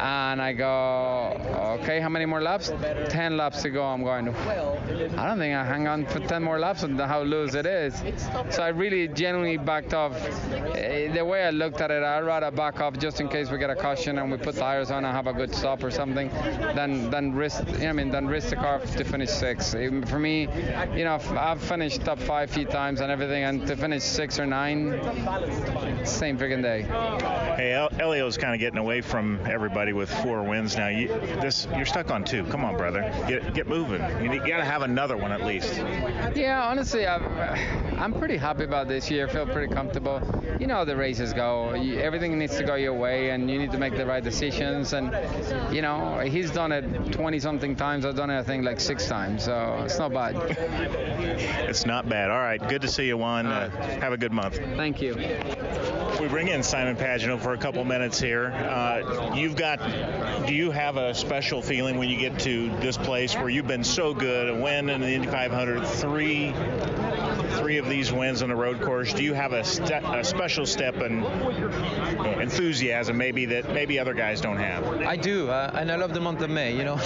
And 0.00 0.42
I 0.42 0.52
go, 0.52 1.78
okay, 1.80 2.00
how 2.00 2.08
many 2.08 2.26
more 2.26 2.40
laps? 2.40 2.72
10 3.08 3.36
laps 3.36 3.62
to 3.62 3.70
go. 3.70 3.84
I'm 3.84 4.02
going, 4.02 4.24
to 4.24 4.32
I 5.18 5.28
don't 5.28 5.38
think 5.38 5.54
I 5.54 5.64
hang 5.64 5.86
on 5.86 6.06
for 6.06 6.18
10 6.18 6.42
more 6.42 6.58
laps 6.58 6.82
and 6.82 6.98
how 7.00 7.22
loose 7.22 7.54
it 7.54 7.66
is. 7.66 8.02
So 8.50 8.62
I 8.62 8.68
really 8.68 9.06
genuinely 9.08 9.58
backed 9.58 9.94
off. 9.94 10.14
Eh, 10.74 11.12
the 11.12 11.24
way 11.24 11.44
I 11.44 11.50
looked 11.50 11.80
at 11.80 11.90
it, 11.90 12.02
I'd 12.02 12.24
rather 12.24 12.50
back 12.50 12.80
off 12.80 12.98
just 12.98 13.20
in 13.20 13.28
case 13.28 13.50
we 13.50 13.58
get 13.58 13.70
a 13.70 13.76
caution 13.76 14.18
and 14.18 14.30
we 14.30 14.38
put 14.38 14.56
tires 14.56 14.90
on 14.90 15.04
and 15.04 15.14
have 15.14 15.26
a 15.26 15.32
good 15.32 15.54
stop 15.54 15.82
or 15.84 15.90
something 15.90 16.28
than, 16.74 17.10
than 17.10 17.34
risk, 17.34 17.66
you 17.68 17.78
know, 17.78 17.88
I 17.90 17.92
mean, 17.92 18.10
than 18.10 18.26
risk 18.26 18.50
the 18.50 18.56
car 18.56 18.80
to 18.80 19.04
finish 19.04 19.30
six. 19.30 19.72
For 19.72 20.18
me, 20.18 20.48
you 20.94 21.04
know, 21.04 21.18
I've 21.52 21.60
finished 21.60 22.02
top 22.02 22.18
five 22.18 22.48
few 22.48 22.64
times 22.64 23.02
and 23.02 23.12
everything, 23.12 23.44
and 23.44 23.66
to 23.66 23.76
finish 23.76 24.02
six 24.02 24.40
or 24.40 24.46
nine, 24.46 24.92
same 26.06 26.38
freaking 26.38 26.62
day. 26.62 26.80
Hey, 27.56 27.86
Helio's 27.98 28.38
kind 28.38 28.54
of 28.54 28.58
getting 28.58 28.78
away 28.78 29.02
from 29.02 29.38
everybody 29.44 29.92
with 29.92 30.10
four 30.22 30.42
wins 30.44 30.78
now. 30.78 30.88
You, 30.88 31.08
this, 31.42 31.68
you're 31.76 31.84
stuck 31.84 32.10
on 32.10 32.24
two. 32.24 32.44
Come 32.44 32.64
on, 32.64 32.78
brother, 32.78 33.02
get 33.28 33.52
get 33.52 33.66
moving. 33.66 34.00
You, 34.24 34.38
got 34.38 34.56
to 34.56 34.64
have 34.64 34.80
another 34.80 35.18
one 35.18 35.30
at 35.30 35.44
least. 35.44 35.76
Yeah, 36.34 36.66
honestly, 36.66 37.06
i 37.06 37.18
am 38.04 38.14
pretty 38.14 38.36
happy 38.36 38.64
about 38.64 38.88
this 38.88 39.10
year. 39.10 39.28
I 39.28 39.32
feel 39.32 39.46
pretty 39.46 39.72
comfortable. 39.72 40.20
You 40.58 40.66
know 40.66 40.76
how 40.76 40.84
the 40.84 40.96
races 40.96 41.32
go. 41.32 41.74
You, 41.74 41.98
everything 42.00 42.38
needs 42.38 42.56
to 42.56 42.64
go 42.64 42.74
your 42.74 42.94
way, 42.94 43.30
and 43.30 43.50
you 43.50 43.58
need 43.58 43.72
to 43.72 43.78
make 43.78 43.96
the 43.96 44.06
right 44.06 44.22
decisions. 44.22 44.92
And 44.92 45.12
you 45.72 45.82
know, 45.82 46.18
he's 46.20 46.50
done 46.50 46.72
it 46.72 47.12
20 47.12 47.38
something 47.38 47.76
times. 47.76 48.04
I've 48.04 48.16
done 48.16 48.30
it, 48.30 48.38
I 48.38 48.42
think, 48.42 48.64
like 48.64 48.80
six 48.80 49.06
times. 49.06 49.44
So 49.44 49.82
it's 49.84 49.98
not 49.98 50.12
bad. 50.12 50.34
it's 51.68 51.86
not 51.86 52.08
bad. 52.08 52.30
All 52.30 52.38
right, 52.38 52.60
good 52.68 52.82
to 52.82 52.88
see 52.88 53.06
you, 53.06 53.16
Juan. 53.16 53.46
Uh, 53.46 53.70
have 54.00 54.12
a 54.12 54.18
good 54.18 54.32
month. 54.32 54.56
Thank 54.76 55.00
you. 55.00 55.14
We 56.20 56.28
bring 56.28 56.48
in 56.48 56.62
Simon 56.62 56.96
Pagenaud 56.96 57.40
for 57.40 57.52
a 57.52 57.58
couple 57.58 57.84
minutes 57.84 58.20
here. 58.20 58.52
Uh, 58.52 59.34
you've 59.34 59.56
got, 59.56 59.78
do 60.46 60.54
you 60.54 60.70
have 60.70 60.96
a 60.96 61.14
special 61.14 61.62
feeling 61.62 61.98
when 61.98 62.08
you 62.08 62.16
get 62.16 62.38
to 62.40 62.68
this 62.76 62.96
place 62.96 63.34
where 63.34 63.48
you've 63.48 63.66
been 63.66 63.84
so 63.84 64.14
good, 64.14 64.48
a 64.48 64.54
win 64.54 64.88
in 64.88 65.00
the 65.00 65.08
Indy 65.08 65.26
500, 65.26 65.84
three 65.84 66.52
three 67.62 67.78
of 67.78 67.88
these 67.88 68.12
wins 68.12 68.42
on 68.42 68.48
the 68.48 68.56
road 68.56 68.80
course. 68.82 69.12
Do 69.12 69.22
you 69.22 69.34
have 69.34 69.52
a, 69.52 69.60
a 69.60 70.24
special 70.24 70.66
step 70.66 70.96
and 70.96 71.24
enthusiasm 72.40 73.16
maybe 73.16 73.44
that 73.46 73.72
maybe 73.72 74.00
other 74.00 74.14
guys 74.14 74.40
don't 74.40 74.56
have? 74.56 74.84
I 75.02 75.14
do, 75.14 75.48
uh, 75.48 75.70
and 75.74 75.92
I 75.92 75.94
love 75.94 76.12
the 76.12 76.20
month 76.20 76.40
of 76.40 76.50
May. 76.50 76.76
You 76.76 76.82
know, 76.82 76.94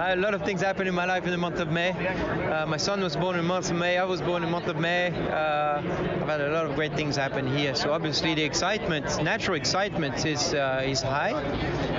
a 0.00 0.16
lot 0.16 0.34
of 0.34 0.42
things 0.42 0.62
happen 0.62 0.88
in 0.88 0.94
my 0.96 1.04
life 1.04 1.24
in 1.26 1.30
the 1.30 1.38
month 1.38 1.60
of 1.60 1.70
May. 1.70 1.90
Uh, 1.90 2.66
my 2.66 2.76
son 2.76 3.00
was 3.00 3.14
born 3.14 3.36
in 3.36 3.42
the 3.42 3.48
month 3.48 3.70
of 3.70 3.76
May. 3.76 3.98
I 3.98 4.04
was 4.04 4.20
born 4.20 4.42
in 4.42 4.48
the 4.48 4.52
month 4.52 4.66
of 4.66 4.78
May. 4.78 5.12
Uh, 5.12 5.78
I've 5.78 6.28
had 6.28 6.40
a 6.40 6.50
lot 6.50 6.66
of 6.66 6.74
great 6.74 6.94
things 6.94 7.14
happen 7.14 7.46
here. 7.56 7.76
So 7.76 7.92
obviously 7.92 8.34
the 8.34 8.42
excitement, 8.42 9.22
natural 9.22 9.56
excitement, 9.56 10.26
is 10.26 10.54
uh, 10.54 10.82
is 10.84 11.02
high. 11.02 11.34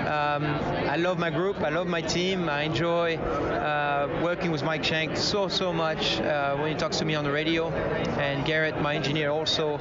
Um, 0.10 0.44
I 0.90 0.98
love 0.98 1.18
my 1.18 1.30
group. 1.30 1.62
I 1.62 1.70
love 1.70 1.88
my 1.88 2.02
team. 2.02 2.50
I 2.50 2.64
enjoy 2.64 3.16
uh, 3.16 4.20
working 4.22 4.52
with 4.52 4.64
Mike 4.64 4.84
Shank 4.84 5.16
so 5.16 5.48
so 5.48 5.72
much 5.72 6.20
uh, 6.20 6.58
when 6.58 6.74
he 6.74 6.78
talks 6.78 6.98
to 6.98 7.06
me 7.06 7.16
on 7.16 7.24
the 7.24 7.32
radio, 7.32 7.69
and 7.74 8.46
Garrett, 8.46 8.80
my 8.82 8.96
engineer, 8.96 9.30
also. 9.30 9.78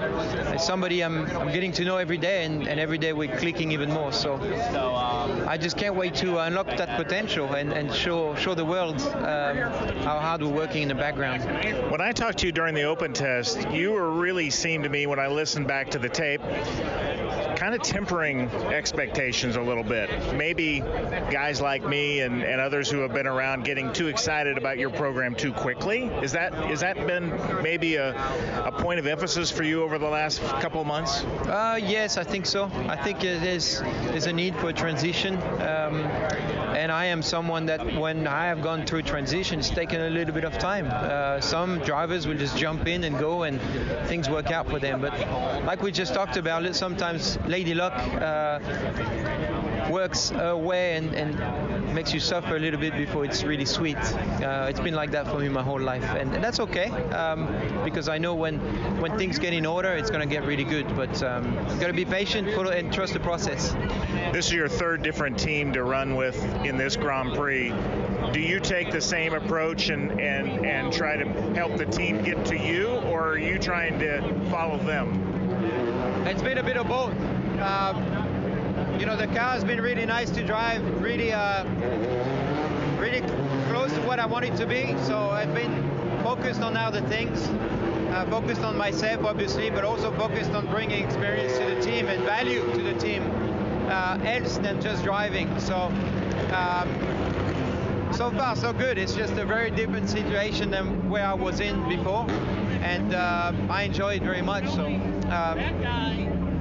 It's 0.53 0.67
somebody 0.67 1.03
I'm, 1.03 1.27
I'm 1.37 1.53
getting 1.53 1.73
to 1.73 1.85
know 1.85 1.97
every 1.97 2.19
day, 2.19 2.45
and, 2.45 2.67
and 2.69 2.79
every 2.81 2.99
day 2.99 3.13
we're 3.13 3.37
clicking 3.37 3.73
even 3.73 3.91
more. 3.91 4.13
So 4.13 4.37
I 5.47 5.57
just 5.57 5.77
can't 5.77 5.95
wait 5.95 6.15
to 6.17 6.39
unlock 6.39 6.67
that 6.77 6.97
potential 6.97 7.55
and, 7.55 7.73
and 7.73 7.93
show 7.93 8.35
show 8.37 8.55
the 8.55 8.65
world 8.65 9.01
um, 9.01 9.57
how 10.03 10.19
hard 10.19 10.43
we're 10.43 10.49
working 10.49 10.83
in 10.83 10.89
the 10.89 10.95
background. 10.95 11.43
When 11.91 12.01
I 12.01 12.13
talked 12.13 12.39
to 12.39 12.47
you 12.47 12.53
during 12.53 12.75
the 12.75 12.85
open 12.85 13.13
test, 13.13 13.71
you 13.71 13.93
were 13.93 14.11
really 14.11 14.51
seemed 14.51 14.85
to 14.85 14.91
me 14.91 15.07
when 15.07 15.19
I 15.19 15.29
listened 15.29 15.67
back 15.67 15.91
to 15.91 15.99
the 15.99 16.09
tape 16.09 16.43
kind 17.59 17.75
of 17.75 17.83
tempering 17.83 18.43
expectations 18.73 19.57
a 19.57 19.61
little 19.61 19.83
bit. 19.83 20.09
Maybe 20.37 20.79
guys 20.79 21.61
like 21.61 21.85
me 21.85 22.21
and, 22.21 22.45
and 22.45 22.61
others 22.61 22.89
who 22.89 23.01
have 23.01 23.13
been 23.13 23.27
around 23.27 23.65
getting 23.65 23.93
too 23.93 24.07
excited 24.07 24.57
about 24.57 24.79
your 24.79 24.91
program 24.91 25.35
too 25.35 25.53
quickly. 25.53 26.05
Is 26.23 26.31
that 26.33 26.71
is 26.71 26.81
that 26.81 27.05
been 27.09 27.31
maybe 27.61 27.97
a, 27.97 28.15
a 28.65 28.71
point 28.71 29.01
of 29.01 29.09
emphasis 29.09 29.51
for 29.51 29.65
you 29.65 29.83
over 29.83 29.99
the 29.99 30.09
last 30.09 30.41
couple 30.61 30.85
months? 30.85 31.25
Uh, 31.25 31.81
yes, 31.83 32.17
I 32.17 32.23
think 32.23 32.47
so. 32.47 32.71
I 32.87 32.95
think 32.95 33.19
there's 33.21 33.81
a 34.27 34.33
need 34.33 34.55
for 34.55 34.69
a 34.69 34.73
transition, 34.73 35.35
um, 35.61 36.05
and 36.79 36.93
I 36.93 37.07
am 37.07 37.23
someone 37.23 37.67
that 37.67 37.85
when 37.97 38.29
I 38.29 38.47
have 38.47 38.63
gone 38.63 38.87
through 38.87 39.03
transition, 39.03 39.59
it's 39.59 39.69
taken 39.69 40.01
a 40.01 40.11
little 40.11 40.33
bit 40.33 40.45
of 40.45 40.57
time. 40.59 40.87
Uh, 40.89 41.41
some 41.41 41.81
drivers 41.81 42.27
will 42.29 42.37
just 42.37 42.57
jump 42.57 42.87
in 42.87 43.03
and 43.03 43.19
go, 43.19 43.43
and 43.43 43.61
things 44.07 44.31
work 44.31 44.53
out 44.53 44.69
for 44.69 44.79
them. 44.79 45.01
But 45.01 45.19
like 45.65 45.83
we 45.83 45.91
just 45.91 46.15
talked 46.15 46.37
about, 46.37 46.75
sometimes 46.77 47.37
Lady 47.47 47.75
Luck 47.75 47.95
uh, 48.23 48.61
works 49.89 50.31
away 50.33 50.97
and, 50.97 51.15
and, 51.15 51.95
makes 51.95 52.13
you 52.13 52.21
suffer 52.21 52.57
a 52.57 52.59
little 52.59 52.79
bit 52.79 52.97
before 52.97 53.25
it's 53.25 53.43
really 53.43 53.65
sweet. 53.65 53.97
Uh, 53.97 54.67
it's 54.69 54.79
been 54.79 54.95
like 54.95 55.11
that 55.11 55.27
for 55.27 55.39
me 55.41 55.49
my 55.49 55.63
whole 55.63 55.81
life, 55.81 56.05
and, 56.11 56.35
and 56.35 56.45
that's 56.45 56.61
okay 56.61 56.91
um, 57.13 57.49
because 57.83 58.09
I 58.09 58.19
know 58.19 58.35
when 58.35 58.59
when 59.01 59.17
things 59.19 59.39
get 59.39 59.53
in 59.53 59.67
order, 59.67 59.93
it's 59.95 60.11
going 60.11 60.27
to 60.27 60.33
get 60.33 60.47
really 60.47 60.65
good. 60.65 60.87
But 60.95 61.23
um, 61.23 61.55
got 61.81 61.89
to 61.89 61.93
be 61.93 62.05
patient, 62.05 62.55
follow, 62.55 62.71
and 62.71 62.93
trust 62.93 63.15
the 63.15 63.21
process. 63.21 63.73
This 64.33 64.47
is 64.47 64.53
your 64.53 64.69
third 64.69 65.03
different 65.03 65.39
team 65.39 65.73
to 65.73 65.83
run 65.83 66.15
with 66.15 66.43
in 66.65 66.77
this 66.77 66.97
Grand 66.97 67.35
Prix. 67.35 67.73
Do 68.33 68.41
you 68.41 68.61
take 68.61 68.91
the 68.91 69.01
same 69.01 69.33
approach 69.33 69.89
and, 69.89 70.21
and, 70.21 70.67
and 70.67 70.93
try 70.93 71.17
to 71.17 71.25
help 71.55 71.77
the 71.79 71.87
team 71.87 72.23
get 72.23 72.45
to 72.47 72.57
you, 72.57 72.89
or 73.07 73.31
are 73.31 73.39
you 73.39 73.59
trying 73.59 73.99
to 74.01 74.21
follow 74.51 74.79
them? 74.79 76.27
It's 76.27 76.43
been 76.43 76.59
a 76.59 76.63
bit 76.63 76.77
of 76.77 76.89
both. 76.89 77.15
Uh, 77.59 78.28
you 78.99 79.07
know, 79.07 79.17
the 79.17 79.27
car 79.29 79.53
has 79.55 79.63
been 79.63 79.81
really 79.81 80.05
nice 80.07 80.29
to 80.31 80.45
drive, 80.45 80.83
really, 81.01 81.33
uh, 81.33 81.65
really 82.99 83.21
close 83.69 83.93
to 83.93 84.01
what 84.03 84.19
I 84.19 84.27
want 84.27 84.45
it 84.45 84.57
to 84.57 84.67
be. 84.67 84.97
So 85.05 85.31
I've 85.31 85.55
been 85.55 85.89
focused 86.25 86.63
on 86.63 86.77
other 86.77 87.01
things, 87.03 87.47
uh, 88.11 88.27
focused 88.29 88.63
on 88.63 88.77
myself, 88.77 89.25
obviously, 89.25 89.71
but 89.71 89.85
also 89.85 90.11
focused 90.17 90.51
on 90.51 90.67
bringing 90.67 91.05
experience 91.05 91.57
to 91.59 91.75
the 91.75 91.81
team 91.81 92.09
and 92.09 92.25
value 92.25 92.63
to 92.73 92.83
the 92.83 92.95
team, 92.95 93.23
uh, 93.89 94.19
else 94.25 94.59
than 94.59 94.81
just 94.81 95.05
driving. 95.05 95.49
So. 95.61 95.93
Um, 96.53 96.89
so 98.11 98.31
far, 98.33 98.57
so 98.57 98.73
good. 98.73 98.99
It's 98.99 99.15
just 99.15 99.35
a 99.35 99.45
very 99.45 99.71
different 99.71 100.09
situation 100.09 100.71
than 100.71 101.09
where 101.11 101.25
I 101.25 101.35
was 101.35 101.61
in 101.61 101.89
before, 101.89 102.27
and 102.83 103.15
uh, 103.15 103.53
I 103.69 103.83
enjoy 103.83 104.15
it 104.15 104.23
very 104.23 104.43
much. 104.43 104.69
So. 104.71 104.87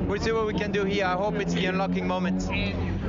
We'll 0.08 0.22
see 0.22 0.32
what 0.32 0.47
we 0.47 0.53
can 0.53 0.72
do 0.72 0.86
here. 0.86 1.05
I 1.05 1.14
hope 1.14 1.36
it's 1.36 1.53
the 1.53 1.66
unlocking 1.66 2.08
moment. 2.08 2.47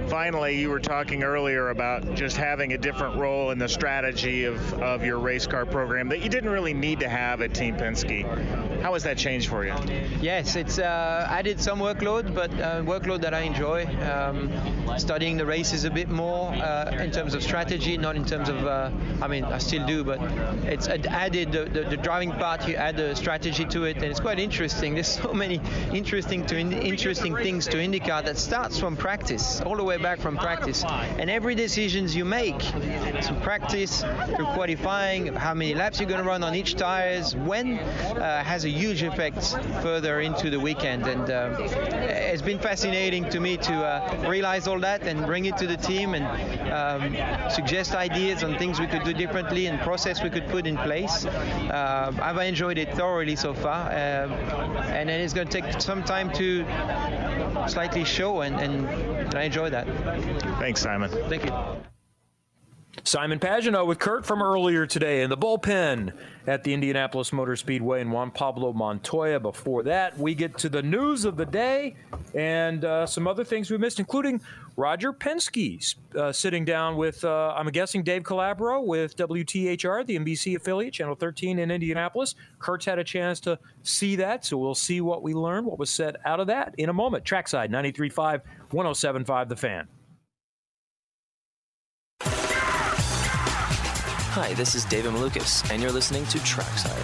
Finally, 0.09 0.59
you 0.59 0.71
were 0.71 0.81
talking 0.81 1.23
earlier 1.23 1.69
about 1.69 2.15
just 2.15 2.37
having 2.37 2.73
a 2.73 2.79
different 2.79 3.17
role 3.17 3.51
in 3.51 3.59
the 3.59 3.69
strategy 3.69 4.45
of, 4.45 4.73
of 4.83 5.05
your 5.05 5.19
race 5.19 5.47
car 5.47 5.67
program 5.67 6.09
that 6.09 6.23
you 6.23 6.31
didn't 6.31 6.51
really 6.51 6.73
need 6.73 7.01
to 7.01 7.09
have 7.09 7.43
at 7.43 7.53
Team 7.53 7.77
Penske. 7.77 8.25
How 8.81 8.95
has 8.95 9.03
that 9.03 9.19
changed 9.19 9.49
for 9.49 9.67
you? 9.67 9.75
Yes, 10.21 10.57
it's 10.57 10.79
uh, 10.79 11.27
added 11.29 11.61
some 11.61 11.79
workload, 11.79 12.35
but 12.35 12.51
uh, 12.55 12.81
workload 12.83 13.21
that 13.21 13.35
I 13.35 13.41
enjoy. 13.41 13.85
Um, 14.11 14.51
studying 14.99 15.37
the 15.37 15.45
races 15.45 15.85
a 15.85 15.91
bit 15.91 16.09
more 16.09 16.53
uh, 16.55 16.97
in 16.99 17.11
terms 17.11 17.35
of 17.35 17.43
strategy, 17.43 17.99
not 17.99 18.17
in 18.17 18.25
terms 18.25 18.49
of. 18.49 18.65
Uh, 18.67 18.91
I 19.21 19.29
mean, 19.29 19.45
I 19.45 19.59
still 19.59 19.87
do, 19.87 20.05
but 20.05 20.21
it's 20.65 20.89
added 20.89 21.53
the, 21.53 21.65
the, 21.65 21.83
the, 21.91 21.97
driving 21.97 22.31
part. 22.33 22.67
You 22.67 22.77
add 22.77 22.97
the 22.97 23.15
strategy 23.15 23.65
to 23.67 23.85
it, 23.85 23.97
and 23.97 24.07
it's 24.07 24.21
quite 24.21 24.39
interesting. 24.39 24.95
There's 24.95 25.09
so 25.09 25.35
many 25.35 25.61
interesting 25.93 26.47
to 26.47 26.57
in, 26.57 26.73
interesting 26.73 27.37
things 27.37 27.67
to 27.67 27.77
IndyCar 27.77 28.25
that 28.25 28.39
starts 28.39 28.79
from 28.79 28.97
practice, 28.97 29.61
all 29.61 29.77
the 29.77 29.85
way 29.85 29.98
back 29.99 30.19
from 30.21 30.37
practice, 30.37 30.85
and 30.85 31.31
every 31.31 31.55
decisions 31.55 32.15
you 32.15 32.25
make, 32.25 32.61
from 32.63 33.41
practice 33.41 34.03
through 34.35 34.47
qualifying, 34.47 35.35
how 35.35 35.55
many 35.55 35.75
laps 35.75 36.01
you're 36.01 36.09
going 36.09 36.23
to 36.23 36.27
run 36.27 36.43
on 36.43 36.55
each 36.55 36.75
tires, 36.75 37.35
when, 37.35 37.79
uh, 37.79 38.43
has 38.45 38.65
a 38.65 38.71
huge 38.71 39.03
effect 39.03 39.43
further 39.83 40.21
into 40.21 40.51
the 40.51 40.61
weekend. 40.61 41.07
And 41.07 41.31
uh, 41.31 41.57
it's 41.61 42.43
been 42.43 42.59
fascinating 42.59 43.29
to 43.31 43.41
me 43.41 43.57
to 43.59 43.75
uh, 43.75 44.27
realize 44.29 44.67
all 44.67 44.81
that 44.81 45.03
and 45.03 45.27
bring 45.27 45.47
it 45.47 45.57
to 45.59 45.67
the 45.67 45.77
team 45.77 46.15
and 46.15 46.25
um, 46.73 47.51
suggest 47.51 47.95
ideas 47.95 48.43
on 48.43 48.59
things 48.59 48.81
we 48.81 48.87
could 48.87 49.05
do 49.05 49.13
differently 49.13 49.67
and 49.67 49.81
process 49.81 50.23
we 50.23 50.31
could 50.31 50.47
put 50.49 50.67
in 50.67 50.77
place. 50.77 51.27
Uh, 51.27 52.13
I've 52.21 52.39
enjoyed 52.39 52.79
it 52.79 52.95
thoroughly 52.95 53.37
so 53.37 53.55
far, 53.55 53.89
uh, 53.91 54.29
and 54.89 55.09
then 55.09 55.21
it's 55.21 55.35
going 55.35 55.49
to 55.49 55.61
take 55.61 55.81
some 55.81 56.03
time 56.03 56.33
to 56.35 56.65
slightly 57.69 58.05
show, 58.05 58.41
and, 58.43 58.57
and 58.61 59.35
I 59.35 59.43
enjoy 59.43 59.71
that. 59.71 59.87
Thanks, 60.59 60.81
Simon. 60.81 61.11
Thank 61.29 61.45
you. 61.45 61.53
Simon 63.05 63.39
Pagenaud 63.39 63.87
with 63.87 63.99
Kurt 63.99 64.27
from 64.27 64.43
earlier 64.43 64.87
today 64.87 65.23
in 65.23 65.31
the 65.31 65.37
bullpen 65.37 66.13
at 66.47 66.65
the 66.65 66.75
Indianapolis 66.75 67.33
Motor 67.33 67.57
Speedway 67.57 68.01
and 68.01 68.13
Juan 68.13 68.31
Pablo 68.31 68.73
Montoya. 68.73 69.41
Before 69.41 69.83
that, 69.85 70.19
we 70.19 70.35
get 70.35 70.59
to 70.59 70.69
the 70.69 70.83
news 70.83 71.25
of 71.25 71.37
the 71.37 71.47
day 71.47 71.97
and 72.35 72.85
uh, 72.85 73.07
some 73.07 73.27
other 73.27 73.45
things 73.45 73.71
we 73.71 73.79
missed, 73.79 73.99
including 73.99 74.41
Roger 74.77 75.13
Penske 75.13 75.97
uh, 76.17 76.33
sitting 76.33 76.65
down 76.65 76.97
with, 76.97 77.25
uh, 77.25 77.55
I'm 77.57 77.69
guessing, 77.69 78.03
Dave 78.03 78.23
Calabro 78.23 78.85
with 78.85 79.17
WTHR, 79.17 80.07
the 80.07 80.19
NBC 80.19 80.57
affiliate, 80.57 80.95
Channel 80.95 81.15
13 81.15 81.59
in 81.59 81.71
Indianapolis. 81.71 82.35
Kurt's 82.59 82.85
had 82.85 82.99
a 82.99 83.05
chance 83.05 83.41
to 83.41 83.59
see 83.83 84.17
that, 84.17 84.45
so 84.45 84.57
we'll 84.57 84.75
see 84.75 85.01
what 85.01 85.23
we 85.23 85.35
learned, 85.35 85.67
what 85.67 85.79
was 85.79 85.91
said 85.91 86.17
out 86.25 86.41
of 86.41 86.47
that 86.49 86.75
in 86.79 86.89
a 86.89 86.93
moment. 86.93 87.25
Trackside 87.25 87.71
93.5, 87.71 88.41
107.5, 88.71 89.49
The 89.49 89.57
Fan. 89.57 89.89
Hi, 94.41 94.55
this 94.55 94.77
is 94.77 94.85
David 94.85 95.11
Malukas, 95.11 95.69
and 95.69 95.83
you're 95.83 95.91
listening 95.91 96.25
to 96.27 96.39
Trackside. 96.39 96.95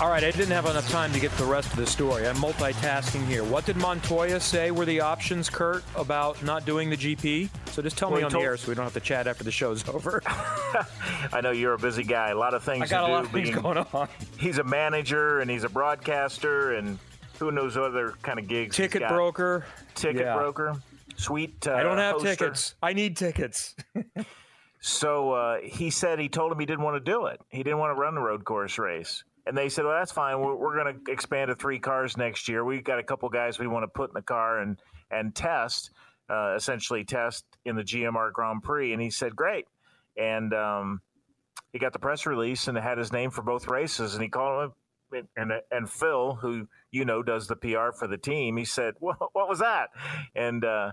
All 0.00 0.08
right, 0.08 0.24
I 0.24 0.30
didn't 0.30 0.52
have 0.52 0.64
enough 0.64 0.88
time 0.88 1.12
to 1.12 1.20
get 1.20 1.30
the 1.32 1.44
rest 1.44 1.70
of 1.72 1.76
the 1.76 1.86
story. 1.86 2.26
I'm 2.26 2.36
multitasking 2.36 3.26
here. 3.26 3.44
What 3.44 3.66
did 3.66 3.76
Montoya 3.76 4.40
say 4.40 4.70
were 4.70 4.86
the 4.86 5.02
options, 5.02 5.50
Kurt, 5.50 5.84
about 5.94 6.42
not 6.42 6.64
doing 6.64 6.88
the 6.88 6.96
GP? 6.96 7.50
So 7.66 7.82
just 7.82 7.98
tell 7.98 8.08
well, 8.08 8.20
me 8.20 8.24
on 8.24 8.30
told- 8.30 8.44
the 8.44 8.46
air 8.46 8.56
so 8.56 8.70
we 8.70 8.74
don't 8.76 8.84
have 8.84 8.94
to 8.94 9.00
chat 9.00 9.26
after 9.26 9.44
the 9.44 9.50
show's 9.50 9.86
over. 9.90 10.22
I 10.26 11.42
know 11.42 11.50
you're 11.50 11.74
a 11.74 11.78
busy 11.78 12.02
guy. 12.02 12.30
A 12.30 12.38
lot 12.38 12.54
of 12.54 12.64
things 12.64 12.84
I 12.84 12.86
got 12.86 13.00
to 13.00 13.04
a 13.04 13.08
do. 13.08 13.12
lot 13.12 13.24
of 13.24 13.30
things 13.30 13.50
being, 13.50 13.60
going 13.60 13.76
on. 13.76 14.08
He's 14.38 14.56
a 14.56 14.64
manager 14.64 15.40
and 15.40 15.50
he's 15.50 15.64
a 15.64 15.68
broadcaster 15.68 16.76
and 16.76 16.98
who 17.38 17.52
knows 17.52 17.76
other 17.76 18.14
kind 18.22 18.38
of 18.38 18.48
gigs. 18.48 18.74
Ticket 18.74 19.06
broker. 19.06 19.66
Ticket 19.94 20.22
yeah. 20.22 20.34
broker. 20.34 20.76
Sweet. 21.16 21.66
Uh, 21.66 21.74
I 21.74 21.82
don't 21.82 21.98
have 21.98 22.16
hoster. 22.16 22.38
tickets. 22.38 22.74
I 22.82 22.94
need 22.94 23.18
tickets. 23.18 23.76
So 24.86 25.32
uh, 25.32 25.56
he 25.62 25.88
said 25.88 26.18
he 26.18 26.28
told 26.28 26.52
him 26.52 26.60
he 26.60 26.66
didn't 26.66 26.84
want 26.84 27.02
to 27.02 27.10
do 27.10 27.24
it. 27.24 27.40
He 27.48 27.62
didn't 27.62 27.78
want 27.78 27.96
to 27.96 27.98
run 27.98 28.14
the 28.14 28.20
road 28.20 28.44
course 28.44 28.78
race. 28.78 29.24
And 29.46 29.56
they 29.56 29.70
said, 29.70 29.86
well, 29.86 29.94
that's 29.94 30.12
fine. 30.12 30.38
We're, 30.40 30.54
we're 30.54 30.76
going 30.76 30.94
to 30.94 31.10
expand 31.10 31.48
to 31.48 31.54
three 31.54 31.78
cars 31.78 32.18
next 32.18 32.50
year. 32.50 32.62
We've 32.62 32.84
got 32.84 32.98
a 32.98 33.02
couple 33.02 33.26
guys 33.30 33.58
we 33.58 33.66
want 33.66 33.84
to 33.84 33.88
put 33.88 34.10
in 34.10 34.14
the 34.14 34.20
car 34.20 34.58
and, 34.58 34.78
and 35.10 35.34
test, 35.34 35.90
uh, 36.28 36.52
essentially 36.54 37.02
test 37.02 37.46
in 37.64 37.76
the 37.76 37.82
GMR 37.82 38.30
Grand 38.30 38.62
Prix. 38.62 38.92
And 38.92 39.00
he 39.00 39.08
said, 39.08 39.34
great. 39.34 39.64
And 40.18 40.52
um, 40.52 41.00
he 41.72 41.78
got 41.78 41.94
the 41.94 41.98
press 41.98 42.26
release 42.26 42.68
and 42.68 42.76
it 42.76 42.82
had 42.82 42.98
his 42.98 43.10
name 43.10 43.30
for 43.30 43.40
both 43.40 43.66
races. 43.66 44.12
And 44.12 44.22
he 44.22 44.28
called 44.28 44.70
him, 45.10 45.28
and, 45.34 45.50
and 45.70 45.88
Phil, 45.88 46.34
who 46.34 46.68
you 46.90 47.06
know 47.06 47.22
does 47.22 47.46
the 47.46 47.56
PR 47.56 47.92
for 47.98 48.06
the 48.06 48.18
team, 48.18 48.58
he 48.58 48.66
said, 48.66 48.92
well, 49.00 49.30
what 49.32 49.48
was 49.48 49.60
that? 49.60 49.88
And 50.34 50.62
uh, 50.62 50.92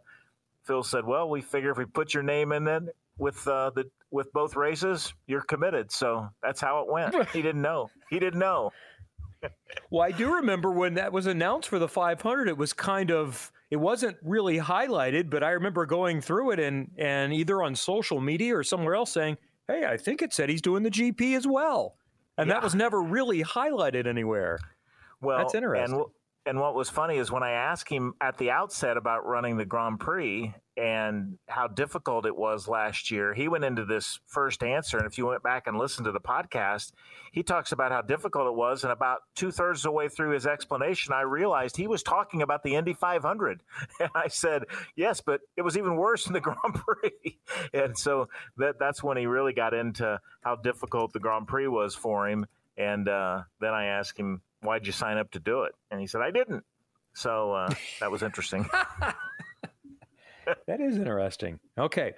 Phil 0.64 0.84
said, 0.84 1.06
well, 1.06 1.30
we 1.30 1.42
figure 1.42 1.72
if 1.72 1.78
we 1.78 1.84
put 1.84 2.14
your 2.14 2.24
name 2.24 2.54
in 2.54 2.68
it, 2.68 2.84
with 3.22 3.48
uh, 3.48 3.70
the 3.76 3.86
with 4.10 4.34
both 4.34 4.56
races, 4.56 5.14
you're 5.28 5.44
committed. 5.44 5.92
So 5.92 6.28
that's 6.42 6.60
how 6.60 6.82
it 6.82 6.92
went. 6.92 7.30
he 7.34 7.42
didn't 7.42 7.62
know. 7.62 7.90
He 8.10 8.20
didn't 8.20 8.40
know. 8.40 8.72
well, 9.92 10.02
I 10.02 10.12
do 10.12 10.36
remember 10.36 10.72
when 10.72 10.96
that 10.96 11.14
was 11.14 11.28
announced 11.28 11.70
for 11.70 11.80
the 11.80 11.88
500. 11.88 12.50
It 12.50 12.58
was 12.58 12.74
kind 12.74 13.12
of 13.12 13.52
it 13.70 13.78
wasn't 13.78 14.18
really 14.24 14.58
highlighted, 14.58 15.30
but 15.30 15.44
I 15.44 15.52
remember 15.52 15.86
going 15.86 16.20
through 16.20 16.52
it 16.52 16.60
and 16.60 16.90
and 16.98 17.32
either 17.32 17.62
on 17.62 17.76
social 17.76 18.20
media 18.20 18.58
or 18.58 18.64
somewhere 18.64 18.96
else 18.96 19.12
saying, 19.12 19.38
"Hey, 19.68 19.86
I 19.86 19.98
think 19.98 20.24
it 20.24 20.34
said 20.34 20.50
he's 20.50 20.62
doing 20.62 20.82
the 20.82 20.92
GP 20.92 21.38
as 21.38 21.46
well," 21.46 21.96
and 22.38 22.48
yeah. 22.48 22.56
that 22.56 22.64
was 22.64 22.74
never 22.74 23.02
really 23.02 23.44
highlighted 23.44 24.08
anywhere. 24.08 24.60
Well, 25.22 25.38
that's 25.38 25.54
interesting. 25.54 25.96
And 25.96 26.06
and 26.48 26.60
what 26.60 26.74
was 26.74 26.90
funny 26.90 27.18
is 27.18 27.32
when 27.32 27.44
I 27.44 27.52
asked 27.52 27.88
him 27.88 28.16
at 28.20 28.38
the 28.40 28.50
outset 28.50 28.98
about 28.98 29.28
running 29.28 29.58
the 29.58 29.66
Grand 29.66 30.00
Prix 30.00 30.54
and 30.82 31.38
how 31.48 31.68
difficult 31.68 32.26
it 32.26 32.36
was 32.36 32.68
last 32.68 33.12
year, 33.12 33.36
he 33.36 33.48
went 33.48 33.64
into 33.64 33.86
this 33.86 34.20
first 34.26 34.64
answer. 34.64 34.98
And 34.98 35.06
if 35.06 35.16
you 35.16 35.28
went 35.28 35.44
back 35.44 35.68
and 35.68 35.78
listened 35.78 36.06
to 36.06 36.12
the 36.12 36.20
podcast, 36.20 36.92
he 37.32 37.44
talks 37.44 37.72
about 37.72 37.92
how 37.92 38.02
difficult 38.02 38.48
it 38.48 38.56
was. 38.56 38.84
And 38.84 38.92
about 38.92 39.20
two 39.36 39.52
thirds 39.52 39.82
of 39.82 39.84
the 39.84 39.92
way 39.92 40.10
through 40.10 40.32
his 40.32 40.48
explanation, 40.48 41.14
I 41.14 41.22
realized 41.22 41.78
he 41.78 41.86
was 41.86 42.02
talking 42.02 42.42
about 42.42 42.64
the 42.64 42.74
Indy 42.74 42.94
500. 42.94 43.62
And 44.00 44.10
I 44.16 44.30
said, 44.30 44.64
yes, 44.96 45.22
but 45.22 45.42
it 45.56 45.62
was 45.62 45.78
even 45.78 45.96
worse 45.96 46.26
in 46.26 46.34
the 46.34 46.40
Grand 46.42 46.74
Prix. 46.74 47.38
and 47.74 47.96
so 47.96 48.30
that, 48.58 48.80
that's 48.80 49.04
when 49.04 49.18
he 49.18 49.28
really 49.28 49.54
got 49.54 49.76
into 49.76 50.20
how 50.42 50.56
difficult 50.56 51.14
the 51.14 51.20
Grand 51.20 51.48
Prix 51.48 51.68
was 51.68 51.94
for 51.94 52.28
him. 52.28 52.48
And 52.76 53.08
uh, 53.08 53.44
then 53.60 53.76
I 53.76 53.86
asked 53.86 54.18
him, 54.18 54.42
why'd 54.62 54.88
you 54.88 54.94
sign 54.94 55.20
up 55.20 55.30
to 55.32 55.40
do 55.40 55.64
it? 55.64 55.74
And 55.92 56.02
he 56.02 56.08
said, 56.08 56.22
I 56.22 56.32
didn't. 56.32 56.64
So 57.14 57.54
uh, 57.54 57.74
that 58.00 58.10
was 58.10 58.24
interesting. 58.24 58.68
that 60.68 60.82
is 60.82 60.98
interesting. 60.98 61.60
Okay. 61.78 62.14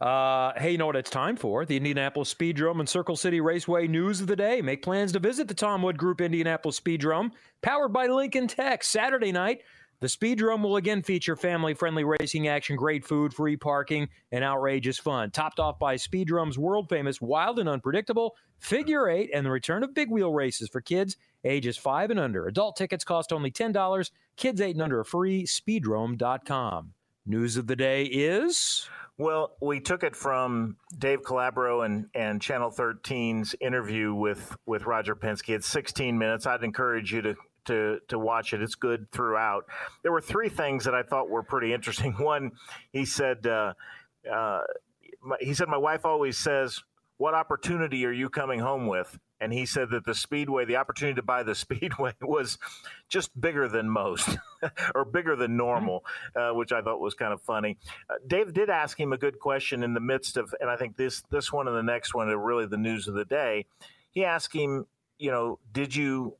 Uh, 0.00 0.52
hey, 0.58 0.72
you 0.72 0.78
know 0.78 0.86
what 0.86 0.96
it's 0.96 1.10
time 1.10 1.36
for? 1.36 1.64
The 1.64 1.76
Indianapolis 1.76 2.32
Speedrome 2.32 2.80
and 2.80 2.88
Circle 2.88 3.16
City 3.16 3.40
Raceway 3.40 3.86
news 3.86 4.20
of 4.20 4.26
the 4.26 4.36
day. 4.36 4.60
Make 4.60 4.82
plans 4.82 5.12
to 5.12 5.18
visit 5.18 5.48
the 5.48 5.54
Tom 5.54 5.82
Wood 5.82 5.96
Group 5.96 6.20
Indianapolis 6.20 6.78
Speedrome, 6.78 7.30
powered 7.62 7.94
by 7.94 8.06
Lincoln 8.06 8.46
Tech, 8.46 8.84
Saturday 8.84 9.32
night. 9.32 9.62
The 10.00 10.06
Speedrome 10.08 10.62
will 10.62 10.76
again 10.76 11.00
feature 11.02 11.36
family 11.36 11.72
friendly 11.72 12.04
racing 12.04 12.48
action, 12.48 12.76
great 12.76 13.02
food, 13.06 13.32
free 13.32 13.56
parking, 13.56 14.08
and 14.30 14.44
outrageous 14.44 14.98
fun. 14.98 15.30
Topped 15.30 15.58
off 15.58 15.78
by 15.78 15.94
Speedrome's 15.94 16.58
world 16.58 16.90
famous 16.90 17.18
Wild 17.22 17.58
and 17.58 17.68
Unpredictable, 17.68 18.36
Figure 18.58 19.08
Eight, 19.08 19.30
and 19.32 19.46
the 19.46 19.50
return 19.50 19.82
of 19.82 19.94
big 19.94 20.10
wheel 20.10 20.32
races 20.34 20.68
for 20.68 20.82
kids 20.82 21.16
ages 21.44 21.78
5 21.78 22.10
and 22.10 22.20
under. 22.20 22.46
Adult 22.46 22.76
tickets 22.76 23.04
cost 23.04 23.32
only 23.32 23.50
$10. 23.50 24.10
Kids 24.36 24.60
8 24.60 24.74
and 24.74 24.82
under 24.82 25.00
are 25.00 25.04
free. 25.04 25.44
Speedrome.com. 25.46 26.92
News 27.26 27.56
of 27.56 27.66
the 27.66 27.74
day 27.74 28.04
is. 28.04 28.88
Well, 29.18 29.56
we 29.60 29.80
took 29.80 30.04
it 30.04 30.14
from 30.14 30.76
Dave 30.96 31.22
Calabro 31.22 31.84
and, 31.84 32.06
and 32.14 32.40
Channel 32.40 32.70
13's 32.70 33.56
interview 33.60 34.14
with, 34.14 34.56
with 34.64 34.84
Roger 34.84 35.16
Penske. 35.16 35.54
It's 35.54 35.66
16 35.66 36.16
minutes. 36.16 36.46
I'd 36.46 36.62
encourage 36.62 37.12
you 37.12 37.22
to, 37.22 37.34
to, 37.64 37.98
to 38.08 38.18
watch 38.18 38.52
it. 38.52 38.62
It's 38.62 38.76
good 38.76 39.10
throughout. 39.10 39.64
There 40.02 40.12
were 40.12 40.20
three 40.20 40.48
things 40.48 40.84
that 40.84 40.94
I 40.94 41.02
thought 41.02 41.28
were 41.28 41.42
pretty 41.42 41.72
interesting. 41.72 42.12
One, 42.18 42.52
he 42.92 43.04
said, 43.04 43.46
uh, 43.46 43.72
uh, 44.30 44.60
he 45.40 45.54
said, 45.54 45.68
my 45.68 45.78
wife 45.78 46.04
always 46.04 46.38
says, 46.38 46.80
what 47.16 47.34
opportunity 47.34 48.04
are 48.04 48.12
you 48.12 48.28
coming 48.28 48.60
home 48.60 48.86
with? 48.86 49.18
And 49.40 49.52
he 49.52 49.66
said 49.66 49.90
that 49.90 50.04
the 50.04 50.14
speedway 50.14 50.64
the 50.64 50.76
opportunity 50.76 51.14
to 51.14 51.22
buy 51.22 51.42
the 51.42 51.54
speedway 51.66 52.12
was 52.20 52.58
just 53.08 53.38
bigger 53.40 53.68
than 53.68 53.88
most 53.88 54.36
or 54.94 55.04
bigger 55.04 55.36
than 55.36 55.56
normal 55.56 56.04
uh, 56.34 56.50
which 56.50 56.72
i 56.72 56.80
thought 56.80 57.00
was 57.00 57.14
kind 57.14 57.32
of 57.32 57.40
funny. 57.42 57.76
Uh, 58.08 58.14
dave 58.26 58.52
did 58.52 58.70
ask 58.70 58.98
him 58.98 59.12
a 59.12 59.18
good 59.18 59.38
question 59.38 59.82
in 59.82 59.94
the 59.94 60.00
midst 60.00 60.36
of 60.36 60.54
and 60.60 60.70
i 60.70 60.76
think 60.76 60.96
this 60.96 61.22
this 61.30 61.52
one 61.52 61.68
and 61.68 61.76
the 61.76 61.82
next 61.82 62.14
one 62.14 62.28
are 62.28 62.36
really 62.36 62.66
the 62.66 62.76
news 62.76 63.08
of 63.08 63.14
the 63.14 63.24
day. 63.24 63.66
He 64.10 64.24
asked 64.24 64.54
him 64.54 64.86
you 65.18 65.30
know 65.30 65.58
did 65.72 65.94
you 65.94 66.36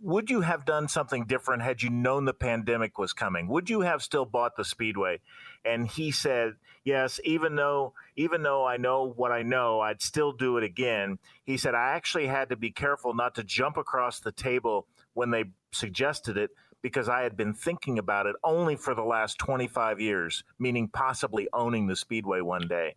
would 0.00 0.30
you 0.30 0.42
have 0.42 0.64
done 0.64 0.88
something 0.88 1.24
different 1.24 1.62
had 1.62 1.82
you 1.82 1.90
known 1.90 2.24
the 2.24 2.34
pandemic 2.34 2.98
was 2.98 3.12
coming 3.12 3.48
would 3.48 3.68
you 3.68 3.80
have 3.80 4.02
still 4.02 4.24
bought 4.24 4.56
the 4.56 4.64
speedway 4.64 5.18
and 5.64 5.88
he 5.88 6.10
said 6.10 6.54
yes, 6.88 7.20
even 7.22 7.54
though 7.54 7.92
even 8.16 8.42
though 8.42 8.66
I 8.66 8.78
know 8.78 9.12
what 9.14 9.30
I 9.30 9.42
know, 9.42 9.80
I'd 9.80 10.02
still 10.02 10.32
do 10.32 10.56
it 10.56 10.64
again. 10.64 11.18
He 11.44 11.56
said 11.56 11.74
I 11.74 11.90
actually 11.90 12.26
had 12.26 12.48
to 12.48 12.56
be 12.56 12.70
careful 12.70 13.14
not 13.14 13.34
to 13.36 13.44
jump 13.44 13.76
across 13.76 14.20
the 14.20 14.32
table 14.32 14.86
when 15.14 15.30
they 15.30 15.44
suggested 15.70 16.36
it 16.36 16.50
because 16.80 17.08
I 17.08 17.22
had 17.22 17.36
been 17.36 17.52
thinking 17.52 17.98
about 17.98 18.26
it 18.26 18.36
only 18.42 18.76
for 18.76 18.94
the 18.94 19.02
last 19.02 19.38
25 19.38 20.00
years, 20.00 20.44
meaning 20.58 20.88
possibly 20.88 21.48
owning 21.52 21.88
the 21.88 21.96
speedway 21.96 22.40
one 22.40 22.66
day. 22.68 22.94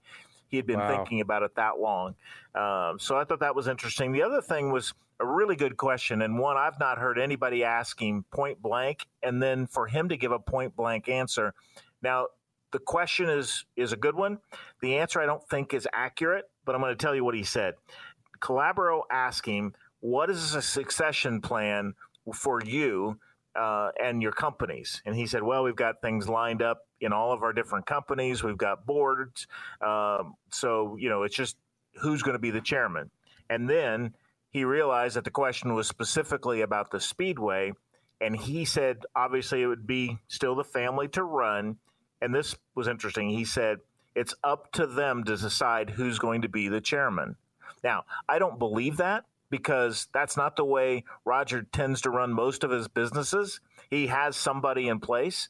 He 0.47 0.57
had 0.57 0.67
been 0.67 0.79
wow. 0.79 0.95
thinking 0.95 1.21
about 1.21 1.43
it 1.43 1.55
that 1.55 1.79
long. 1.79 2.15
Um, 2.53 2.99
so 2.99 3.17
I 3.17 3.23
thought 3.23 3.39
that 3.39 3.55
was 3.55 3.67
interesting. 3.67 4.11
The 4.11 4.21
other 4.21 4.41
thing 4.41 4.71
was 4.71 4.93
a 5.21 5.25
really 5.25 5.55
good 5.55 5.77
question, 5.77 6.21
and 6.21 6.39
one 6.39 6.57
I've 6.57 6.79
not 6.79 6.97
heard 6.97 7.19
anybody 7.19 7.63
asking 7.63 8.25
point 8.31 8.61
blank, 8.61 9.05
and 9.21 9.41
then 9.41 9.67
for 9.67 9.87
him 9.87 10.09
to 10.09 10.17
give 10.17 10.31
a 10.31 10.39
point 10.39 10.75
blank 10.75 11.07
answer. 11.07 11.53
Now, 12.01 12.27
the 12.71 12.79
question 12.79 13.29
is 13.29 13.65
is 13.75 13.93
a 13.93 13.97
good 13.97 14.15
one. 14.15 14.39
The 14.81 14.97
answer 14.97 15.21
I 15.21 15.25
don't 15.25 15.47
think 15.49 15.73
is 15.73 15.87
accurate, 15.93 16.45
but 16.65 16.73
I'm 16.73 16.81
going 16.81 16.95
to 16.95 17.01
tell 17.01 17.15
you 17.15 17.23
what 17.23 17.35
he 17.35 17.43
said. 17.43 17.75
Calabro 18.41 19.03
asked 19.11 19.45
him, 19.45 19.73
"What 19.99 20.29
is 20.29 20.55
a 20.55 20.61
succession 20.61 21.41
plan 21.41 21.93
for 22.33 22.61
you 22.63 23.19
uh, 23.55 23.91
and 24.01 24.21
your 24.21 24.31
companies?" 24.31 25.01
And 25.05 25.15
he 25.15 25.27
said, 25.27 25.43
"Well, 25.43 25.63
we've 25.63 25.75
got 25.75 26.01
things 26.01 26.27
lined 26.27 26.61
up 26.61 26.79
in 26.99 27.13
all 27.13 27.31
of 27.31 27.43
our 27.43 27.53
different 27.53 27.85
companies. 27.85 28.43
We've 28.43 28.57
got 28.57 28.85
boards, 28.85 29.47
um, 29.81 30.35
so 30.49 30.95
you 30.97 31.09
know 31.09 31.23
it's 31.23 31.35
just 31.35 31.57
who's 32.01 32.23
going 32.23 32.35
to 32.35 32.39
be 32.39 32.51
the 32.51 32.61
chairman." 32.61 33.11
And 33.49 33.69
then 33.69 34.15
he 34.51 34.63
realized 34.63 35.15
that 35.15 35.23
the 35.23 35.31
question 35.31 35.73
was 35.73 35.87
specifically 35.87 36.61
about 36.61 36.91
the 36.91 36.99
speedway, 36.99 37.73
and 38.19 38.35
he 38.35 38.65
said, 38.65 38.99
obviously, 39.15 39.63
it 39.63 39.67
would 39.67 39.87
be 39.87 40.19
still 40.27 40.55
the 40.55 40.63
family 40.63 41.07
to 41.09 41.23
run 41.23 41.77
and 42.21 42.33
this 42.33 42.55
was 42.75 42.87
interesting. 42.87 43.29
He 43.29 43.45
said, 43.45 43.79
it's 44.15 44.35
up 44.43 44.71
to 44.73 44.85
them 44.85 45.23
to 45.23 45.35
decide 45.35 45.89
who's 45.89 46.19
going 46.19 46.43
to 46.43 46.49
be 46.49 46.67
the 46.67 46.81
chairman. 46.81 47.35
Now, 47.83 48.03
I 48.29 48.37
don't 48.39 48.59
believe 48.59 48.97
that 48.97 49.25
because 49.49 50.07
that's 50.13 50.37
not 50.37 50.55
the 50.55 50.65
way 50.65 51.03
Roger 51.25 51.63
tends 51.63 52.01
to 52.01 52.09
run 52.09 52.31
most 52.31 52.63
of 52.63 52.71
his 52.71 52.87
businesses. 52.87 53.59
He 53.89 54.07
has 54.07 54.37
somebody 54.37 54.87
in 54.87 54.99
place, 54.99 55.49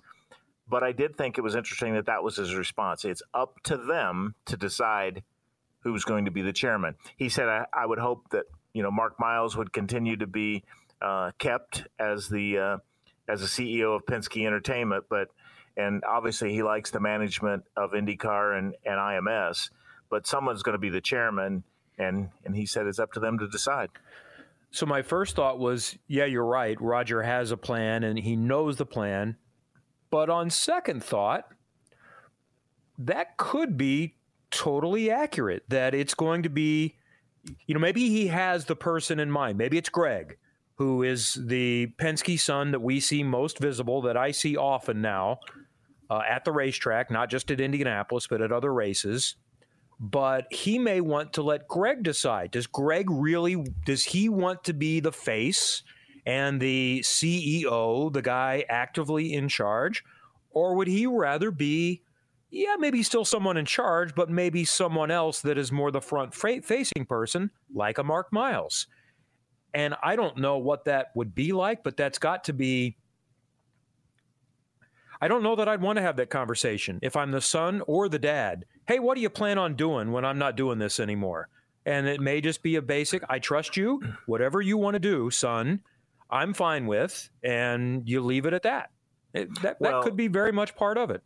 but 0.68 0.82
I 0.82 0.91
did 0.91 1.18
think 1.18 1.38
it 1.38 1.41
was 1.41 1.56
interesting 1.56 1.93
that 1.95 2.06
that 2.06 2.24
was 2.24 2.38
his 2.38 2.56
response. 2.56 3.04
It's 3.04 3.22
up 3.34 3.62
to 3.64 3.78
them 3.78 4.36
to 4.45 4.58
decide 4.58 5.24
who's 5.80 6.06
going 6.06 6.26
to 6.26 6.32
be 6.32 6.41
the 6.41 6.54
chairman. 6.54 6.95
He 7.18 7.30
said, 7.30 7.49
I, 7.49 7.66
I 7.74 7.86
would 7.86 7.99
hope 7.99 8.30
that 8.32 8.45
you 8.74 8.84
know 8.84 8.91
Mark 8.91 9.19
Miles 9.19 9.55
would 9.57 9.74
continue 9.74 10.17
to 10.17 10.28
be 10.28 10.63
uh, 11.01 11.32
kept 11.39 11.88
as 11.99 12.30
the 12.30 12.57
uh, 12.57 12.78
as 13.28 13.41
the 13.41 13.47
CEO 13.47 13.95
of 13.95 14.05
Penske 14.05 14.45
Entertainment, 14.45 15.05
but 15.09 15.30
and 15.78 16.03
obviously 16.03 16.53
he 16.53 16.63
likes 16.63 16.91
the 16.91 16.99
management 16.99 17.63
of 17.78 17.91
IndyCar 17.91 18.57
and, 18.57 18.76
and 18.86 18.95
IMS, 18.95 19.69
but 20.09 20.28
someone's 20.28 20.63
going 20.63 20.74
to 20.74 20.80
be 20.80 20.89
the 20.89 21.01
chairman, 21.01 21.63
and 21.97 22.30
and 22.45 22.55
he 22.55 22.65
said 22.65 22.88
it's 22.88 22.99
up 22.99 23.13
to 23.13 23.19
them 23.19 23.39
to 23.39 23.47
decide. 23.47 23.89
So 24.72 24.86
my 24.86 25.01
first 25.01 25.36
thought 25.36 25.59
was, 25.59 25.97
yeah, 26.07 26.26
you're 26.26 26.45
right. 26.45 26.80
Roger 26.82 27.22
has 27.24 27.51
a 27.51 27.57
plan 27.57 28.05
and 28.05 28.17
he 28.17 28.38
knows 28.38 28.78
the 28.78 28.86
plan, 28.86 29.36
but 30.09 30.30
on 30.30 30.49
second 30.49 31.03
thought, 31.03 31.45
that 32.97 33.36
could 33.36 33.78
be 33.78 34.15
totally 34.49 35.11
accurate. 35.11 35.63
That 35.67 35.93
it's 35.93 36.13
going 36.13 36.43
to 36.43 36.49
be, 36.49 36.95
you 37.66 37.74
know, 37.74 37.80
maybe 37.80 38.10
he 38.10 38.28
has 38.28 38.66
the 38.66 38.76
person 38.76 39.20
in 39.20 39.32
mind. 39.32 39.58
Maybe 39.58 39.78
it's 39.78 39.89
Greg 39.89 40.38
who 40.82 41.04
is 41.04 41.36
the 41.36 41.86
Penske 42.00 42.39
son 42.39 42.72
that 42.72 42.82
we 42.82 43.00
see 43.00 43.22
most 43.22 43.60
visible, 43.60 44.02
that 44.02 44.18
I 44.18 44.32
see 44.32 44.58
often 44.58 45.00
now 45.00 45.38
uh, 46.10 46.22
at 46.28 46.44
the 46.44 46.52
racetrack, 46.52 47.12
not 47.12 47.30
just 47.30 47.52
at 47.52 47.62
Indianapolis, 47.62 48.26
but 48.26 48.42
at 48.42 48.52
other 48.52 48.74
races. 48.74 49.36
But 50.00 50.52
he 50.52 50.80
may 50.80 51.00
want 51.00 51.34
to 51.34 51.44
let 51.44 51.68
Greg 51.68 52.02
decide. 52.02 52.50
Does 52.50 52.66
Greg 52.66 53.12
really, 53.12 53.64
does 53.86 54.04
he 54.04 54.28
want 54.28 54.64
to 54.64 54.74
be 54.74 55.00
the 55.00 55.12
face 55.12 55.84
and 56.26 56.60
the 56.60 57.02
CEO, 57.02 58.12
the 58.12 58.24
guy 58.24 58.66
actively 58.68 59.34
in 59.34 59.50
charge? 59.50 60.04
Or 60.50 60.74
would 60.76 60.88
he 60.88 61.06
rather 61.06 61.52
be, 61.52 62.02
yeah, 62.52 62.76
maybe 62.78 63.02
still 63.02 63.24
someone 63.24 63.56
in 63.56 63.66
charge, 63.66 64.14
but 64.14 64.30
maybe 64.30 64.66
someone 64.66 65.10
else 65.10 65.41
that 65.41 65.58
is 65.58 65.72
more 65.72 65.89
the 65.89 66.02
front 66.02 66.36
facing 66.36 67.06
person, 67.08 67.49
like 67.74 67.97
a 67.97 68.04
Mark 68.04 68.32
Miles? 68.34 68.88
And 69.74 69.95
I 70.04 70.18
don't 70.18 70.38
know 70.38 70.58
what 70.58 70.84
that 70.86 71.08
would 71.16 71.34
be 71.34 71.54
like, 71.54 71.82
but 71.82 71.95
that's 71.95 72.20
got 72.20 72.43
to 72.45 72.54
be. 72.54 72.97
I 75.22 75.30
don't 75.30 75.43
know 75.43 75.56
that 75.56 75.70
I'd 75.70 75.82
want 75.82 75.97
to 75.97 76.02
have 76.02 76.18
that 76.18 76.30
conversation 76.30 76.99
if 77.02 77.16
I'm 77.16 77.32
the 77.32 77.41
son 77.41 77.82
or 77.88 78.10
the 78.10 78.20
dad. 78.20 78.66
Hey, 78.86 78.99
what 78.99 79.16
do 79.16 79.22
you 79.22 79.30
plan 79.30 79.58
on 79.58 79.76
doing 79.76 80.12
when 80.12 80.26
I'm 80.26 80.39
not 80.39 80.58
doing 80.58 80.78
this 80.78 80.99
anymore? 80.99 81.47
And 81.86 82.06
it 82.06 82.20
may 82.20 82.41
just 82.41 82.64
be 82.64 82.76
a 82.76 82.82
basic, 82.82 83.24
I 83.30 83.39
trust 83.39 83.78
you. 83.78 84.02
Whatever 84.26 84.62
you 84.62 84.78
want 84.78 84.95
to 84.95 84.99
do, 84.99 85.30
son, 85.30 85.82
I'm 86.30 86.54
fine 86.54 86.86
with. 86.86 87.30
And 87.43 88.10
you 88.10 88.20
leave 88.22 88.45
it 88.45 88.54
at 88.54 88.64
that. 88.64 88.89
It, 89.34 89.62
that, 89.62 89.78
well, 89.80 90.02
that 90.02 90.04
could 90.04 90.18
be 90.18 90.28
very 90.28 90.52
much 90.52 90.76
part 90.76 90.97
of 90.97 91.12
it 91.12 91.22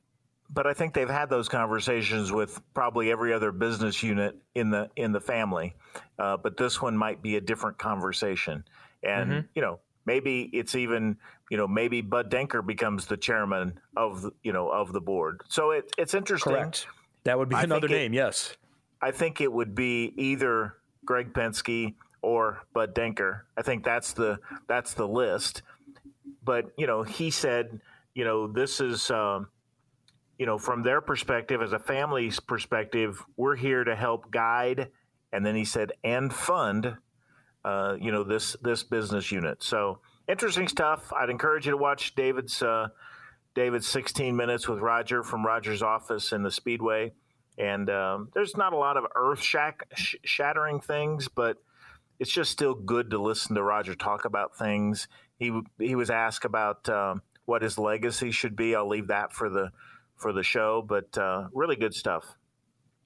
but 0.49 0.67
I 0.67 0.73
think 0.73 0.93
they've 0.93 1.09
had 1.09 1.29
those 1.29 1.49
conversations 1.49 2.31
with 2.31 2.61
probably 2.73 3.11
every 3.11 3.33
other 3.33 3.51
business 3.51 4.03
unit 4.03 4.35
in 4.53 4.69
the 4.69 4.89
in 4.95 5.11
the 5.11 5.19
family. 5.19 5.73
Uh, 6.19 6.37
but 6.37 6.57
this 6.57 6.81
one 6.81 6.95
might 6.95 7.21
be 7.21 7.35
a 7.35 7.41
different 7.41 7.77
conversation, 7.77 8.63
and 9.03 9.31
mm-hmm. 9.31 9.47
you 9.55 9.61
know 9.61 9.79
maybe 10.05 10.49
it's 10.53 10.75
even 10.75 11.17
you 11.49 11.57
know 11.57 11.67
maybe 11.67 12.01
Bud 12.01 12.29
Denker 12.29 12.65
becomes 12.65 13.05
the 13.05 13.17
chairman 13.17 13.79
of 13.97 14.31
you 14.43 14.53
know 14.53 14.69
of 14.69 14.93
the 14.93 15.01
board. 15.01 15.41
So 15.49 15.71
it, 15.71 15.91
it's 15.97 16.13
interesting. 16.13 16.53
Correct. 16.53 16.87
That 17.23 17.37
would 17.39 17.49
be 17.49 17.55
another 17.55 17.87
name. 17.87 18.13
It, 18.13 18.17
yes. 18.17 18.55
I 19.01 19.11
think 19.11 19.41
it 19.41 19.51
would 19.51 19.73
be 19.73 20.13
either 20.15 20.75
Greg 21.05 21.33
Penske 21.33 21.95
or 22.21 22.61
Bud 22.73 22.93
Denker. 22.93 23.41
I 23.57 23.63
think 23.63 23.83
that's 23.83 24.13
the 24.13 24.39
that's 24.67 24.93
the 24.93 25.07
list. 25.07 25.63
but 26.43 26.71
you 26.77 26.85
know, 26.85 27.01
he 27.01 27.31
said, 27.31 27.81
you 28.13 28.23
know, 28.23 28.47
this 28.47 28.79
is. 28.79 29.09
Um, 29.09 29.47
you 30.37 30.45
know, 30.45 30.57
from 30.57 30.83
their 30.83 31.01
perspective, 31.01 31.61
as 31.61 31.73
a 31.73 31.79
family's 31.79 32.39
perspective, 32.39 33.23
we're 33.37 33.55
here 33.55 33.83
to 33.83 33.95
help 33.95 34.31
guide, 34.31 34.89
and 35.31 35.45
then 35.45 35.55
he 35.55 35.65
said, 35.65 35.93
and 36.03 36.33
fund, 36.33 36.97
uh, 37.63 37.95
you 37.99 38.11
know, 38.11 38.23
this 38.23 38.55
this 38.61 38.83
business 38.83 39.31
unit. 39.31 39.63
So 39.63 39.99
interesting 40.27 40.67
stuff. 40.67 41.11
I'd 41.13 41.29
encourage 41.29 41.65
you 41.65 41.71
to 41.71 41.77
watch 41.77 42.15
David's 42.15 42.61
uh, 42.61 42.89
David's 43.55 43.87
16 43.87 44.35
minutes 44.35 44.67
with 44.67 44.79
Roger 44.79 45.23
from 45.23 45.45
Roger's 45.45 45.81
office 45.81 46.31
in 46.31 46.43
the 46.43 46.51
Speedway. 46.51 47.13
And 47.57 47.89
um, 47.89 48.29
there's 48.33 48.57
not 48.57 48.73
a 48.73 48.77
lot 48.77 48.97
of 48.97 49.05
earth 49.15 49.41
sh- 49.41 50.15
shattering 50.23 50.81
things, 50.81 51.29
but 51.29 51.57
it's 52.19 52.31
just 52.31 52.51
still 52.51 52.73
good 52.73 53.11
to 53.11 53.17
listen 53.17 53.55
to 53.55 53.63
Roger 53.63 53.95
talk 53.95 54.25
about 54.25 54.57
things. 54.57 55.07
He 55.37 55.57
he 55.79 55.95
was 55.95 56.09
asked 56.09 56.45
about 56.45 56.87
um, 56.89 57.21
what 57.45 57.61
his 57.61 57.77
legacy 57.77 58.31
should 58.31 58.55
be. 58.55 58.75
I'll 58.75 58.89
leave 58.89 59.07
that 59.07 59.31
for 59.31 59.49
the 59.49 59.71
for 60.25 60.33
the 60.33 60.41
show, 60.41 60.83
but 60.89 61.15
uh, 61.19 61.45
really 61.53 61.75
good 61.75 61.93
stuff. 61.93 62.25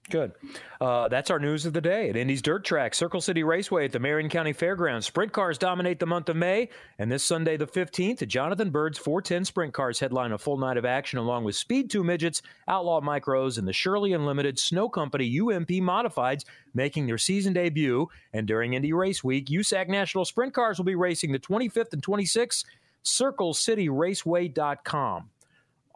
Good. 0.09 0.32
Uh, 0.80 1.09
that's 1.09 1.30
our 1.30 1.38
news 1.38 1.65
of 1.65 1.74
the 1.74 1.82
day 1.82 2.09
at 2.09 2.15
Indy's 2.15 2.41
Dirt 2.41 2.63
Track, 2.63 2.95
Circle 2.95 3.20
City 3.20 3.43
Raceway 3.43 3.84
at 3.84 3.91
the 3.91 3.99
Marion 3.99 4.30
County 4.30 4.53
Fairgrounds. 4.53 5.05
Sprint 5.05 5.34
cars 5.34 5.57
dominate 5.57 5.99
the 5.99 6.05
month 6.05 6.30
of 6.30 6.38
May, 6.38 6.70
and 6.97 7.11
this 7.11 7.26
Sunday, 7.26 7.57
the 7.57 7.67
15th, 7.67 8.20
the 8.20 8.26
Jonathan 8.26 8.70
Byrd's 8.70 8.97
410 8.97 9.43
Sprint 9.43 9.74
Cars 9.74 9.99
headline 9.99 10.32
a 10.32 10.38
full 10.38 10.57
night 10.57 10.78
of 10.78 10.86
action 10.86 11.20
along 11.20 11.43
with 11.43 11.57
Speed 11.57 11.91
2 11.91 12.05
Midgets, 12.05 12.41
Outlaw 12.70 13.01
Micros, 13.01 13.57
and 13.57 13.67
the 13.67 13.74
Shirley 13.74 14.13
Unlimited 14.13 14.57
Snow 14.57 14.88
Company 14.88 15.41
UMP 15.41 15.67
Modifieds 15.67 16.45
making 16.74 17.05
their 17.05 17.17
season 17.17 17.51
debut. 17.51 18.07
And 18.32 18.47
during 18.47 18.76
Indy 18.76 18.93
Race 18.93 19.26
Week, 19.26 19.47
USAC 19.47 19.89
National 19.89 20.24
Sprint 20.24 20.53
Cars 20.53 20.78
will 20.78 20.86
be 20.86 20.95
racing 20.95 21.34
the 21.34 21.39
25th 21.39 21.91
and 21.91 22.01
26th. 22.01 22.63
CircleCityRaceway.com. 23.03 25.30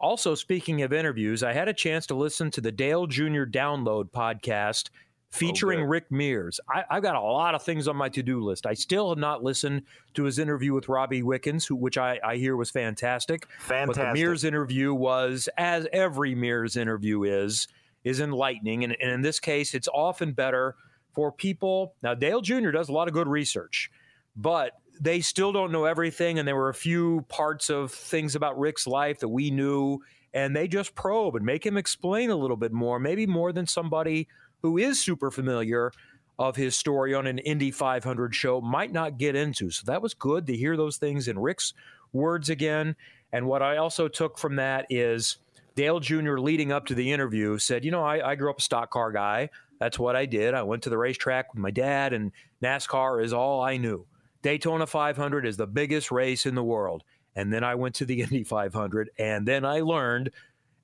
Also, 0.04 0.34
speaking 0.34 0.82
of 0.82 0.92
interviews, 0.92 1.42
I 1.42 1.54
had 1.54 1.66
a 1.66 1.72
chance 1.72 2.04
to 2.08 2.14
listen 2.14 2.50
to 2.50 2.60
the 2.60 2.70
Dale 2.70 3.06
Jr. 3.06 3.44
Download 3.44 4.10
podcast 4.10 4.90
featuring 5.30 5.80
oh, 5.80 5.84
Rick 5.84 6.12
Mears. 6.12 6.60
I, 6.68 6.84
have 6.90 7.02
got 7.02 7.14
a 7.14 7.20
lot 7.22 7.54
of 7.54 7.62
things 7.62 7.88
on 7.88 7.96
my 7.96 8.10
to 8.10 8.22
do 8.22 8.44
list. 8.44 8.66
I 8.66 8.74
still 8.74 9.08
have 9.08 9.16
not 9.16 9.42
listened 9.42 9.84
to 10.12 10.24
his 10.24 10.38
interview 10.38 10.74
with 10.74 10.90
Robbie 10.90 11.22
Wickens, 11.22 11.64
who, 11.64 11.74
which 11.74 11.96
I, 11.96 12.20
I 12.22 12.36
hear 12.36 12.54
was 12.54 12.70
fantastic. 12.70 13.46
Fantastic. 13.60 13.96
But 13.96 14.08
the 14.08 14.12
Mears 14.12 14.44
interview 14.44 14.92
was, 14.92 15.48
as 15.56 15.86
every 15.90 16.34
Mears 16.34 16.76
interview 16.76 17.22
is, 17.22 17.66
is 18.04 18.20
enlightening. 18.20 18.84
And, 18.84 18.94
and 19.00 19.10
in 19.10 19.22
this 19.22 19.40
case, 19.40 19.72
it's 19.72 19.88
often 19.88 20.34
better 20.34 20.76
for 21.14 21.32
people. 21.32 21.94
Now, 22.02 22.12
Dale 22.12 22.42
Jr. 22.42 22.72
does 22.72 22.90
a 22.90 22.92
lot 22.92 23.08
of 23.08 23.14
good 23.14 23.26
research, 23.26 23.90
but 24.36 24.72
they 25.00 25.20
still 25.20 25.52
don't 25.52 25.72
know 25.72 25.84
everything, 25.84 26.38
and 26.38 26.46
there 26.46 26.56
were 26.56 26.68
a 26.68 26.74
few 26.74 27.24
parts 27.28 27.70
of 27.70 27.92
things 27.92 28.34
about 28.34 28.58
Rick's 28.58 28.86
life 28.86 29.20
that 29.20 29.28
we 29.28 29.50
knew, 29.50 30.00
and 30.32 30.54
they 30.54 30.68
just 30.68 30.94
probe 30.94 31.36
and 31.36 31.44
make 31.44 31.64
him 31.64 31.76
explain 31.76 32.30
a 32.30 32.36
little 32.36 32.56
bit 32.56 32.72
more, 32.72 32.98
maybe 32.98 33.26
more 33.26 33.52
than 33.52 33.66
somebody 33.66 34.28
who 34.62 34.78
is 34.78 35.00
super 35.00 35.30
familiar 35.30 35.92
of 36.38 36.56
his 36.56 36.76
story 36.76 37.14
on 37.14 37.26
an 37.26 37.38
Indy 37.38 37.70
500 37.70 38.34
show 38.34 38.60
might 38.60 38.92
not 38.92 39.18
get 39.18 39.36
into. 39.36 39.70
So 39.70 39.84
that 39.86 40.02
was 40.02 40.14
good 40.14 40.46
to 40.46 40.56
hear 40.56 40.76
those 40.76 40.96
things 40.96 41.28
in 41.28 41.38
Rick's 41.38 41.74
words 42.12 42.50
again. 42.50 42.96
And 43.32 43.46
what 43.46 43.62
I 43.62 43.76
also 43.76 44.08
took 44.08 44.38
from 44.38 44.56
that 44.56 44.86
is 44.90 45.38
Dale 45.74 46.00
Jr. 46.00 46.38
leading 46.38 46.72
up 46.72 46.86
to 46.86 46.94
the 46.94 47.12
interview 47.12 47.58
said, 47.58 47.84
You 47.84 47.90
know, 47.90 48.04
I, 48.04 48.30
I 48.30 48.34
grew 48.34 48.50
up 48.50 48.58
a 48.58 48.62
stock 48.62 48.90
car 48.90 49.12
guy. 49.12 49.50
That's 49.80 49.98
what 49.98 50.16
I 50.16 50.26
did. 50.26 50.54
I 50.54 50.62
went 50.62 50.84
to 50.84 50.90
the 50.90 50.98
racetrack 50.98 51.52
with 51.52 51.60
my 51.60 51.70
dad, 51.70 52.12
and 52.12 52.32
NASCAR 52.62 53.22
is 53.22 53.32
all 53.32 53.60
I 53.60 53.76
knew. 53.76 54.06
Daytona 54.44 54.86
500 54.86 55.46
is 55.46 55.56
the 55.56 55.66
biggest 55.66 56.12
race 56.12 56.44
in 56.44 56.54
the 56.54 56.62
world. 56.62 57.02
And 57.34 57.50
then 57.50 57.64
I 57.64 57.74
went 57.76 57.94
to 57.96 58.04
the 58.04 58.20
Indy 58.22 58.44
500, 58.44 59.10
and 59.18 59.48
then 59.48 59.64
I 59.64 59.80
learned, 59.80 60.30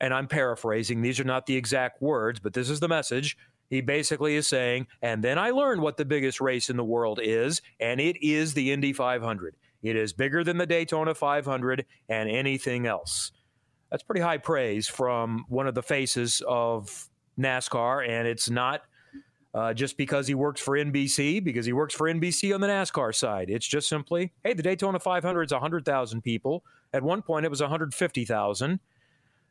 and 0.01 0.15
I'm 0.15 0.27
paraphrasing, 0.27 1.03
these 1.03 1.21
are 1.21 1.25
not 1.25 1.45
the 1.45 1.57
exact 1.57 2.01
words, 2.01 2.41
but 2.41 2.55
this 2.55 2.71
is 2.71 2.81
the 2.81 2.89
message. 2.89 3.37
He 3.69 3.83
basically 3.83 4.35
is 4.35 4.49
saying, 4.49 4.87
and 5.03 5.23
then 5.23 5.39
I 5.39 5.51
learned 5.51 5.83
what 5.83 5.99
the 5.99 6.07
biggest 6.07 6.41
race 6.41 6.71
in 6.71 6.79
the 6.79 6.85
world 6.85 7.21
is, 7.23 7.61
and 7.79 8.01
it 8.01 8.17
is 8.25 8.55
the 8.55 8.73
Indy 8.73 8.95
500. 8.95 9.55
It 9.83 9.95
is 9.95 10.15
bigger 10.15 10.43
than 10.43 10.57
the 10.57 10.67
Daytona 10.67 11.15
500 11.15 11.85
and 12.09 12.31
anything 12.31 12.87
else. 12.87 13.31
That's 13.91 14.03
pretty 14.03 14.23
high 14.23 14.39
praise 14.39 14.89
from 14.89 15.45
one 15.49 15.67
of 15.67 15.75
the 15.75 15.83
faces 15.83 16.43
of 16.49 17.09
NASCAR, 17.39 18.09
and 18.09 18.27
it's 18.27 18.49
not 18.49 18.83
uh, 19.55 19.75
just 19.75 19.97
because 19.97 20.27
he 20.27 20.35
works 20.35 20.61
for 20.61 20.77
NBC, 20.77 21.43
because 21.43 21.67
he 21.67 21.73
works 21.73 21.95
for 21.95 22.09
NBC 22.09 22.55
on 22.55 22.61
the 22.61 22.69
NASCAR 22.69 23.15
side. 23.15 23.51
It's 23.51 23.67
just 23.67 23.89
simply, 23.89 24.33
hey, 24.45 24.53
the 24.53 24.63
Daytona 24.63 25.01
500 25.01 25.43
is 25.43 25.53
100,000 25.53 26.23
people. 26.23 26.65
At 26.93 27.03
one 27.03 27.23
point, 27.23 27.45
it 27.45 27.49
was 27.49 27.61
150,000. 27.61 28.81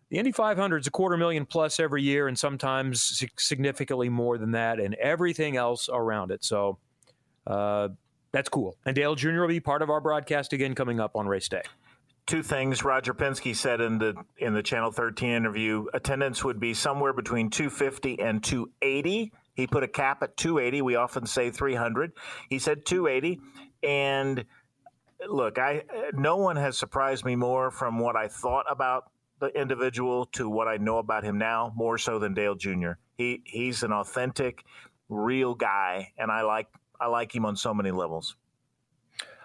The 0.10 0.18
Indy 0.18 0.32
500 0.32 0.78
is 0.78 0.88
a 0.88 0.92
quarter 0.92 1.18
million 1.18 1.46
plus 1.46 1.80
every 1.80 2.02
year, 2.02 2.28
and 2.28 2.38
sometimes 2.38 3.24
significantly 3.38 4.10
more 4.10 4.38
than 4.38 4.52
that, 4.52 4.80
and 4.80 4.96
everything 4.96 5.56
else 5.56 5.88
around 5.92 6.32
it. 6.32 6.44
So 6.44 6.80
uh, 7.46 7.90
that's 8.32 8.50
cool. 8.50 8.76
And 8.86 8.96
Dale 8.96 9.16
Jr. 9.16 9.42
will 9.42 9.48
be 9.48 9.60
part 9.60 9.82
of 9.82 9.90
our 9.90 10.02
broadcast 10.02 10.54
again 10.54 10.74
coming 10.74 11.00
up 11.00 11.16
on 11.16 11.28
race 11.28 11.48
day 11.48 11.62
two 12.30 12.44
things 12.44 12.84
Roger 12.84 13.16
Penske 13.16 13.56
said 13.56 13.82
in 13.82 13.98
the 13.98 14.14
in 14.38 14.54
the 14.54 14.62
Channel 14.62 14.92
13 14.92 15.32
interview. 15.32 15.88
Attendance 15.94 16.44
would 16.44 16.60
be 16.60 16.76
somewhere 16.76 17.12
between 17.12 17.50
250 17.50 18.20
and 18.20 18.44
280. 18.44 19.32
He 19.60 19.68
put 19.68 19.84
a 19.84 19.88
cap 19.88 20.24
at 20.24 20.38
280. 20.38 20.82
We 20.82 20.96
often 20.96 21.26
say 21.26 21.52
300. 21.52 22.14
He 22.50 22.60
said 22.60 22.86
280. 22.86 23.42
And 23.84 24.46
look, 25.28 25.60
I 25.60 25.84
no 26.14 26.38
one 26.38 26.56
has 26.56 26.78
surprised 26.78 27.26
me 27.26 27.36
more 27.36 27.70
from 27.70 28.00
what 28.00 28.16
I 28.16 28.28
thought 28.30 28.66
about 28.70 29.12
the 29.40 29.48
individual 29.48 30.26
to 30.28 30.50
what 30.50 30.68
I 30.68 30.78
know 30.78 30.98
about 30.98 31.24
him 31.24 31.38
now, 31.38 31.74
more 31.76 31.98
so 31.98 32.20
than 32.20 32.34
Dale 32.34 32.56
Jr. 32.56 32.92
He 33.18 33.42
he's 33.46 33.84
an 33.84 33.92
authentic, 33.92 34.64
real 35.10 35.56
guy, 35.56 36.14
and 36.18 36.32
I 36.32 36.44
like 36.44 36.68
I 37.00 37.08
like 37.08 37.36
him 37.36 37.46
on 37.46 37.56
so 37.56 37.74
many 37.74 37.92
levels. 37.92 38.36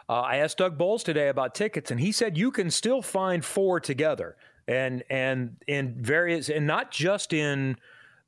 Uh, 0.09 0.21
I 0.21 0.37
asked 0.37 0.59
Doug 0.59 0.77
Boles 0.77 1.03
today 1.03 1.29
about 1.29 1.55
tickets, 1.55 1.91
and 1.91 1.99
he 1.99 2.13
said 2.13 2.37
you 2.37 2.51
can 2.51 2.71
still 2.71 3.03
find 3.03 3.45
four 3.45 3.81
together, 3.81 4.37
and 4.69 5.03
and 5.11 5.57
in 5.67 5.97
various, 6.01 6.49
and 6.49 6.67
not 6.67 6.91
just 6.93 7.33
in 7.33 7.79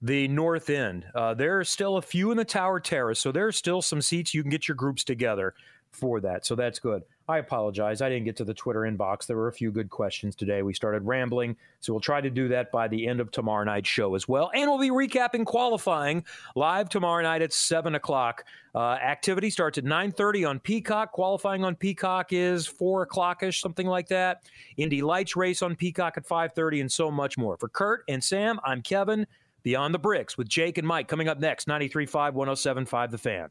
the 0.02 0.28
north 0.28 0.70
end. 0.70 1.06
Uh, 1.14 1.34
there 1.34 1.58
are 1.58 1.64
still 1.64 1.96
a 1.96 2.02
few 2.02 2.30
in 2.30 2.36
the 2.36 2.44
tower 2.44 2.80
terrace, 2.80 3.18
so 3.18 3.32
there 3.32 3.46
are 3.46 3.52
still 3.52 3.82
some 3.82 4.02
seats 4.02 4.34
you 4.34 4.42
can 4.42 4.50
get 4.50 4.68
your 4.68 4.74
groups 4.74 5.04
together 5.04 5.54
for 5.90 6.20
that. 6.20 6.44
So 6.44 6.54
that's 6.54 6.78
good. 6.78 7.02
I 7.28 7.38
apologize. 7.38 8.02
I 8.02 8.10
didn't 8.10 8.26
get 8.26 8.36
to 8.36 8.44
the 8.44 8.52
Twitter 8.52 8.80
inbox. 8.80 9.26
There 9.26 9.36
were 9.36 9.48
a 9.48 9.52
few 9.52 9.72
good 9.72 9.88
questions 9.88 10.36
today. 10.36 10.62
We 10.62 10.74
started 10.74 11.02
rambling, 11.04 11.56
so 11.80 11.92
we'll 11.92 12.00
try 12.00 12.20
to 12.20 12.28
do 12.28 12.48
that 12.48 12.70
by 12.70 12.86
the 12.86 13.06
end 13.08 13.18
of 13.18 13.30
tomorrow 13.30 13.64
night's 13.64 13.88
show 13.88 14.14
as 14.14 14.28
well. 14.28 14.50
And 14.54 14.70
we'll 14.70 14.78
be 14.78 14.90
recapping 14.90 15.46
qualifying 15.46 16.24
live 16.54 16.88
tomorrow 16.88 17.22
night 17.22 17.42
at 17.42 17.52
seven 17.52 17.94
o'clock. 17.94 18.44
Uh, 18.74 18.90
activity 18.92 19.48
starts 19.48 19.78
at 19.78 19.84
nine 19.84 20.12
thirty 20.12 20.44
on 20.44 20.60
Peacock. 20.60 21.12
Qualifying 21.12 21.64
on 21.64 21.74
Peacock 21.74 22.28
is 22.30 22.66
four 22.66 23.02
o'clock 23.02 23.42
ish, 23.42 23.60
something 23.60 23.86
like 23.86 24.08
that. 24.08 24.42
Indy 24.76 25.00
Lights 25.00 25.34
race 25.34 25.62
on 25.62 25.74
Peacock 25.74 26.18
at 26.18 26.26
five 26.26 26.52
thirty, 26.52 26.80
and 26.82 26.92
so 26.92 27.10
much 27.10 27.38
more. 27.38 27.56
For 27.56 27.70
Kurt 27.70 28.04
and 28.08 28.22
Sam, 28.22 28.60
I'm 28.62 28.82
Kevin. 28.82 29.26
Beyond 29.66 29.92
the 29.92 29.98
Bricks 29.98 30.38
with 30.38 30.48
Jake 30.48 30.78
and 30.78 30.86
Mike 30.86 31.08
coming 31.08 31.26
up 31.26 31.40
next, 31.40 31.66
93.5, 31.66 32.34
107.5 32.34 33.10
The 33.10 33.18
Fan. 33.18 33.48